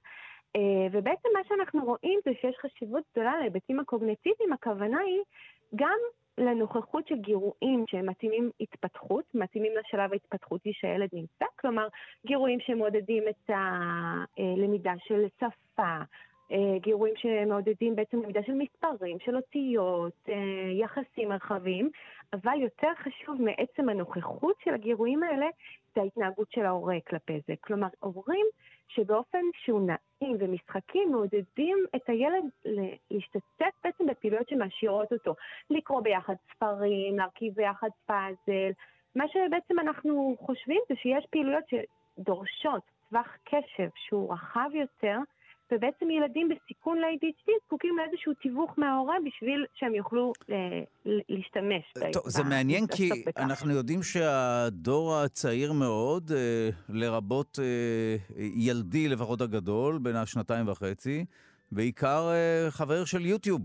[0.92, 5.22] ובעצם מה שאנחנו רואים זה שיש חשיבות גדולה להיבטים הקוגניטיביים, הכוונה היא
[5.76, 5.98] גם
[6.42, 11.88] לנוכחות של גירויים שהם מתאימים התפתחות, מתאימים לשלב ההתפתחותי שהילד נמצא, כלומר
[12.26, 15.98] גירויים שמעודדים את הלמידה של שפה,
[16.52, 20.36] אה, גירויים שמעודדים בעצם למידה של מספרים, של אותיות, אה,
[20.80, 21.90] יחסים מרחביים,
[22.34, 25.46] אבל יותר חשוב מעצם הנוכחות של הגירויים האלה
[25.96, 27.54] זה ההתנהגות של ההורה כלפי זה.
[27.62, 28.46] כלומר, הורים
[28.96, 32.44] שבאופן שהוא נעים ומשחקים מעודדים את הילד
[33.12, 35.36] להשתתף בעצם בפעילויות שמעשירות אותו.
[35.70, 38.72] לקרוא ביחד ספרים, להרכיב ביחד פאזל.
[39.16, 45.18] מה שבעצם אנחנו חושבים זה שיש פעילויות שדורשות טווח קשב שהוא רחב יותר,
[45.72, 50.56] ובעצם ילדים בסיכון ל-ADHD זקוקים לאיזשהו תיווך מההורה בשביל שהם יוכלו אה,
[51.06, 51.94] להשתמש.
[52.14, 53.42] טוב, זה מעניין כי בכך.
[53.42, 61.26] אנחנו יודעים שהדור הצעיר מאוד, אה, לרבות אה, ילדי לפחות הגדול, בין השנתיים וחצי,
[61.72, 62.30] בעיקר
[62.70, 63.62] חבר של יוטיוב.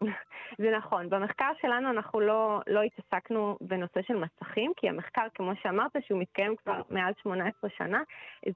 [0.58, 1.10] זה נכון.
[1.10, 6.56] במחקר שלנו אנחנו לא, לא התעסקנו בנושא של מסכים, כי המחקר, כמו שאמרת, שהוא מתקיים
[6.56, 8.02] כבר מעל 18 שנה,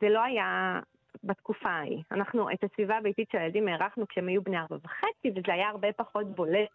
[0.01, 0.81] זה לא היה
[1.25, 2.03] בתקופה ההיא.
[2.13, 5.93] אנחנו את הסביבה הביתית של הילדים הערכנו כשהם היו בני ארבע וחצי, וזה היה הרבה
[5.93, 6.69] פחות בולט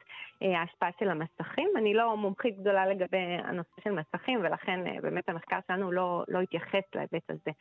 [0.44, 1.70] אה, ההשפעה של המסכים.
[1.78, 6.42] אני לא מומחית גדולה לגבי הנושא של מסכים, ולכן אה, באמת המחקר שלנו לא, לא
[6.42, 7.52] התייחס להיבט הזה.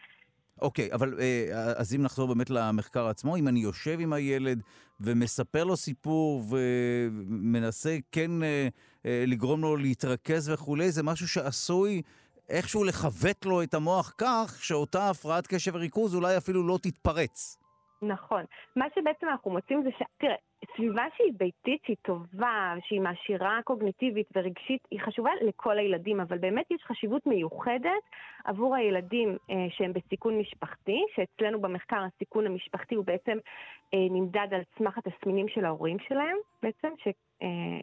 [0.62, 4.62] אוקיי, okay, אבל אה, אז אם נחזור באמת למחקר עצמו, אם אני יושב עם הילד
[5.00, 8.30] ומספר לו סיפור ומנסה כן
[9.04, 12.02] לגרום לו להתרכז וכולי, זה משהו שעשוי
[12.50, 17.56] איכשהו לכוות לו את המוח כך שאותה הפרעת קשב וריכוז אולי אפילו לא תתפרץ.
[18.02, 18.44] נכון.
[18.76, 20.02] מה שבעצם אנחנו מוצאים זה ש...
[20.18, 20.34] תראה,
[20.76, 26.70] סביבה שהיא ביתית, שהיא טובה, שהיא מעשירה קוגניטיבית ורגשית, היא חשובה לכל הילדים, אבל באמת
[26.70, 28.02] יש חשיבות מיוחדת
[28.44, 33.38] עבור הילדים אה, שהם בסיכון משפחתי, שאצלנו במחקר הסיכון המשפחתי הוא בעצם
[33.94, 37.80] אה, נמדד על סמך התסמינים של ההורים שלהם, בעצם, שהילדים אה,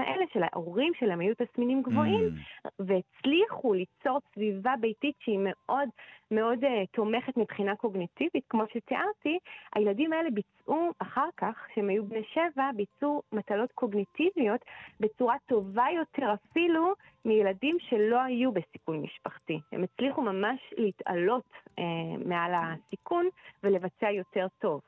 [0.00, 2.68] האלה, של ההורים שלהם היו תסמינים גבוהים, mm.
[2.78, 5.88] והצליחו ליצור סביבה ביתית שהיא מאוד
[6.30, 9.38] מאוד אה, תומכת מבחינה קוגניטיבית, כמו שתיארתי,
[9.74, 14.60] הילדים האלה ביצעו אחר כך, כשהם היו בני שבע, ביצעו מטלות קוגניטיביות
[15.00, 19.60] בצורה טובה יותר אפילו מילדים שלא היו בסיכון משפחתי.
[19.72, 21.84] הם הצליחו ממש להתעלות אה,
[22.26, 23.28] מעל הסיכון
[23.62, 24.80] ולבצע יותר טוב.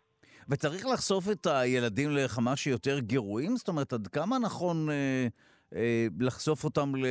[0.49, 3.57] וצריך לחשוף את הילדים לכמה שיותר גירויים?
[3.57, 5.26] זאת אומרת, עד כמה נכון אה,
[5.74, 7.07] אה, לחשוף אותם ל...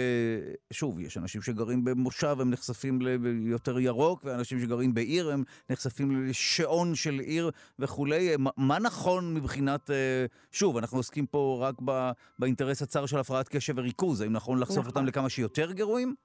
[0.74, 6.96] שוב, יש אנשים שגרים במושב, הם נחשפים ליותר ירוק, ואנשים שגרים בעיר, הם נחשפים לשעון
[6.96, 8.38] של עיר וכולי.
[8.40, 9.90] מה, מה נכון מבחינת...
[9.90, 14.22] אה, שוב, אנחנו עוסקים פה רק ב, באינטרס הצר של הפרעת קשב וריכוז.
[14.22, 14.90] האם נכון לחשוף נכון.
[14.90, 16.16] אותם לכמה שיותר גירויים?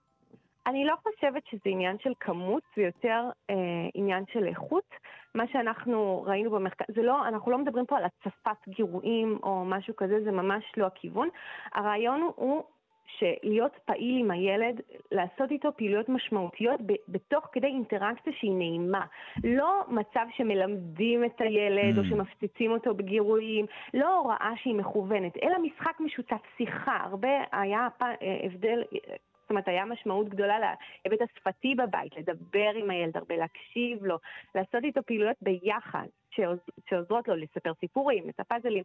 [0.66, 3.54] אני לא חושבת שזה עניין של כמות, זה יותר אה,
[3.94, 4.84] עניין של איכות.
[5.34, 9.96] מה שאנחנו ראינו במחקר, זה לא, אנחנו לא מדברים פה על הצפת גירויים או משהו
[9.96, 11.28] כזה, זה ממש לא הכיוון.
[11.74, 12.62] הרעיון הוא
[13.18, 14.80] שלהיות פעיל עם הילד,
[15.12, 19.06] לעשות איתו פעילויות משמעותיות ב- בתוך כדי אינטראקציה שהיא נעימה.
[19.44, 21.98] לא מצב שמלמדים את הילד mm.
[21.98, 26.96] או שמפציצים אותו בגירויים, לא הוראה שהיא מכוונת, אלא משחק משותף, שיחה.
[26.96, 27.88] הרבה היה
[28.44, 28.82] הבדל,
[29.50, 34.18] זאת אומרת, היה משמעות גדולה להיבט השפתי בבית, לדבר עם הילד הרבה, להקשיב לו,
[34.54, 36.58] לעשות איתו פעילויות ביחד, שעוז,
[36.90, 38.82] שעוזרות לו לספר סיפורים, את הפאזלים.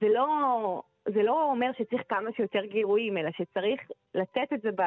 [0.00, 0.82] זה לא,
[1.14, 3.80] זה לא אומר שצריך כמה שיותר גירויים, אלא שצריך
[4.14, 4.82] לתת את זה ב...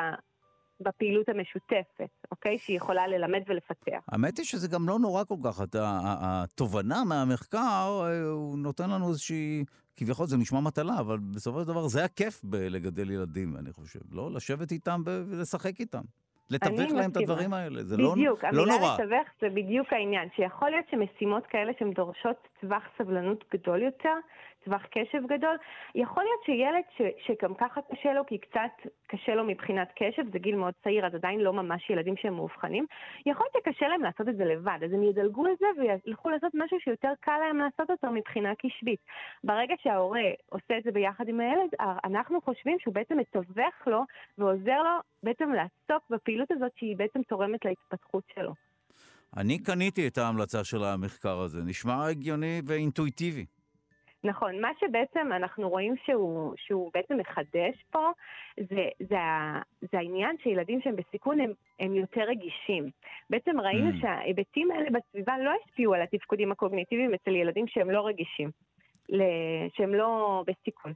[0.84, 2.58] בפעילות המשותפת, אוקיי?
[2.58, 4.04] שהיא יכולה ללמד ולפתח.
[4.12, 5.62] האמת היא שזה גם לא נורא כל כך.
[5.74, 9.64] התובנה מהמחקר, אה, הוא נותן לנו איזושהי
[9.98, 14.00] כביכול זה נשמע מטלה, אבל בסופו של דבר זה הכיף בלגדל ילדים, אני חושב.
[14.12, 16.02] לא לשבת איתם ולשחק איתם.
[16.50, 18.66] לתווך להם את הדברים האלה, זה לא, בדיוק, לא נורא.
[18.66, 23.82] בדיוק, המילה לתווך זה בדיוק העניין, שיכול להיות שמשימות כאלה שהן דורשות טווח סבלנות גדול
[23.82, 24.14] יותר,
[24.64, 25.56] טווח קשב גדול.
[25.96, 30.40] יכול להיות שילד ש, שגם ככה קשה לו, כי קצת קשה לו מבחינת קשב, זה
[30.40, 32.86] גיל מאוד צעיר, אז עדיין לא ממש ילדים שהם מאובחנים,
[33.26, 36.52] יכול להיות שקשה להם לעשות את זה לבד, אז הם ידלגו על זה וילכו לעשות
[36.54, 39.00] משהו שיותר קל להם לעשות אותו מבחינה קשבית.
[39.44, 41.70] ברגע שההורה עושה את זה ביחד עם הילד,
[42.04, 44.02] אנחנו חושבים שהוא בעצם מתווך לו
[44.38, 48.54] ועוזר לו בעצם לעסוק בפעילות הזאת שהיא בעצם תורמת להתפתחות שלו.
[49.38, 53.46] אני קניתי את ההמלצה של המחקר הזה, נשמע הגיוני ואינטואיטיבי.
[54.24, 58.10] נכון, מה שבעצם אנחנו רואים שהוא, שהוא בעצם מחדש פה,
[58.58, 59.18] זה, זה,
[59.92, 62.90] זה העניין שילדים שהם בסיכון הם, הם יותר רגישים.
[63.30, 64.02] בעצם ראינו mm.
[64.02, 68.50] שההיבטים האלה בסביבה לא השפיעו על התפקודים הקוגניטיביים אצל ילדים שהם לא רגישים,
[69.74, 70.94] שהם לא בסיכון.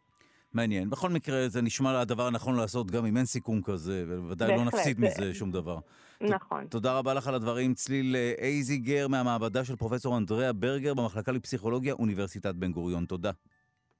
[0.55, 0.89] מעניין.
[0.89, 4.99] בכל מקרה, זה נשמע הדבר הנכון לעשות גם אם אין סיכום כזה, ובוודאי לא נפסיד
[4.99, 5.07] זה...
[5.07, 5.79] מזה שום דבר.
[6.21, 6.67] נכון.
[6.67, 7.73] תודה רבה לך על הדברים.
[7.73, 13.05] צליל אה, אייזיגר מהמעבדה של פרופסור אנדריאה ברגר במחלקה לפסיכולוגיה, אוניברסיטת בן גוריון.
[13.05, 13.31] תודה.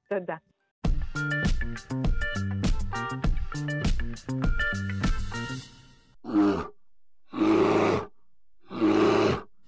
[0.08, 0.36] תודה.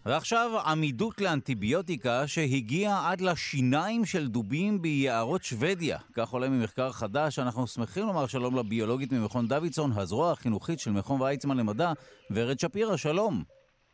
[0.09, 5.99] ועכשיו עמידות לאנטיביוטיקה שהגיעה עד לשיניים של דובים ביערות שוודיה.
[6.13, 7.39] כך עולה ממחקר חדש.
[7.39, 11.93] אנחנו שמחים לומר שלום לביולוגית ממכון דוידסון, הזרוע החינוכית של מכון ויצמן למדע,
[12.31, 13.43] ורד שפירא, שלום.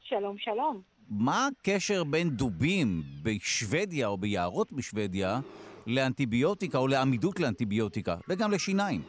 [0.03, 0.81] שלום, שלום.
[1.11, 5.41] מה הקשר בין דובים בשוודיה או ביערות בשוודיה
[5.87, 9.03] לאנטיביוטיקה או לעמידות לאנטיביוטיקה, וגם לשיניים?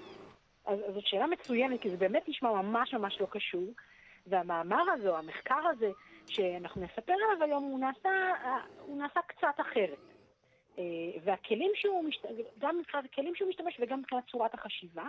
[0.65, 3.73] אז זאת שאלה מצוינת, כי זה באמת נשמע ממש ממש לא קשור.
[4.27, 5.91] והמאמר הזה, או המחקר הזה,
[6.27, 8.09] שאנחנו נספר עליו היום, הוא נעשה,
[8.79, 9.99] הוא נעשה קצת אחרת.
[10.77, 10.83] אה,
[11.23, 12.25] והכלים שהוא, משת...
[12.59, 15.05] גם מבחינת הכלים שהוא משתמש וגם מבחינת צורת החשיבה,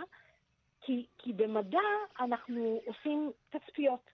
[0.81, 1.79] כי, כי במדע
[2.19, 4.09] אנחנו עושים תצפיות.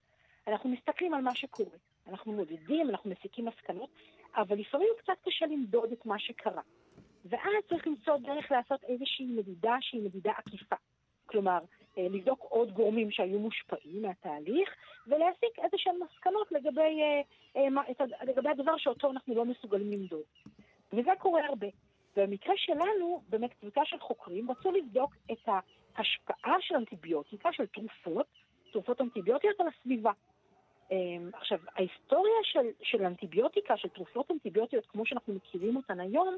[0.47, 1.77] אנחנו מסתכלים על מה שקורה.
[2.07, 3.89] אנחנו מודדים, אנחנו מסיקים מסקנות,
[4.35, 6.61] אבל לפעמים קצת קשה למדוד את מה שקרה.
[7.25, 10.75] ואז צריך למצוא דרך לעשות איזושהי מדידה שהיא מדידה עקיפה.
[11.25, 11.59] כלומר,
[11.97, 14.69] לבדוק עוד גורמים שהיו מושפעים מהתהליך,
[15.07, 17.21] ולהסיק איזה שהן מסקנות לגבי, אה,
[17.55, 20.23] אה, לגבי הדבר שאותו אנחנו לא מסוגלים למדוד.
[20.93, 21.67] וזה קורה הרבה.
[22.15, 25.49] במקרה שלנו, באמת קבוצה של חוקרים רצו לבדוק את
[25.95, 28.27] ההשפעה של אנטיביוטיקה, של תרופות,
[28.71, 30.11] תרופות אנטיביוטיות על הסביבה.
[31.33, 36.37] עכשיו, ההיסטוריה של, של אנטיביוטיקה, של תרופות אנטיביוטיות כמו שאנחנו מכירים אותן היום,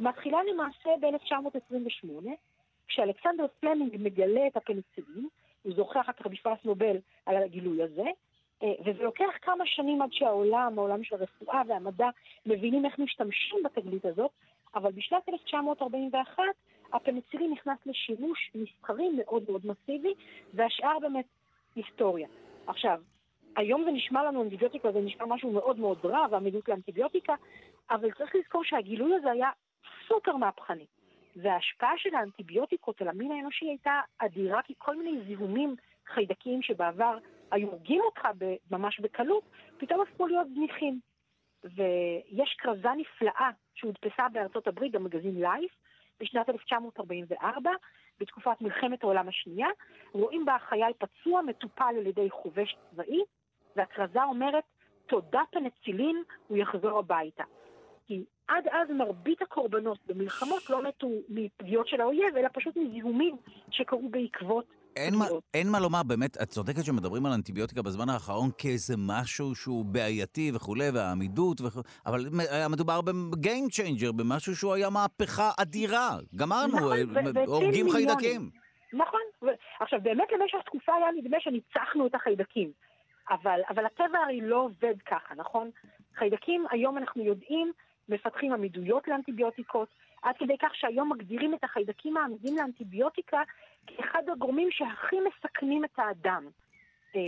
[0.00, 2.28] מתחילה למעשה ב-1928,
[2.88, 5.28] כשאלכסנדר פלמינג מגלה את הפניצילין,
[5.62, 6.96] הוא זוכה אחר כך בפרס נובל
[7.26, 8.04] על הגילוי הזה,
[8.62, 12.08] אה, וזה לוקח כמה שנים עד שהעולם, העולם של הרפואה והמדע,
[12.46, 14.30] מבינים איך משתמשים בתגלית הזאת,
[14.74, 16.42] אבל בשנת 1941
[16.92, 20.14] הפניצילין נכנס לשימוש מסחרי מאוד מאוד מסיבי,
[20.54, 21.26] והשאר באמת
[21.74, 22.28] היסטוריה.
[22.66, 23.00] עכשיו,
[23.56, 27.34] היום זה נשמע לנו אנטיביוטיקה, זה נשמע משהו מאוד מאוד רע, ועמידות לאנטיביוטיקה,
[27.90, 29.50] אבל צריך לזכור שהגילוי הזה היה
[30.08, 30.86] סופר מהפכני.
[31.36, 35.76] וההשפעה של האנטיביוטיקות על המין האנושי הייתה אדירה, כי כל מיני זיהומים
[36.06, 37.18] חיידקיים שבעבר
[37.50, 38.28] היו הורגים אותך
[38.70, 39.44] ממש בקלות,
[39.78, 41.00] פתאום הפכו להיות זניחים.
[41.64, 45.72] ויש כרזה נפלאה שהודפסה בארצות הברית במגזין לייף
[46.20, 47.70] בשנת 1944,
[48.20, 49.68] בתקופת מלחמת העולם השנייה.
[50.12, 53.20] רואים בה חייל פצוע מטופל על ידי חובש צבאי,
[53.76, 54.64] והכרזה אומרת,
[55.06, 57.44] תודה פנצילין, הוא יחזור הביתה.
[58.06, 63.36] כי עד אז מרבית הקורבנות במלחמות לא מתו מפגיעות של האויב, אלא פשוט מזיהומים
[63.70, 64.64] שקרו בעקבות
[64.96, 65.24] אין מה,
[65.54, 70.52] אין מה לומר, באמת, את צודקת שמדברים על אנטיביוטיקה בזמן האחרון כאיזה משהו שהוא בעייתי
[70.54, 72.20] וכולי, והעמידות וכולי, אבל
[72.50, 76.10] היה מדובר ב game changer, במשהו שהוא היה מהפכה אדירה.
[76.36, 78.50] גמרנו, נכון, אה, הורגים חיידקים.
[78.92, 79.20] נכון.
[79.80, 82.70] עכשיו באמת למשך תקופה היה נדמה שניצחנו את החיידקים,
[83.30, 85.70] אבל, אבל הטבע הרי לא עובד ככה, נכון?
[86.14, 87.72] חיידקים, היום אנחנו יודעים,
[88.08, 89.88] מפתחים עמידויות לאנטיביוטיקות,
[90.22, 93.42] עד כדי כך שהיום מגדירים את החיידקים העמידים לאנטיביוטיקה
[93.86, 96.48] כאחד הגורמים שהכי מסכנים את האדם.
[97.14, 97.20] אמ,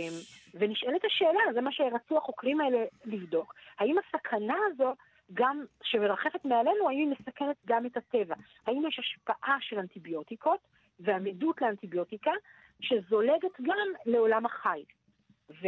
[0.53, 4.93] ונשאלת השאלה, זה מה שרצו החוקרים האלה לבדוק, האם הסכנה הזו
[5.33, 8.35] גם שמרחפת מעלינו, האם היא מסכנת גם את הטבע?
[8.67, 10.59] האם יש השפעה של אנטיביוטיקות
[10.99, 12.31] ועמידות לאנטיביוטיקה
[12.81, 14.83] שזולגת גם לעולם החי?
[15.49, 15.67] ו...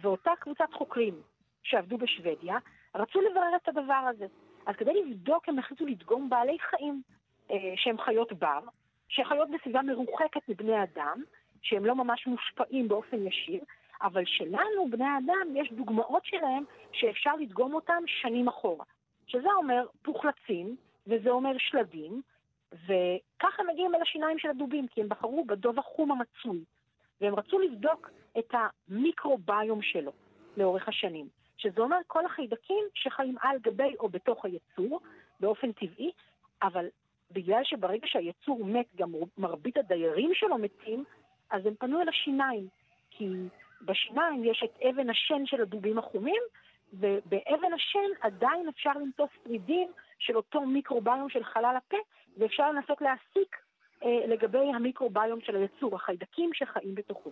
[0.00, 1.14] ואותה קבוצת חוקרים
[1.62, 2.56] שעבדו בשוודיה
[2.94, 4.26] רצו לברר את הדבר הזה.
[4.66, 7.02] אז כדי לבדוק הם החליטו לדגום בעלי חיים
[7.50, 8.60] אה, שהם חיות בר,
[9.08, 11.22] שחיות בסביבה מרוחקת מבני אדם,
[11.62, 13.60] שהם לא ממש מושפעים באופן ישיר,
[14.02, 18.84] אבל שלנו, בני האדם, יש דוגמאות שלהם שאפשר לדגום אותם שנים אחורה.
[19.26, 22.22] שזה אומר פוחלצים, וזה אומר שלדים,
[22.72, 26.64] וככה מגיעים אל השיניים של הדובים, כי הם בחרו בדוב החום המצוי,
[27.20, 28.54] והם רצו לבדוק את
[28.88, 30.12] המיקרוביום שלו
[30.56, 31.26] לאורך השנים.
[31.62, 35.00] שזה אומר כל החיידקים שחיים על גבי או בתוך היצור,
[35.40, 36.10] באופן טבעי,
[36.62, 36.86] אבל
[37.30, 41.04] בגלל שברגע שהיצור מת, גם מרבית הדיירים שלו מתים,
[41.50, 42.68] אז הם פנו אל השיניים.
[43.10, 43.28] כי
[43.82, 46.42] בשיניים יש את אבן השן של הדובים החומים,
[46.92, 51.96] ובאבן השן עדיין אפשר למצוא שרידים של אותו מיקרוביום של חלל הפה,
[52.38, 53.56] ואפשר לנסות להסיק
[54.04, 57.30] אה, לגבי המיקרוביום של היצור, החיידקים שחיים בתוכו.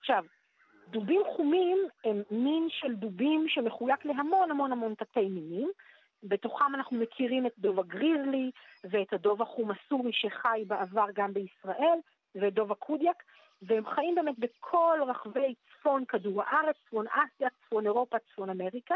[0.00, 0.24] עכשיו,
[0.90, 5.70] דובים חומים הם מין של דובים שמחולק להמון המון המון תתי מינים.
[6.22, 8.50] בתוכם אנחנו מכירים את דוב הגרירלי
[8.84, 11.98] ואת הדוב החום הסורי שחי בעבר גם בישראל,
[12.34, 13.22] ואת דוב הקודיאק,
[13.62, 18.94] והם חיים באמת בכל רחבי צפון כדור הארץ, צפון אסיה, צפון אירופה, צפון אמריקה,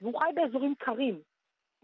[0.00, 1.20] והוא חי באזורים קרים,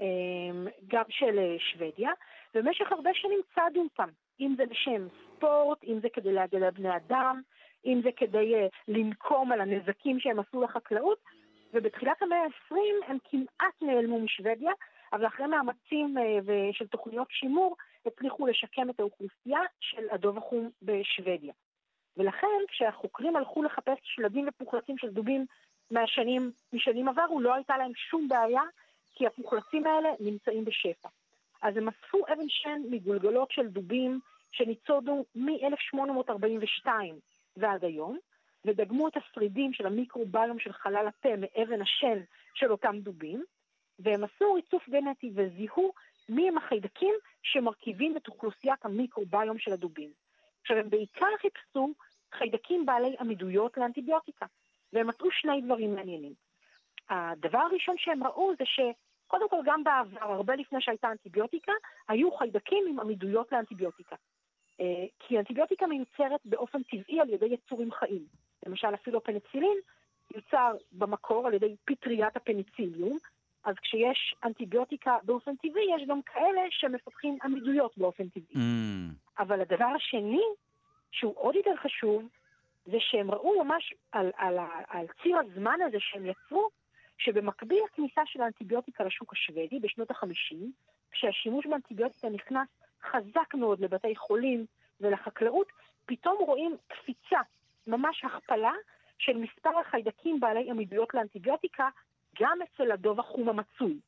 [0.01, 2.11] אמ, גם של אה, שוודיה,
[2.55, 4.09] ובמשך הרבה שנים צדו אותם,
[4.40, 7.40] אם זה לשם ספורט, אם זה כדי להגן על בני אדם,
[7.86, 11.19] אם זה כדי uh, לנקום על הנזקים שהם עשו לחקלאות,
[11.74, 12.77] ובתחילת המאה ה-20
[13.07, 14.73] הם כמעט נעלמו משוודיה,
[15.12, 17.77] אבל אחרי מאמצים uh, של תוכניות שימור,
[18.07, 21.52] הצליחו לשקם את האוכלוסייה של הדוב החום בשוודיה.
[22.16, 25.47] ולכן כשהחוקרים הלכו לחפש שלדים ופוחלצים של דובים
[25.90, 28.62] מהשנים, משנים עברו, לא הייתה להם שום בעיה,
[29.15, 31.09] כי הפוחלצים האלה נמצאים בשפע.
[31.62, 34.20] אז הם אספו אבן שן מגולגלות של דובים
[34.52, 36.89] שניצודו מ-1842
[37.56, 38.18] ועד היום,
[38.64, 42.18] ודגמו את השרידים של המיקרוביום של חלל הפה מאבן השן
[42.55, 43.44] של אותם דובים,
[43.98, 45.93] והם עשו ריצוף גנטי וזיהו
[46.28, 50.10] מי הם החיידקים שמרכיבים את אוכלוסיית המיקרוביום של הדובים.
[50.60, 51.93] עכשיו, הם בעיקר חיפשו
[52.32, 54.47] חיידקים בעלי עמידויות לאנטיביוטיקה,
[54.93, 56.32] והם מצאו שני דברים מעניינים.
[57.09, 61.72] הדבר הראשון שהם ראו זה שקודם כל גם בעבר, הרבה לפני שהייתה אנטיביוטיקה,
[62.09, 64.16] היו חיידקים עם עמידויות לאנטיביוטיקה.
[64.81, 68.24] אה, כי אנטיביוטיקה מיוצרת באופן טבעי על ידי יצורים חיים.
[68.66, 69.78] למשל, אפילו הפניצילין
[70.35, 73.19] יוצר במקור על ידי פטריית הפניציליום,
[73.65, 78.55] אז כשיש אנטיביוטיקה באופן טבעי, יש גם כאלה שמפתחים עמידויות באופן טבעי.
[78.55, 79.39] Mm.
[79.39, 80.43] אבל הדבר השני,
[81.11, 82.28] שהוא עוד יותר חשוב,
[82.86, 86.69] זה שהם ראו ממש על, על, על, על ציר הזמן הזה שהם יצרו,
[87.19, 90.57] שבמקביל לכניסה של האנטיביוטיקה לשוק השוודי בשנות ה-50,
[91.11, 92.69] כשהשימוש באנטיביוטיקה נכנס
[93.02, 94.66] חזק מאוד לבתי חולים
[95.01, 95.66] ולחקלאות,
[96.06, 97.40] פתאום רואים קפיצה,
[97.86, 98.72] ממש הכפלה,
[99.18, 101.89] של מספר החיידקים בעלי עמידויות לאנטיביוטיקה,
[102.40, 103.98] גם אצל הדוב החום המצוי.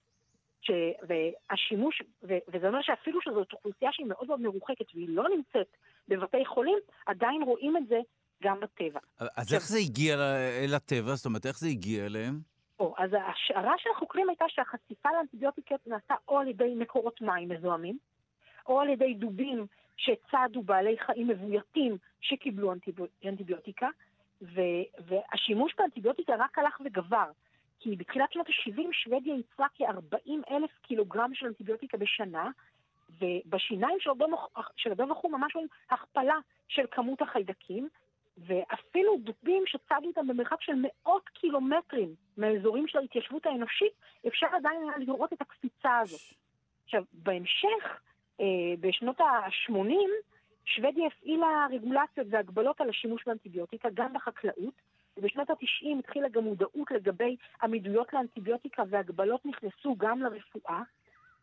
[0.62, 0.70] ש...
[1.08, 2.34] והשימוש, ו...
[2.48, 5.76] וזה אומר שאפילו שזאת אוכלוסייה שהיא מאוד מאוד מרוחקת והיא לא נמצאת
[6.08, 8.00] בבתי חולים, עדיין רואים את זה
[8.42, 9.00] גם בטבע.
[9.36, 10.14] אז איך זה הגיע
[10.64, 11.14] אל הטבע?
[11.14, 12.40] זאת אומרת, איך זה הגיע אליהם?
[12.80, 17.98] או, אז ההשערה של החוקרים הייתה שהחשיפה לאנטיביוטיקות נעשתה או על ידי מקורות מים מזוהמים,
[18.66, 19.66] או על ידי דובים
[19.96, 22.72] שצדו בעלי חיים מבויתים שקיבלו
[23.24, 23.88] אנטיביוטיקה,
[24.42, 27.30] ו- והשימוש באנטיביוטיקה רק הלך וגבר.
[27.80, 32.50] כי בתחילת שנות ה-70 שוודיה ייצרה כ-40 אלף קילוגרם של אנטיביוטיקה בשנה,
[33.20, 33.98] ובשיניים
[34.76, 36.36] של הדוב החום ממש רואים הכפלה
[36.68, 37.88] של כמות החיידקים,
[38.38, 43.92] ואפילו דובים שצדו אותם במרחק של מאות קילומטרים מהאזורים של ההתיישבות האנושית,
[44.26, 46.20] אפשר עדיין לראות את הקפיצה הזאת.
[46.84, 48.00] עכשיו, בהמשך,
[48.80, 49.94] בשנות ה-80,
[50.64, 54.74] שוודיה הפעילה רגולציות והגבלות על השימוש באנטיביוטיקה, גם בחקלאות,
[55.16, 60.82] ובשנות ה-90 התחילה גם מודעות לגבי עמידויות לאנטיביוטיקה והגבלות נכנסו גם לרפואה,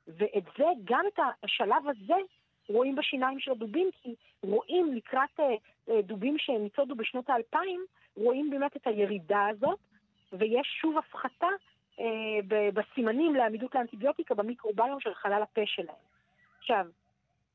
[0.07, 2.15] ואת זה, גם את השלב הזה,
[2.69, 5.45] רואים בשיניים של הדובים, כי רואים לקראת אה,
[5.89, 7.85] אה, דובים שניצודו בשנות האלפיים,
[8.17, 9.79] רואים באמת את הירידה הזאת,
[10.33, 11.47] ויש שוב הפחתה
[11.99, 12.05] אה,
[12.73, 15.95] בסימנים לעמידות לאנטיביוטיקה במיקרוביום של חלל הפה שלהם.
[16.59, 16.85] עכשיו,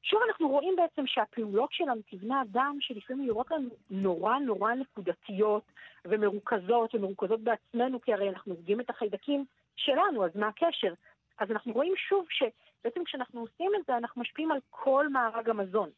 [0.02, 5.62] שוב אנחנו רואים בעצם שהפעולות שלנו כבני אדם, שלפעמים נראות לנו נורא נורא נקודתיות
[6.04, 9.44] ומרוכזות, ומרוכזות בעצמנו, כי הרי אנחנו הורגים את החיידקים
[9.76, 10.94] שלנו, אז מה הקשר?
[11.38, 15.90] אז אנחנו רואים שוב שבעצם כשאנחנו עושים את זה, אנחנו משפיעים על כל מארג המזון.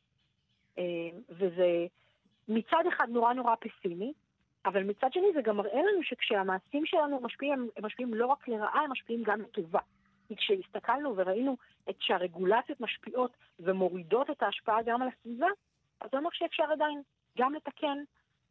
[0.79, 0.85] אה,
[1.31, 1.87] וזה
[2.49, 4.13] מצד אחד נורא נורא פסימי,
[4.67, 8.81] אבל מצד שני זה גם מראה לנו שכשהמעשים שלנו משפיעים, הם משפיעים לא רק לרעה,
[8.81, 9.81] הם משפיעים גם לטובה.
[10.29, 11.57] כי כשהסתכלנו וראינו
[11.91, 15.47] את שהרגולציות משפיעות ומורידות את ההשפעה גם על הסביבה,
[16.01, 17.03] אז זה אומר שאפשר עדיין
[17.39, 17.99] גם לתקן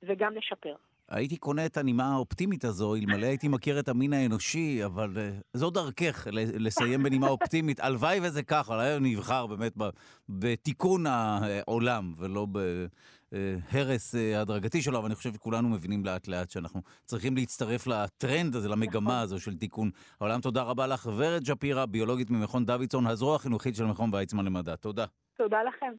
[0.04, 0.76] וגם לשפר.
[1.10, 5.70] הייתי קונה את הנימה האופטימית הזו, אלמלא הייתי מכיר את המין האנושי, אבל uh, זו
[5.70, 7.80] דרכך לסיים בנימה אופטימית.
[7.80, 9.74] הלוואי וזה ככה, אולי נבחר באמת
[10.30, 12.48] בתיקון העולם, ולא
[13.32, 18.56] בהרס אה, הדרגתי שלו, אבל אני חושב שכולנו מבינים לאט לאט שאנחנו צריכים להצטרף לטרנד
[18.56, 20.42] הזה, למגמה הזו של תיקון העולם.
[20.42, 24.76] תודה רבה לך, ורד שפירא, ביולוגית ממכון דוידסון, הזרוע החינוכית של מכון ויצמן למדע.
[24.76, 25.06] תודה.
[25.38, 25.94] תודה לכם.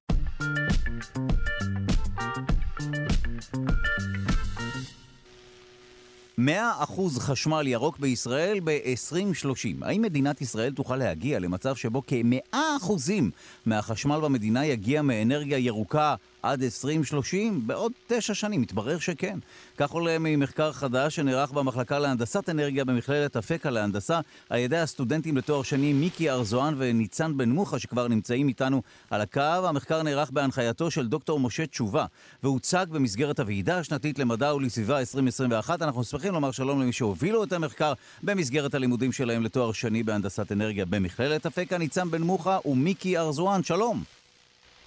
[6.39, 9.69] מאה אחוז חשמל ירוק בישראל ב-2030.
[9.83, 13.31] האם מדינת ישראל תוכל להגיע למצב שבו כמאה אחוזים
[13.67, 16.15] מהחשמל במדינה יגיע מאנרגיה ירוקה
[16.47, 17.66] עד 2030?
[17.66, 19.39] בעוד תשע שנים, מתברר שכן.
[19.77, 24.20] כך עולה ממחקר חדש שנערך במחלקה להנדסת אנרגיה במכללת אפקה להנדסה
[24.51, 29.40] על ידי הסטודנטים לתואר שני מיקי ארזואן וניצן בן מוחה שכבר נמצאים איתנו על הקו.
[29.40, 32.06] המחקר נערך בהנחייתו של דוקטור משה תשובה
[32.43, 35.82] והוצג במסגרת הוועידה השנתית למדע ולסביבה 2021.
[35.82, 37.93] אנחנו שמחים לומר שלום למי שהובילו את המחקר
[38.23, 43.62] במסגרת הלימודים שלהם לתואר שני בהנדסת אנרגיה במכללת אפקה, ניצן בן מוחה ומיקי ארזואן.
[43.62, 44.02] שלום.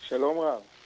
[0.08, 0.79] שלום רב.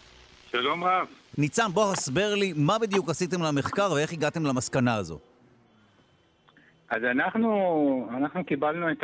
[0.57, 1.07] שלום רב.
[1.37, 5.19] ניצן, בוא הסבר לי מה בדיוק עשיתם למחקר ואיך הגעתם למסקנה הזו.
[6.89, 9.03] אז אנחנו, אנחנו קיבלנו את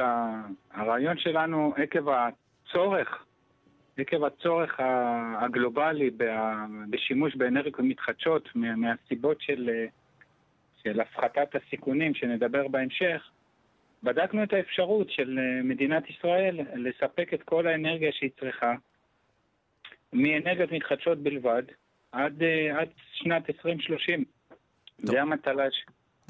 [0.73, 3.23] הרעיון שלנו עקב הצורך,
[3.97, 4.79] עקב הצורך
[5.41, 6.09] הגלובלי
[6.89, 9.69] בשימוש באנרגיות מתחדשות מהסיבות של,
[10.83, 13.29] של הפחתת הסיכונים שנדבר בהמשך,
[14.03, 18.73] בדקנו את האפשרות של מדינת ישראל לספק את כל האנרגיה שהיא צריכה
[20.13, 21.63] מאנרגיות מתחדשות בלבד
[22.11, 24.23] עד, אה, עד שנת 2030.
[25.03, 25.85] זה המטלה, ש...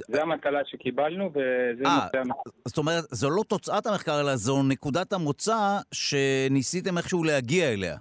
[0.07, 2.49] זה המטלה שקיבלנו וזה 아, נושא המחקר.
[2.65, 7.97] זאת אומרת, זו לא תוצאת המחקר, אלא זו נקודת המוצא שניסיתם איכשהו להגיע אליה.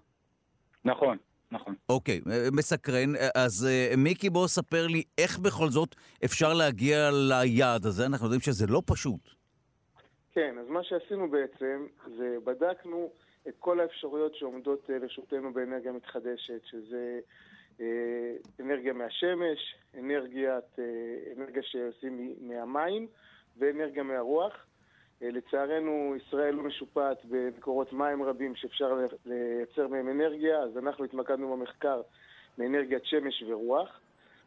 [0.85, 1.19] נכון,
[1.53, 1.75] נכון.
[1.89, 3.13] אוקיי, אה, מסקרן.
[3.35, 5.95] אז אה, מיקי, בוא ספר לי איך בכל זאת
[6.25, 8.07] אפשר להגיע ליעד הזה.
[8.07, 9.21] אנחנו יודעים שזה לא פשוט.
[10.33, 11.87] כן, אז מה שעשינו בעצם,
[12.19, 13.11] זה בדקנו
[13.49, 17.21] את כל האפשרויות שעומדות אה, לרשותנו באנרגיה מתחדשת, שזה
[17.81, 20.85] אה, אנרגיה מהשמש, אנרגיית, אה,
[21.37, 23.07] אנרגיה שעושים מהמים
[23.59, 24.65] ואנרגיה מהרוח.
[25.21, 32.03] לצערנו, ישראל לא משופעת במקורות מים רבים שאפשר לייצר מהם אנרגיה, אז אנחנו התמקדנו במחקר
[32.59, 34.01] מאנרגיית שמש ורוח.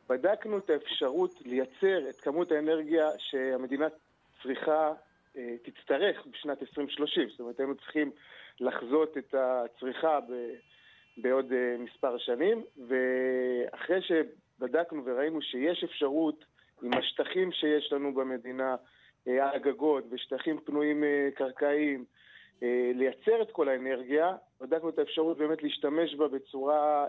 [0.10, 3.88] בדקנו את האפשרות לייצר את כמות האנרגיה שהמדינה
[4.44, 4.94] צריכה,
[5.64, 7.30] תצטרך בשנת 2030.
[7.30, 8.12] זאת אומרת, היינו צריכים
[8.60, 10.34] לחזות את הצריכה ב,
[11.18, 16.46] בעוד uh, מספר שנים, ואחרי שבדקנו וראינו שיש אפשרות
[16.82, 18.76] עם השטחים שיש לנו במדינה,
[19.28, 22.06] הגגות ושטחים פנויים uh, קרקעיים,
[22.94, 27.08] לייצר את כל האנרגיה, בדקנו את האפשרות באמת להשתמש בה בצורה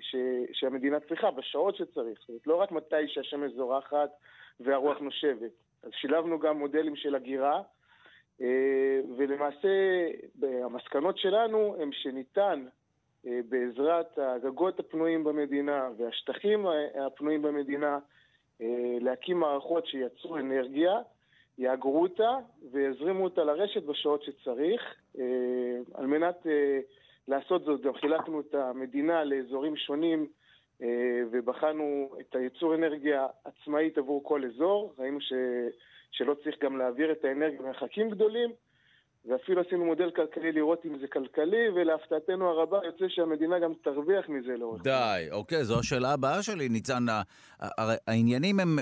[0.00, 0.16] ש,
[0.52, 2.18] שהמדינה צריכה, בשעות שצריך.
[2.20, 4.10] זאת אומרת, לא רק מתי שהשמש זורחת
[4.60, 5.50] והרוח נושבת.
[5.82, 7.62] אז שילבנו גם מודלים של הגירה, אה,
[9.16, 9.68] ולמעשה
[10.42, 12.66] המסקנות שלנו הם שניתן
[13.26, 16.66] אה, בעזרת הגגות הפנויים במדינה והשטחים
[17.06, 17.98] הפנויים במדינה
[18.60, 20.98] אה, להקים מערכות שייצרו אנרגיה,
[21.58, 22.36] יאגרו אותה
[22.72, 24.94] ויזרימו אותה לרשת בשעות שצריך.
[25.94, 26.46] על מנת
[27.28, 30.26] לעשות זאת גם חילקנו את המדינה לאזורים שונים
[31.30, 34.94] ובחנו את הייצור אנרגיה עצמאית עבור כל אזור.
[34.98, 35.32] ראינו ש...
[36.10, 38.50] שלא צריך גם להעביר את האנרגיה במרחקים גדולים,
[39.28, 44.56] ואפילו עשינו מודל כלכלי לראות אם זה כלכלי, ולהפתעתנו הרבה יוצא שהמדינה גם תרוויח מזה
[44.56, 44.82] לאורך.
[44.82, 47.06] די, אוקיי, זו השאלה הבאה שלי, ניצן.
[48.06, 48.78] העניינים הם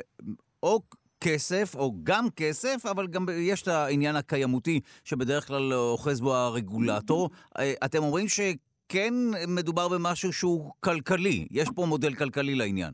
[0.62, 0.78] או
[1.20, 7.30] כסף, או גם כסף, אבל גם יש את העניין הקיימותי, שבדרך כלל אוחז בו הרגולטור.
[7.84, 9.14] אתם אומרים שכן
[9.48, 12.92] מדובר במשהו שהוא כלכלי, יש פה מודל כלכלי לעניין.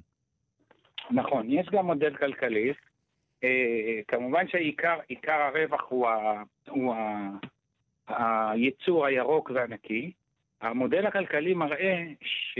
[1.10, 2.72] נכון, יש גם מודל כלכלי.
[3.44, 4.98] אה, כמובן שעיקר
[5.32, 10.12] הרווח הוא, ה, הוא ה, הייצור הירוק והנקי.
[10.60, 12.58] המודל הכלכלי מראה ש,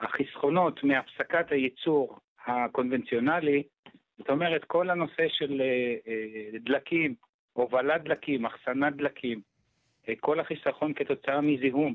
[0.00, 3.62] שהחסכונות מהפסקת הייצור הקונבנציונלי,
[4.18, 7.14] זאת אומרת כל הנושא של אה, אה, דלקים,
[7.52, 9.40] הובלת דלקים, אחסנת דלקים,
[10.20, 11.94] כל החיסכון כתוצאה מזיהום,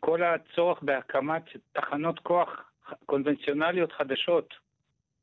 [0.00, 2.70] כל הצורך בהקמת תחנות כוח
[3.06, 4.54] קונבנציונליות חדשות,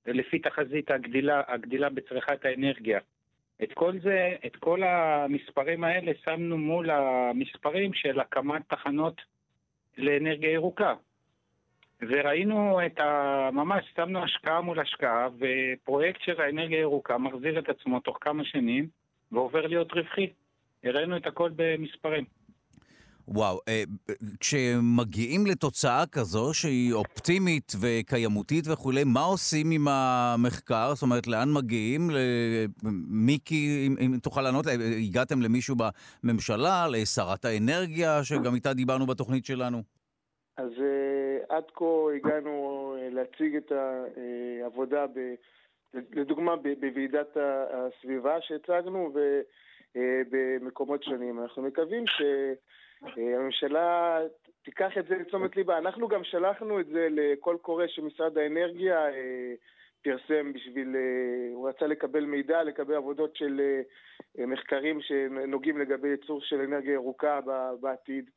[0.07, 2.99] לפי תחזית הגדילה, הגדילה בצריכת האנרגיה.
[3.63, 9.21] את כל זה, את כל המספרים האלה שמנו מול המספרים של הקמת תחנות
[9.97, 10.93] לאנרגיה ירוקה.
[12.01, 13.49] וראינו את ה...
[13.53, 18.87] ממש שמנו השקעה מול השקעה, ופרויקט של האנרגיה הירוקה מחזיר את עצמו תוך כמה שנים
[19.31, 20.33] ועובר להיות רווחי.
[20.83, 22.25] הראינו את הכל במספרים.
[23.27, 23.83] וואו, אה,
[24.39, 30.91] כשמגיעים לתוצאה כזו שהיא אופטימית וקיימותית וכולי, מה עושים עם המחקר?
[30.93, 32.01] זאת אומרת, לאן מגיעים?
[33.09, 34.65] מיקי, אם, אם תוכל לענות,
[35.09, 35.75] הגעתם למישהו
[36.23, 39.77] בממשלה, לשרת האנרגיה, שגם איתה דיברנו בתוכנית שלנו?
[40.57, 41.85] אז uh, עד כה
[42.15, 45.19] הגענו להציג את העבודה, ב,
[46.13, 47.37] לדוגמה, בוועידת
[47.71, 49.13] הסביבה שהצגנו,
[49.95, 51.39] ובמקומות שונים.
[51.39, 52.21] אנחנו מקווים ש...
[53.01, 54.19] הממשלה
[54.63, 55.77] תיקח את זה לתשומת ליבה.
[55.77, 59.53] אנחנו גם שלחנו את זה לקול קורא שמשרד האנרגיה אה,
[60.03, 63.61] פרסם בשביל, אה, הוא רצה לקבל מידע, לקבל עבודות של
[64.39, 67.39] אה, מחקרים שנוגעים לגבי ייצור של אנרגיה ירוקה
[67.81, 68.29] בעתיד.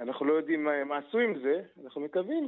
[0.00, 2.46] אנחנו לא יודעים מה עשו עם זה, אנחנו מקווים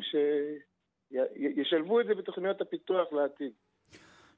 [1.11, 3.53] שישלבו את זה בתוכניות הפיתוח לעתיד.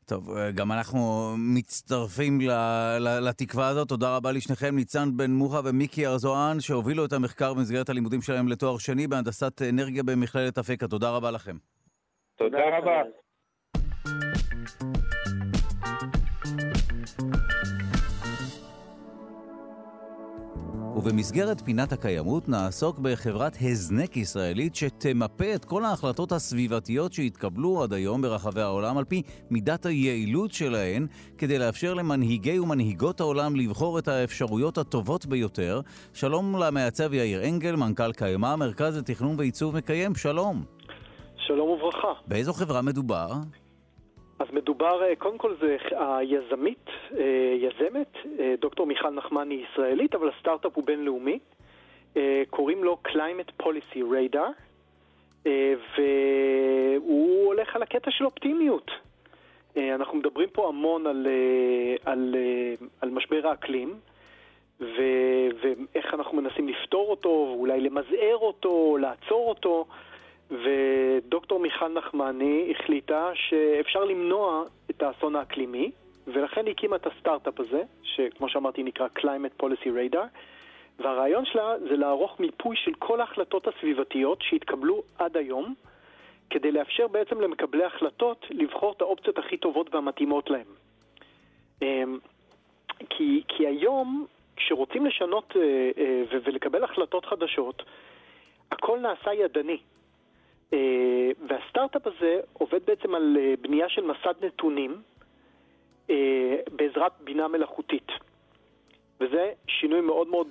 [0.08, 2.40] טוב, אה, גם אנחנו מצטרפים
[3.20, 3.88] לתקווה הזאת.
[3.88, 8.78] תודה רבה לשניכם, ניצן בן מוחה ומיקי ארזואן, שהובילו את המחקר במסגרת הלימודים שלהם לתואר
[8.78, 10.88] שני בהנדסת אנרגיה במכללת אפקה.
[10.88, 11.56] תודה רבה לכם.
[12.38, 13.02] תודה רבה.
[20.96, 28.22] ובמסגרת פינת הקיימות נעסוק בחברת הזנק ישראלית שתמפה את כל ההחלטות הסביבתיות שהתקבלו עד היום
[28.22, 31.06] ברחבי העולם על פי מידת היעילות שלהן,
[31.38, 35.80] כדי לאפשר למנהיגי ומנהיגות העולם לבחור את האפשרויות הטובות ביותר.
[36.12, 40.64] שלום למעצב יאיר אנגל, מנכ"ל קיימה, מרכז לתכנון ועיצוב מקיים, שלום.
[41.46, 42.12] שלום וברכה.
[42.26, 43.32] באיזו חברה מדובר?
[44.38, 46.88] אז מדובר, אה, קודם כל זה היזמית,
[47.18, 51.38] אה, יזמת, אה, דוקטור מיכל נחמני ישראלית, אבל הסטארט-אפ הוא בינלאומי.
[52.50, 54.50] קוראים לו Climate Policy Radar,
[55.98, 58.90] והוא הולך על הקטע של אופטימיות.
[59.76, 61.26] אנחנו מדברים פה המון על,
[62.04, 62.34] על,
[63.00, 63.94] על משבר האקלים,
[64.80, 65.02] ו,
[65.62, 69.86] ואיך אנחנו מנסים לפתור אותו, ואולי למזער אותו, לעצור אותו.
[70.50, 75.90] ודוקטור מיכל נחמני החליטה שאפשר למנוע את האסון האקלימי,
[76.26, 80.26] ולכן הקימה את הסטארט-אפ הזה, שכמו שאמרתי נקרא Climate Policy Radar,
[80.98, 85.74] והרעיון שלה זה לערוך מיפוי של כל ההחלטות הסביבתיות שהתקבלו עד היום,
[86.50, 90.66] כדי לאפשר בעצם למקבלי החלטות לבחור את האופציות הכי טובות והמתאימות להם.
[91.82, 92.18] אמ,
[93.10, 97.82] כי, כי היום, כשרוצים לשנות אה, אה, ולקבל החלטות חדשות,
[98.72, 99.78] הכל נעשה ידני.
[100.72, 100.78] אה,
[101.48, 105.02] והסטארט-אפ הזה עובד בעצם על אה, בנייה של מסד נתונים
[106.10, 108.08] אה, בעזרת בינה מלאכותית.
[109.20, 110.46] וזה שינוי מאוד מאוד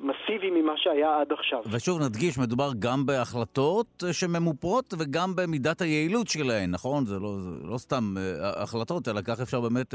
[0.00, 1.62] מסיבי ממה שהיה עד עכשיו.
[1.72, 7.06] ושוב נדגיש, מדובר גם בהחלטות שממופרות וגם במידת היעילות שלהן, נכון?
[7.06, 9.94] זה לא, זה לא סתם החלטות, אלא כך אפשר באמת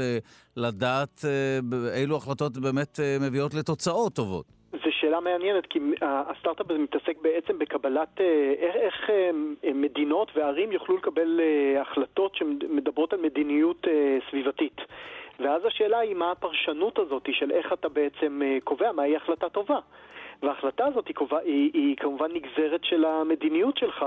[0.56, 1.24] לדעת
[1.96, 4.63] אילו החלטות באמת מביאות לתוצאות טובות.
[5.04, 9.30] שאלה מעניינת, כי הסטארט-אפ הזה מתעסק בעצם בקבלת אה, איך אה,
[9.74, 13.86] מדינות וערים יוכלו לקבל אה, החלטות שמדברות על מדיניות
[14.30, 14.80] סביבתית.
[15.40, 19.78] ואז השאלה היא מה הפרשנות הזאת של איך אתה בעצם קובע מהי החלטה טובה.
[20.42, 24.04] וההחלטה הזאת היא, קובע, היא, היא כמובן נגזרת של המדיניות שלך,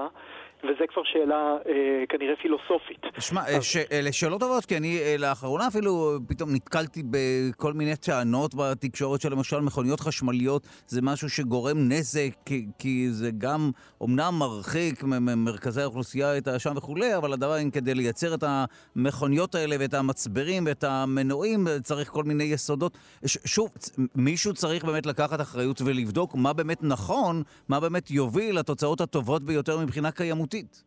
[0.63, 3.01] וזה כבר שאלה אה, כנראה פילוסופית.
[3.19, 3.63] שמע, אז...
[3.63, 3.77] ש...
[3.91, 9.59] אלה שאלות טובות, כי אני אה, לאחרונה אפילו פתאום נתקלתי בכל מיני טענות בתקשורת שלמשל
[9.59, 13.71] מכוניות חשמליות זה משהו שגורם נזק, כי, כי זה גם
[14.01, 19.93] אומנם מרחיק ממרכזי האוכלוסייה את השם וכולי, אבל הדבר, כדי לייצר את המכוניות האלה ואת
[19.93, 22.97] המצברים ואת המנועים, צריך כל מיני יסודות.
[23.25, 23.37] ש...
[23.45, 23.69] שוב,
[24.15, 29.79] מישהו צריך באמת לקחת אחריות ולבדוק מה באמת נכון, מה באמת יוביל לתוצאות הטובות ביותר
[29.79, 30.46] מבחינה קיימות.
[30.47, 30.83] משמעותית.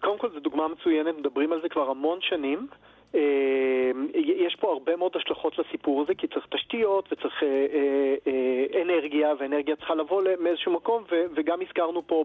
[0.00, 2.68] קודם כל זו דוגמה מצוינת, מדברים על זה כבר המון שנים.
[3.14, 7.48] אה, יש פה הרבה מאוד השלכות לסיפור הזה, כי צריך תשתיות וצריך אה,
[8.26, 12.24] אה, אנרגיה, ואנרגיה צריכה לבוא מאיזשהו מקום, וגם הזכרנו פה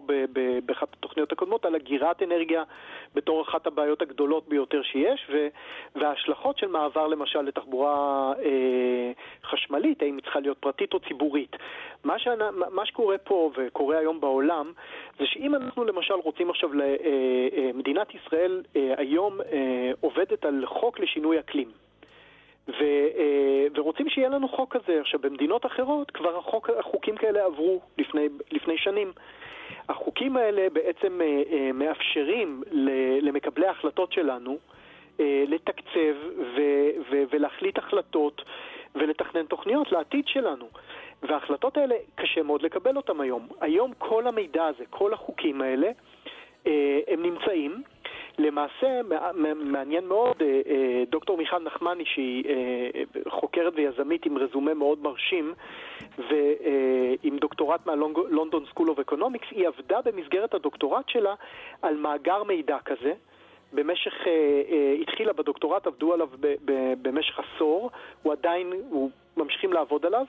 [0.64, 2.62] באחת התוכניות הקודמות על אגירת אנרגיה
[3.14, 5.30] בתור אחת הבעיות הגדולות ביותר שיש,
[5.96, 8.32] וההשלכות של מעבר למשל לתחבורה
[9.44, 11.56] חשמלית, האם היא צריכה להיות פרטית או ציבורית.
[12.04, 14.72] מה, שאני, מה שקורה פה וקורה היום בעולם,
[15.18, 16.70] זה שאם אנחנו למשל רוצים עכשיו,
[17.74, 18.62] מדינת ישראל
[18.96, 19.40] היום
[20.00, 21.68] עובדת על חוק לשינוי אקלים.
[22.68, 22.82] ו,
[23.18, 25.00] אה, ורוצים שיהיה לנו חוק כזה.
[25.00, 29.12] עכשיו, במדינות אחרות כבר החוק, החוקים כאלה עברו לפני, לפני שנים.
[29.88, 32.62] החוקים האלה בעצם אה, אה, מאפשרים
[33.22, 34.58] למקבלי ההחלטות שלנו
[35.46, 36.16] לתקצב
[36.56, 38.42] ו- ו- ולהחליט החלטות
[38.94, 40.66] ולתכנן תוכניות לעתיד שלנו.
[41.22, 43.48] וההחלטות האלה, קשה מאוד לקבל אותן היום.
[43.60, 45.90] היום כל המידע הזה, כל החוקים האלה,
[47.08, 47.82] הם נמצאים.
[48.38, 49.00] למעשה,
[49.56, 52.44] מעניין מאוד, אה, אה, דוקטור מיכל נחמני, שהיא
[53.28, 55.54] חוקרת ויזמית עם רזומה מאוד מרשים,
[56.18, 61.34] ועם דוקטורט מה London School of Economics, היא עבדה במסגרת הדוקטורט שלה
[61.82, 63.12] על מאגר מידע כזה.
[63.72, 64.14] במשך,
[65.02, 66.28] התחילה בדוקטורט, עבדו עליו
[67.02, 67.90] במשך עשור,
[68.22, 70.24] הוא עדיין, הוא ממשיכים לעבוד עליו,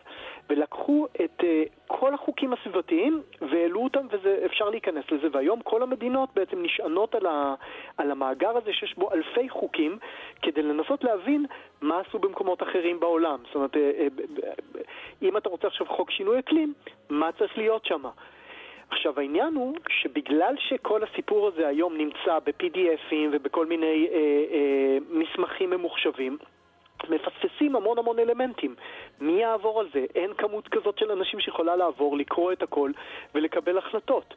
[0.49, 1.45] ולקחו את uh,
[1.87, 5.27] כל החוקים הסביבתיים והעלו אותם, ואפשר להיכנס לזה.
[5.31, 7.55] והיום כל המדינות בעצם נשענות על, ה,
[7.97, 9.97] על המאגר הזה שיש בו אלפי חוקים,
[10.41, 11.45] כדי לנסות להבין
[11.81, 13.39] מה עשו במקומות אחרים בעולם.
[13.45, 14.79] זאת אומרת, uh, uh,
[15.21, 16.73] אם אתה רוצה עכשיו חוק שינוי אקלים,
[17.09, 18.01] מה צריך להיות שם?
[18.91, 25.69] עכשיו העניין הוא שבגלל שכל הסיפור הזה היום נמצא ב-PDFים ובכל מיני אה, אה, מסמכים
[25.69, 26.37] ממוחשבים,
[27.09, 28.75] מפספסים המון המון אלמנטים.
[29.21, 30.05] מי יעבור על זה?
[30.15, 32.91] אין כמות כזאת של אנשים שיכולה לעבור, לקרוא את הכל
[33.35, 34.33] ולקבל החלטות.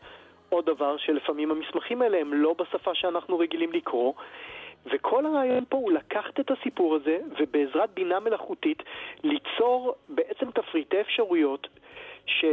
[0.49, 4.13] עוד דבר, שלפעמים המסמכים האלה הם לא בשפה שאנחנו רגילים לקרוא,
[4.87, 8.83] וכל הרעיון פה הוא לקחת את הסיפור הזה ובעזרת בינה מלאכותית
[9.25, 11.69] ליצור בעצם תפריטי אפשרויות
[12.27, 12.45] ש...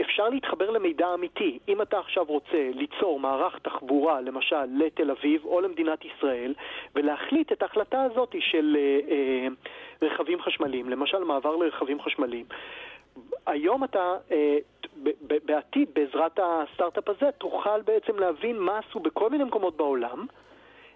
[0.00, 1.58] אפשר להתחבר למידע אמיתי.
[1.68, 6.54] אם אתה עכשיו רוצה ליצור מערך תחבורה, למשל, לתל אביב או למדינת ישראל,
[6.94, 9.48] ולהחליט את ההחלטה הזאת של אה, אה,
[10.02, 12.44] רכבים חשמליים, למשל מעבר לרכבים חשמליים,
[13.46, 14.58] היום אתה, אה,
[15.44, 20.26] בעתיד, בעזרת הסטארט-אפ הזה, תוכל בעצם להבין מה עשו בכל מיני מקומות בעולם,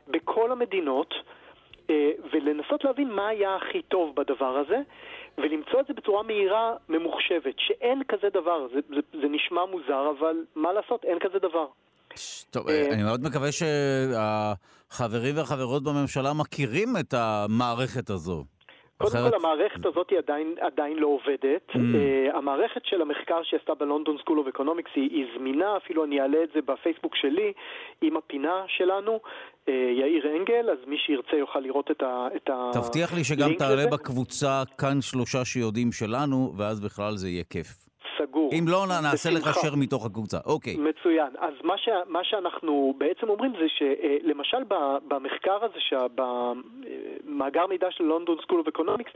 [0.08, 1.14] בכל המדינות,
[1.90, 4.78] אה, ולנסות להבין מה היה הכי טוב בדבר הזה,
[5.38, 8.66] ולמצוא את זה בצורה מהירה, ממוחשבת, שאין כזה דבר.
[8.74, 11.66] זה, זה, זה נשמע מוזר, אבל מה לעשות, אין כזה דבר.
[12.50, 18.44] טוב, אה, אני מאוד מקווה שהחברים והחברות בממשלה מכירים את המערכת הזו.
[19.02, 19.30] קודם אחרת...
[19.30, 21.70] כל, המערכת הזאת עדיין, עדיין לא עובדת.
[21.70, 21.74] אממ.
[21.74, 26.38] אה, המערכת של המחקר שעשתה ב London School of Economics היא זמינה, אפילו אני אעלה
[26.42, 27.52] את זה בפייסבוק שלי,
[28.02, 29.20] עם הפינה שלנו,
[29.66, 32.28] אה, יאיר אנגל, אז מי שירצה יוכל לראות את ה...
[32.36, 33.90] את תבטיח לי שגם תעלה לזה.
[33.90, 37.89] בקבוצה כאן שלושה שיודעים שלנו, ואז בכלל זה יהיה כיף.
[38.18, 38.50] סגור.
[38.52, 40.38] אם לא, נעשה לך שר מתוך הקבוצה.
[40.46, 40.76] אוקיי.
[40.76, 41.30] מצוין.
[41.38, 48.04] אז מה, ש, מה שאנחנו בעצם אומרים זה שלמשל אה, במחקר הזה, במאגר מידע של
[48.04, 49.12] London School of Economics,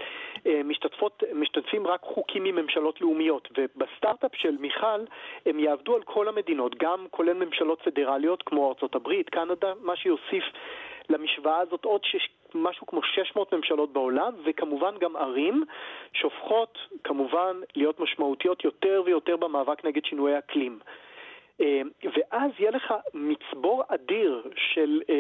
[1.35, 5.01] משתתפים רק חוקים מממשלות לאומיות, ובסטארט-אפ של מיכל
[5.47, 10.45] הם יעבדו על כל המדינות, גם כולל ממשלות פדרליות כמו ארה"ב, קנדה, מה שיוסיף
[11.09, 15.65] למשוואה הזאת עוד שש, משהו כמו 600 ממשלות בעולם, וכמובן גם ערים
[16.13, 20.79] שהופכות כמובן להיות משמעותיות יותר ויותר במאבק נגד שינויי אקלים.
[21.61, 25.15] אה, ואז יהיה לך מצבור אדיר של אה,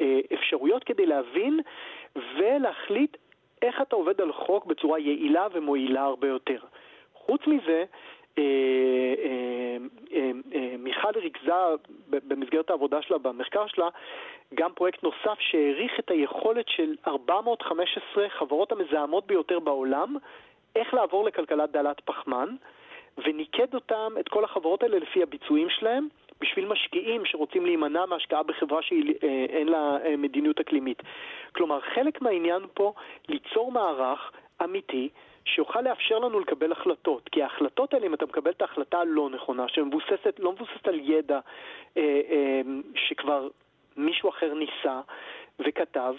[0.00, 1.60] אה, אפשרויות כדי להבין
[2.16, 3.16] ולהחליט
[3.62, 6.58] איך אתה עובד על חוק בצורה יעילה ומועילה הרבה יותר.
[7.14, 7.84] חוץ מזה,
[10.78, 11.52] מיכל ריכזה
[12.08, 13.88] במסגרת העבודה שלה, במחקר שלה,
[14.54, 20.16] גם פרויקט נוסף שהעריך את היכולת של 415 חברות המזהמות ביותר בעולם,
[20.76, 22.48] איך לעבור לכלכלת דלת פחמן,
[23.24, 26.08] וניקד אותם, את כל החברות האלה, לפי הביצועים שלהם,
[26.40, 31.02] בשביל משקיעים שרוצים להימנע מהשקעה בחברה שאין לה אה, מדיניות אקלימית.
[31.54, 32.92] כלומר, חלק מהעניין פה
[33.28, 34.32] ליצור מערך
[34.64, 35.08] אמיתי
[35.46, 37.28] שיוכל לאפשר לנו לקבל החלטות.
[37.32, 41.40] כי ההחלטות האלה, אם אתה מקבל את ההחלטה הלא נכונה, שמבוססת, לא מבוססת על ידע
[41.96, 42.60] אה, אה,
[42.94, 43.48] שכבר
[43.96, 45.00] מישהו אחר ניסה
[45.58, 46.14] וכתב,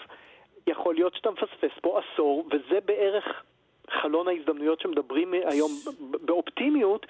[0.67, 3.43] יכול להיות שאתה מפספס פה עשור, וזה בערך
[3.89, 7.05] חלון ההזדמנויות שמדברים היום באופטימיות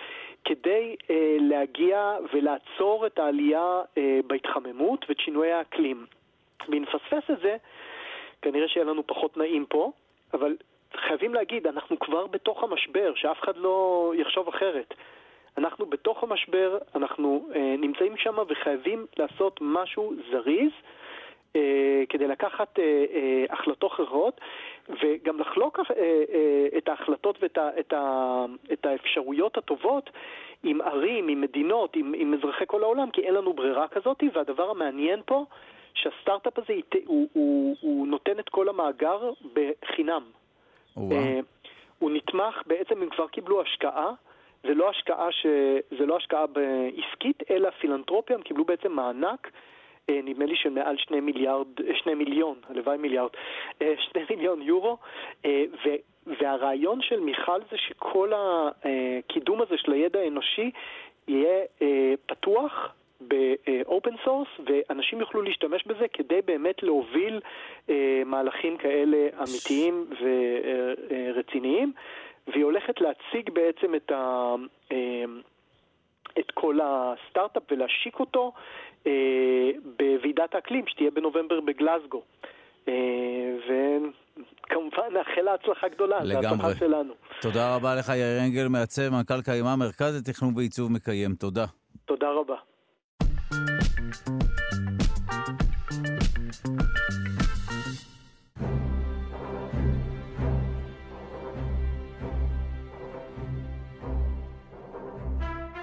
[0.45, 6.05] כדי אה, להגיע ולעצור את העלייה אה, בהתחממות ואת שינויי האקלים.
[6.69, 7.57] ואם נפספס את זה,
[8.41, 9.91] כנראה שיהיה לנו פחות נעים פה,
[10.33, 10.55] אבל
[10.95, 14.93] חייבים להגיד, אנחנו כבר בתוך המשבר, שאף אחד לא יחשוב אחרת.
[15.57, 20.71] אנחנו בתוך המשבר, אנחנו אה, נמצאים שם וחייבים לעשות משהו זריז
[21.55, 24.41] אה, כדי לקחת אה, אה, החלטות אחרות
[25.01, 30.09] וגם לחלוק אה, אה, את ההחלטות ואת ה, את ה, את האפשרויות הטובות
[30.63, 34.69] עם ערים, עם מדינות, עם, עם אזרחי כל העולם, כי אין לנו ברירה כזאת, והדבר
[34.69, 35.45] המעניין פה,
[35.93, 36.73] שהסטארט-אפ הזה
[37.05, 40.23] הוא, הוא, הוא נותן את כל המאגר בחינם.
[41.11, 41.39] אה,
[41.99, 44.11] הוא נתמך, בעצם הם כבר קיבלו השקעה.
[44.63, 45.45] זה לא השקעה, ש...
[45.99, 46.45] זה לא השקעה
[46.97, 49.51] עסקית, אלא פילנטרופיה, הם קיבלו בעצם מענק,
[50.09, 53.29] אה, נדמה לי של מעל שני מיליארד, אה, שני מיליון, הלוואי מיליארד,
[54.09, 54.97] שני מיליון יורו,
[55.45, 55.89] ו...
[56.39, 60.71] והרעיון של מיכל זה שכל הקידום הזה של הידע האנושי
[61.27, 61.65] יהיה
[62.25, 67.39] פתוח ב open source, ואנשים יוכלו להשתמש בזה כדי באמת להוביל
[67.89, 71.93] אה, מהלכים כאלה אמיתיים ורציניים,
[72.47, 74.55] והיא הולכת להציג בעצם את, ה,
[74.91, 75.23] אה,
[76.39, 78.51] את כל הסטארט-אפ ולהשיק אותו
[79.07, 82.21] אה, בוועידת האקלים שתהיה בנובמבר בגלסגו.
[82.87, 82.93] אה,
[83.65, 86.41] וכמובן נאחל לה הצלחה גדולה, לגמרי.
[86.41, 87.13] זו הצלחה שלנו.
[87.41, 91.35] תודה רבה לך, יאיר אנגל, מעצב, מנכ"ל קיימה, מרכז לתכנון ועיצוב מקיים.
[91.35, 91.65] תודה.
[92.05, 92.55] תודה רבה.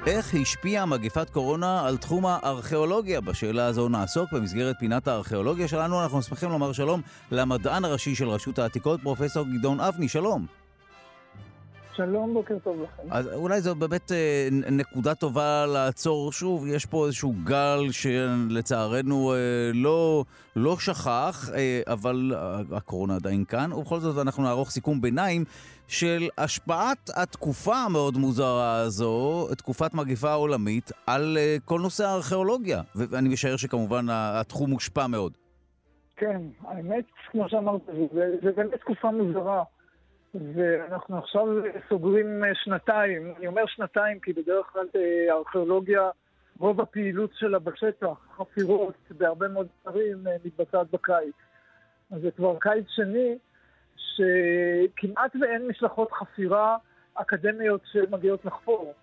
[0.07, 3.21] איך השפיעה מגפת קורונה על תחום הארכיאולוגיה?
[3.21, 6.03] בשאלה הזו נעסוק במסגרת פינת הארכיאולוגיה שלנו.
[6.03, 7.01] אנחנו שמחים לומר שלום
[7.31, 10.09] למדען הראשי של רשות העתיקות, פרופסור גדעון אבני.
[10.09, 10.64] שלום.
[11.97, 13.03] שלום, בוקר טוב לכם.
[13.11, 16.67] אז אולי זו באמת אה, נקודה טובה לעצור שוב.
[16.67, 19.37] יש פה איזשהו גל שלצערנו אה,
[19.75, 20.25] לא,
[20.57, 22.33] לא שכח, אה, אבל
[22.73, 25.45] הקורונה עדיין כאן, ובכל זאת אנחנו נערוך סיכום ביניים
[25.89, 32.81] של השפעת התקופה המאוד מוזרה הזו, תקופת מגפה עולמית, על כל נושא הארכיאולוגיה.
[32.95, 35.33] ואני משער שכמובן התחום מושפע מאוד.
[36.17, 37.81] כן, האמת, כמו שאמרת,
[38.43, 39.63] זה באמת תקופה מוזרה.
[40.55, 41.47] ואנחנו עכשיו
[41.89, 43.35] סוגרים שנתיים.
[43.39, 44.87] אני אומר שנתיים כי בדרך כלל
[45.31, 46.11] הארכיאולוגיה,
[46.59, 51.35] רוב הפעילות שלה בשטח, חפירות בהרבה מאוד דברים, מתבצעת בקיץ.
[52.11, 53.39] אז זה כבר קיץ שני,
[53.97, 56.77] שכמעט ואין משלחות חפירה
[57.15, 58.95] אקדמיות שמגיעות לחפור.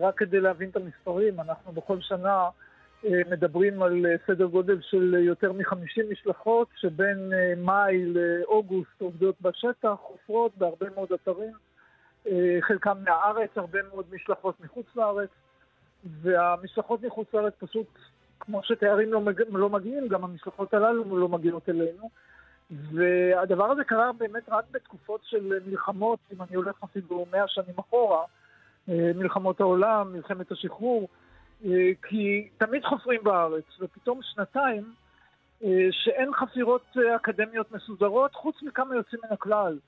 [0.00, 2.48] רק כדי להבין את המספרים, אנחנו בכל שנה
[3.30, 10.86] מדברים על סדר גודל של יותר מ-50 משלחות, שבין מאי לאוגוסט עובדות בשטח, חופרות בהרבה
[10.94, 11.52] מאוד אתרים,
[12.60, 15.28] חלקם מהארץ, הרבה מאוד משלחות מחוץ לארץ,
[16.22, 17.86] והמשלחות מחוץ לארץ פשוט,
[18.40, 19.42] כמו שתיירים לא, מג...
[19.48, 22.10] לא מגיעים, גם המשלחות הללו לא מגיעות אלינו.
[22.70, 28.22] והדבר הזה קרה באמת רק בתקופות של מלחמות, אם אני הולך אפילו מאה שנים אחורה,
[28.88, 31.08] מלחמות העולם, מלחמת השחרור,
[32.08, 34.92] כי תמיד חופרים בארץ, ופתאום שנתיים
[35.90, 39.78] שאין חפירות אקדמיות מסודרות, חוץ מכמה יוצאים מן הכלל.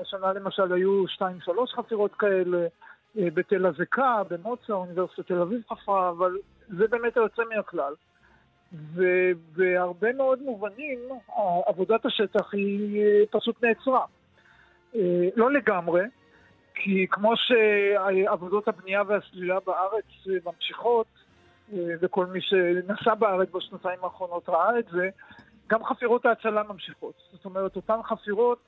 [0.00, 2.66] השנה למשל היו שתיים שלוש חפירות כאלה,
[3.14, 6.36] בתל אזקה, במוצא, אוניברסיטת תל אביב חפרה, אבל
[6.68, 7.94] זה באמת היוצא מן הכלל.
[8.94, 10.98] ובהרבה מאוד מובנים
[11.66, 14.04] עבודת השטח היא פשוט נעצרה.
[15.36, 16.02] לא לגמרי,
[16.82, 20.04] כי כמו שעבודות הבנייה והסלילה בארץ
[20.46, 21.06] ממשיכות,
[22.00, 25.08] וכל מי שנסע בארץ בשנתיים האחרונות ראה את זה,
[25.66, 27.14] גם חפירות ההצלה ממשיכות.
[27.32, 28.58] זאת אומרת, אותן חפירות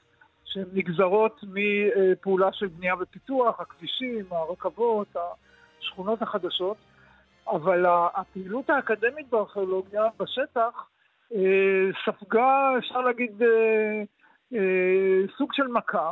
[0.44, 5.16] שהן נגזרות מפעולה של בנייה ופיתוח, הכבישים, הרכבות,
[5.80, 6.76] השכונות החדשות,
[7.48, 10.88] אבל הפעילות האקדמית בארכיאולוגיה בשטח
[12.06, 13.42] ספגה, אפשר להגיד,
[15.38, 16.10] סוג של מכה.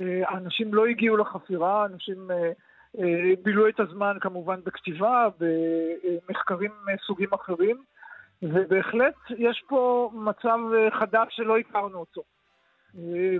[0.00, 2.30] האנשים לא הגיעו לחפירה, אנשים
[3.42, 7.82] בילו את הזמן כמובן בכתיבה, במחקרים מסוגים אחרים,
[8.42, 10.58] ובהחלט יש פה מצב
[11.00, 12.22] חדש שלא הכרנו אותו.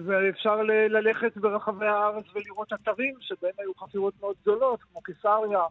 [0.05, 5.62] ואפשר ללכת ברחבי הארץ ולראות אתרים שבהם היו חפירות מאוד גדולות, כמו קיסריה,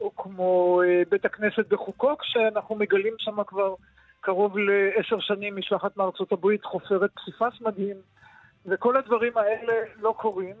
[0.00, 3.74] או כמו בית הכנסת בחוקוק, שאנחנו מגלים שם כבר
[4.20, 7.96] קרוב לעשר שנים משלחת מארצות הברית חופרת פסיפס מדהים.
[8.66, 10.56] וכל הדברים האלה לא קורים,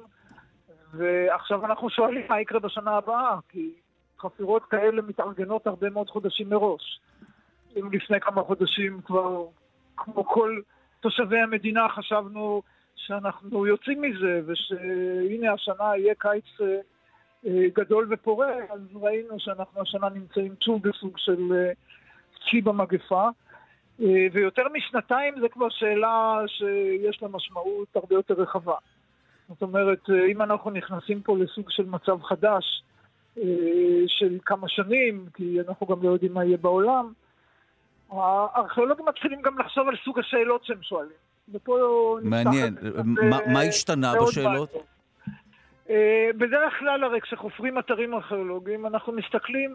[0.92, 3.70] ועכשיו אנחנו שואלים מה יקרה בשנה הבאה, כי
[4.18, 7.00] חפירות כאלה מתארגנות הרבה מאוד חודשים מראש.
[7.76, 9.44] אם לפני כמה חודשים כבר,
[9.96, 10.60] כמו כל
[11.00, 12.62] תושבי המדינה, חשבנו
[12.96, 16.44] שאנחנו יוצאים מזה, ושהנה השנה יהיה קיץ
[17.46, 21.72] גדול ופורה, אז ראינו שאנחנו השנה נמצאים שוב בסוג של
[22.50, 23.28] צי במגפה.
[24.32, 28.74] ויותר משנתיים זה כבר שאלה שיש לה משמעות הרבה יותר רחבה.
[29.48, 32.82] זאת אומרת, אם אנחנו נכנסים פה לסוג של מצב חדש
[34.06, 37.12] של כמה שנים, כי אנחנו גם לא יודעים מה יהיה בעולם,
[38.10, 41.16] הארכיאולוגים מתחילים גם לחשוב על סוג השאלות שהם שואלים.
[41.54, 42.76] ופה מעניין.
[43.04, 44.72] מה, מה השתנה בשאלות?
[46.36, 49.74] בדרך כלל הרי כשחופרים אתרים ארכיאולוגיים אנחנו מסתכלים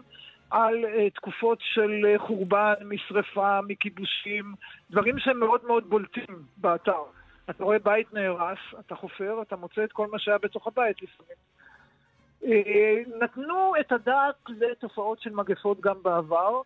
[0.50, 4.54] על uh, תקופות של uh, חורבן, משרפה, מכיבושים,
[4.90, 7.02] דברים שהם מאוד מאוד בולטים באתר.
[7.50, 11.36] אתה רואה בית נהרס, אתה חופר, אתה מוצא את כל מה שהיה בתוך הבית לפעמים.
[12.42, 16.60] Uh, נתנו את הדעת לתופעות של מגפות גם בעבר,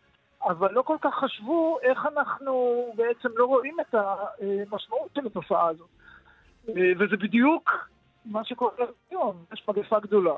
[0.45, 5.89] אבל לא כל כך חשבו איך אנחנו בעצם לא רואים את המשמעות של התופעה הזאת.
[6.69, 7.89] וזה בדיוק
[8.25, 8.73] מה שקורה
[9.11, 10.35] היום, יש מגפה גדולה.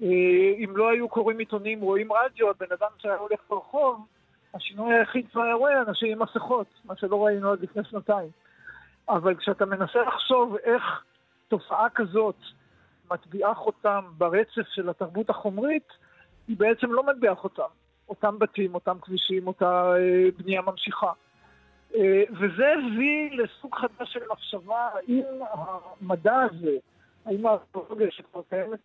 [0.00, 4.06] אם לא היו קוראים עיתונים, רואים רדיו, הבן אדם שהיה הולך ברחוב,
[4.54, 8.28] השינוי היחיד שהוא היה רואה, אנשים עם מסכות, מה שלא ראינו עד לפני שנתיים.
[9.08, 11.04] אבל כשאתה מנסה לחשוב איך
[11.48, 12.36] תופעה כזאת
[13.10, 15.88] מטביעה חותם ברצף של התרבות החומרית,
[16.48, 17.62] היא בעצם לא מטביעה חותם.
[18.08, 21.12] אותם בתים, אותם כבישים, אותה אה, בנייה ממשיכה.
[21.94, 26.76] אה, וזה הביא לסוג חדש של מחשבה, האם המדע הזה,
[27.26, 28.78] האם הארכיאולוגיה שכבר קיימת,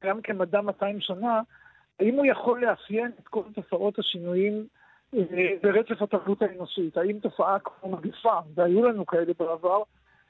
[0.00, 1.40] קיים כמדע 200 שנה,
[2.00, 4.66] האם הוא יכול לאפיין את כל תופעות השינויים
[5.14, 5.20] אה,
[5.62, 6.96] ברצף התרבות האנושית?
[6.96, 9.82] האם תופעה כמו מגפה, והיו לנו כאלה בעבר,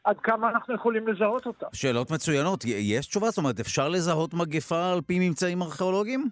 [0.05, 1.67] עד כמה אנחנו יכולים לזהות אותה?
[1.73, 2.65] שאלות מצוינות.
[2.65, 3.27] יש תשובה?
[3.27, 6.25] זאת אומרת, אפשר לזהות מגפה על פי ממצאים ארכיאולוגיים?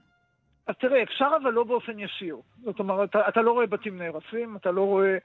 [0.67, 2.37] אז תראה, אפשר אבל לא באופן ישיר.
[2.65, 5.17] זאת אומרת, אתה, אתה לא רואה בתים נהרסים, אתה לא רואה,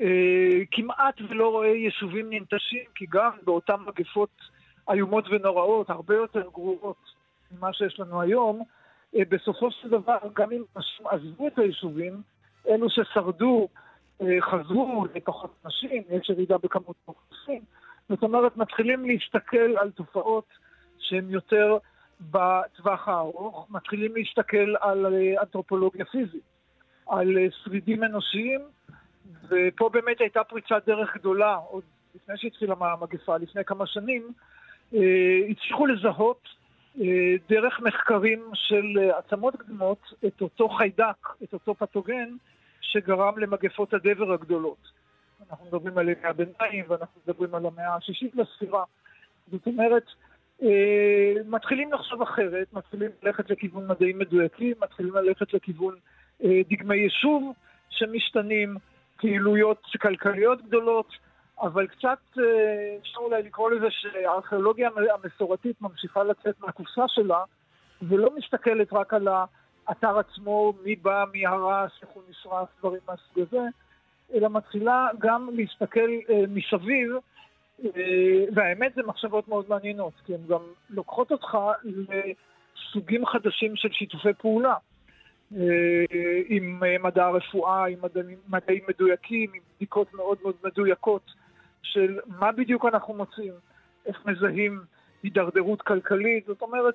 [0.00, 4.30] אה, כמעט ולא רואה יישובים ננטשים, כי גם באותן מגפות
[4.92, 6.96] איומות ונוראות, הרבה יותר גרועות
[7.50, 8.62] ממה שיש לנו היום,
[9.16, 12.22] אה, בסופו של דבר, גם אם אנשים עזבו את היישובים,
[12.68, 13.68] אלו ששרדו
[14.22, 17.60] אה, חזרו לפחות נשים, יש ירידה בכמות האוכלוסין.
[18.08, 20.48] זאת אומרת, מתחילים להסתכל על תופעות
[20.98, 21.78] שהן יותר
[22.20, 26.42] בטווח הארוך, מתחילים להסתכל על אה, אנתרופולוגיה פיזית,
[27.06, 28.60] על שרידים אנושיים,
[29.48, 31.82] ופה באמת הייתה פריצת דרך גדולה, עוד
[32.14, 34.32] לפני שהתחילה המגפה, לפני כמה שנים,
[35.50, 36.48] הצליחו לזהות
[37.48, 42.28] דרך מחקרים של עצמות קדמות את אותו חיידק, את אותו פתוגן,
[42.80, 44.98] שגרם למגפות הדבר הגדולות.
[45.50, 48.84] אנחנו מדברים על ימי הביניים ואנחנו מדברים על המאה השישית לספירה.
[49.50, 50.04] זאת אומרת,
[50.62, 55.94] אה, מתחילים לחשוב אחרת, מתחילים ללכת לכיוון מדעים מדויקים, מתחילים ללכת לכיוון
[56.44, 57.52] אה, דגמי יישוב
[57.90, 58.76] שמשתנים,
[59.16, 61.12] פעילויות כלכליות גדולות,
[61.60, 67.44] אבל קצת אה, אפשר אולי לקרוא לזה שהארכיאולוגיה המסורתית ממשיכה לצאת מהקופסה שלה,
[68.02, 69.28] ולא מסתכלת רק על.
[69.88, 73.62] האתר עצמו, מי בא, מי הרס, איך הוא נשרף, דברים מהסוג הזה,
[74.34, 77.12] אלא מתחילה גם להסתכל אה, מסביב,
[77.84, 80.60] אה, והאמת זה מחשבות מאוד מעניינות, כי הן גם
[80.90, 84.74] לוקחות אותך לסוגים חדשים של שיתופי פעולה.
[86.48, 87.98] עם מדע הרפואה, עם
[88.48, 91.22] מדעים מדויקים, עם בדיקות מאוד מאוד מדויקות
[91.82, 93.52] של מה בדיוק אנחנו מוצאים,
[94.06, 94.80] איך מזהים
[95.22, 96.94] הידרדרות כלכלית, זאת אומרת,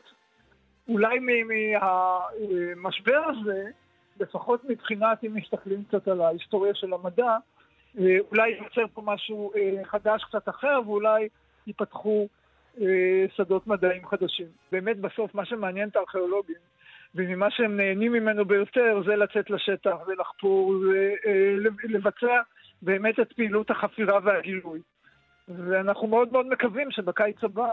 [0.88, 3.70] אולי מהמשבר הזה,
[4.20, 7.38] לפחות מבחינת, אם מסתכלים קצת על ההיסטוריה של המדע,
[8.00, 11.28] אה, אולי ייווצר פה משהו אה, חדש קצת אחר, ואולי
[11.68, 12.28] ייפתחו
[12.82, 14.48] אה, שדות מדעיים חדשים.
[14.72, 16.56] באמת בסוף מה שמעניין את הארכיאולוגים,
[17.16, 20.74] וממה שהם נהנים ממנו ביותר, זה לצאת לשטח ולחפור
[21.84, 22.42] ולבצע
[22.84, 24.80] באמת את פעילות החפירה והגילוי.
[25.48, 27.70] ואנחנו מאוד מאוד מקווים שבקיץ הבא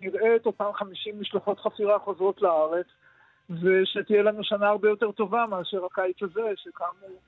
[0.00, 2.86] נראה את אותן 50 משלחות חפירה חוזרות לארץ,
[3.50, 7.18] ושתהיה לנו שנה הרבה יותר טובה מאשר הקיץ הזה, שכאמור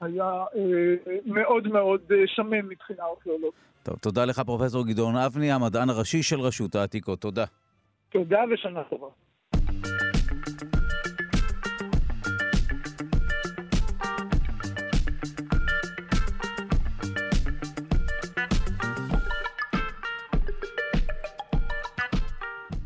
[0.00, 3.60] היה אה, מאוד מאוד אה, שמן מבחינה ארכיאולוגית.
[3.82, 7.20] טוב, תודה לך פרופסור גדעון אבני, המדען הראשי של רשות העתיקות.
[7.20, 7.44] תודה.
[8.08, 9.06] תודה ושנה טובה.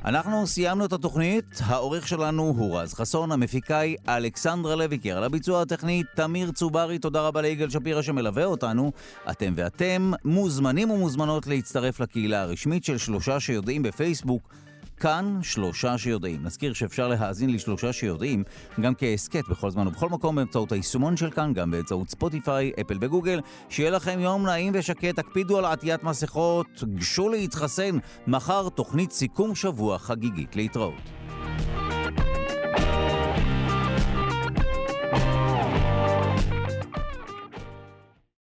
[0.08, 5.62] אנחנו סיימנו את התוכנית, העורך שלנו הוא רז חסון, המפיקה היא אלכסנדרה לויקר, על הביצוע
[5.62, 8.92] הטכני תמיר צוברי, תודה רבה ליגאל שפירא שמלווה אותנו.
[9.30, 14.54] אתם ואתם מוזמנים ומוזמנות להצטרף לקהילה הרשמית של שלושה שיודעים בפייסבוק.
[15.00, 16.42] כאן שלושה שיודעים.
[16.42, 18.44] נזכיר שאפשר להאזין לשלושה שיודעים
[18.80, 23.40] גם כהסכת בכל זמן ובכל מקום באמצעות היישומון של כאן, גם באמצעות ספוטיפיי, אפל וגוגל.
[23.68, 27.98] שיהיה לכם יום נעים ושקט, תקפידו על עטיית מסכות, גשו להתחסן.
[28.26, 30.94] מחר תוכנית סיכום שבוע חגיגית להתראות.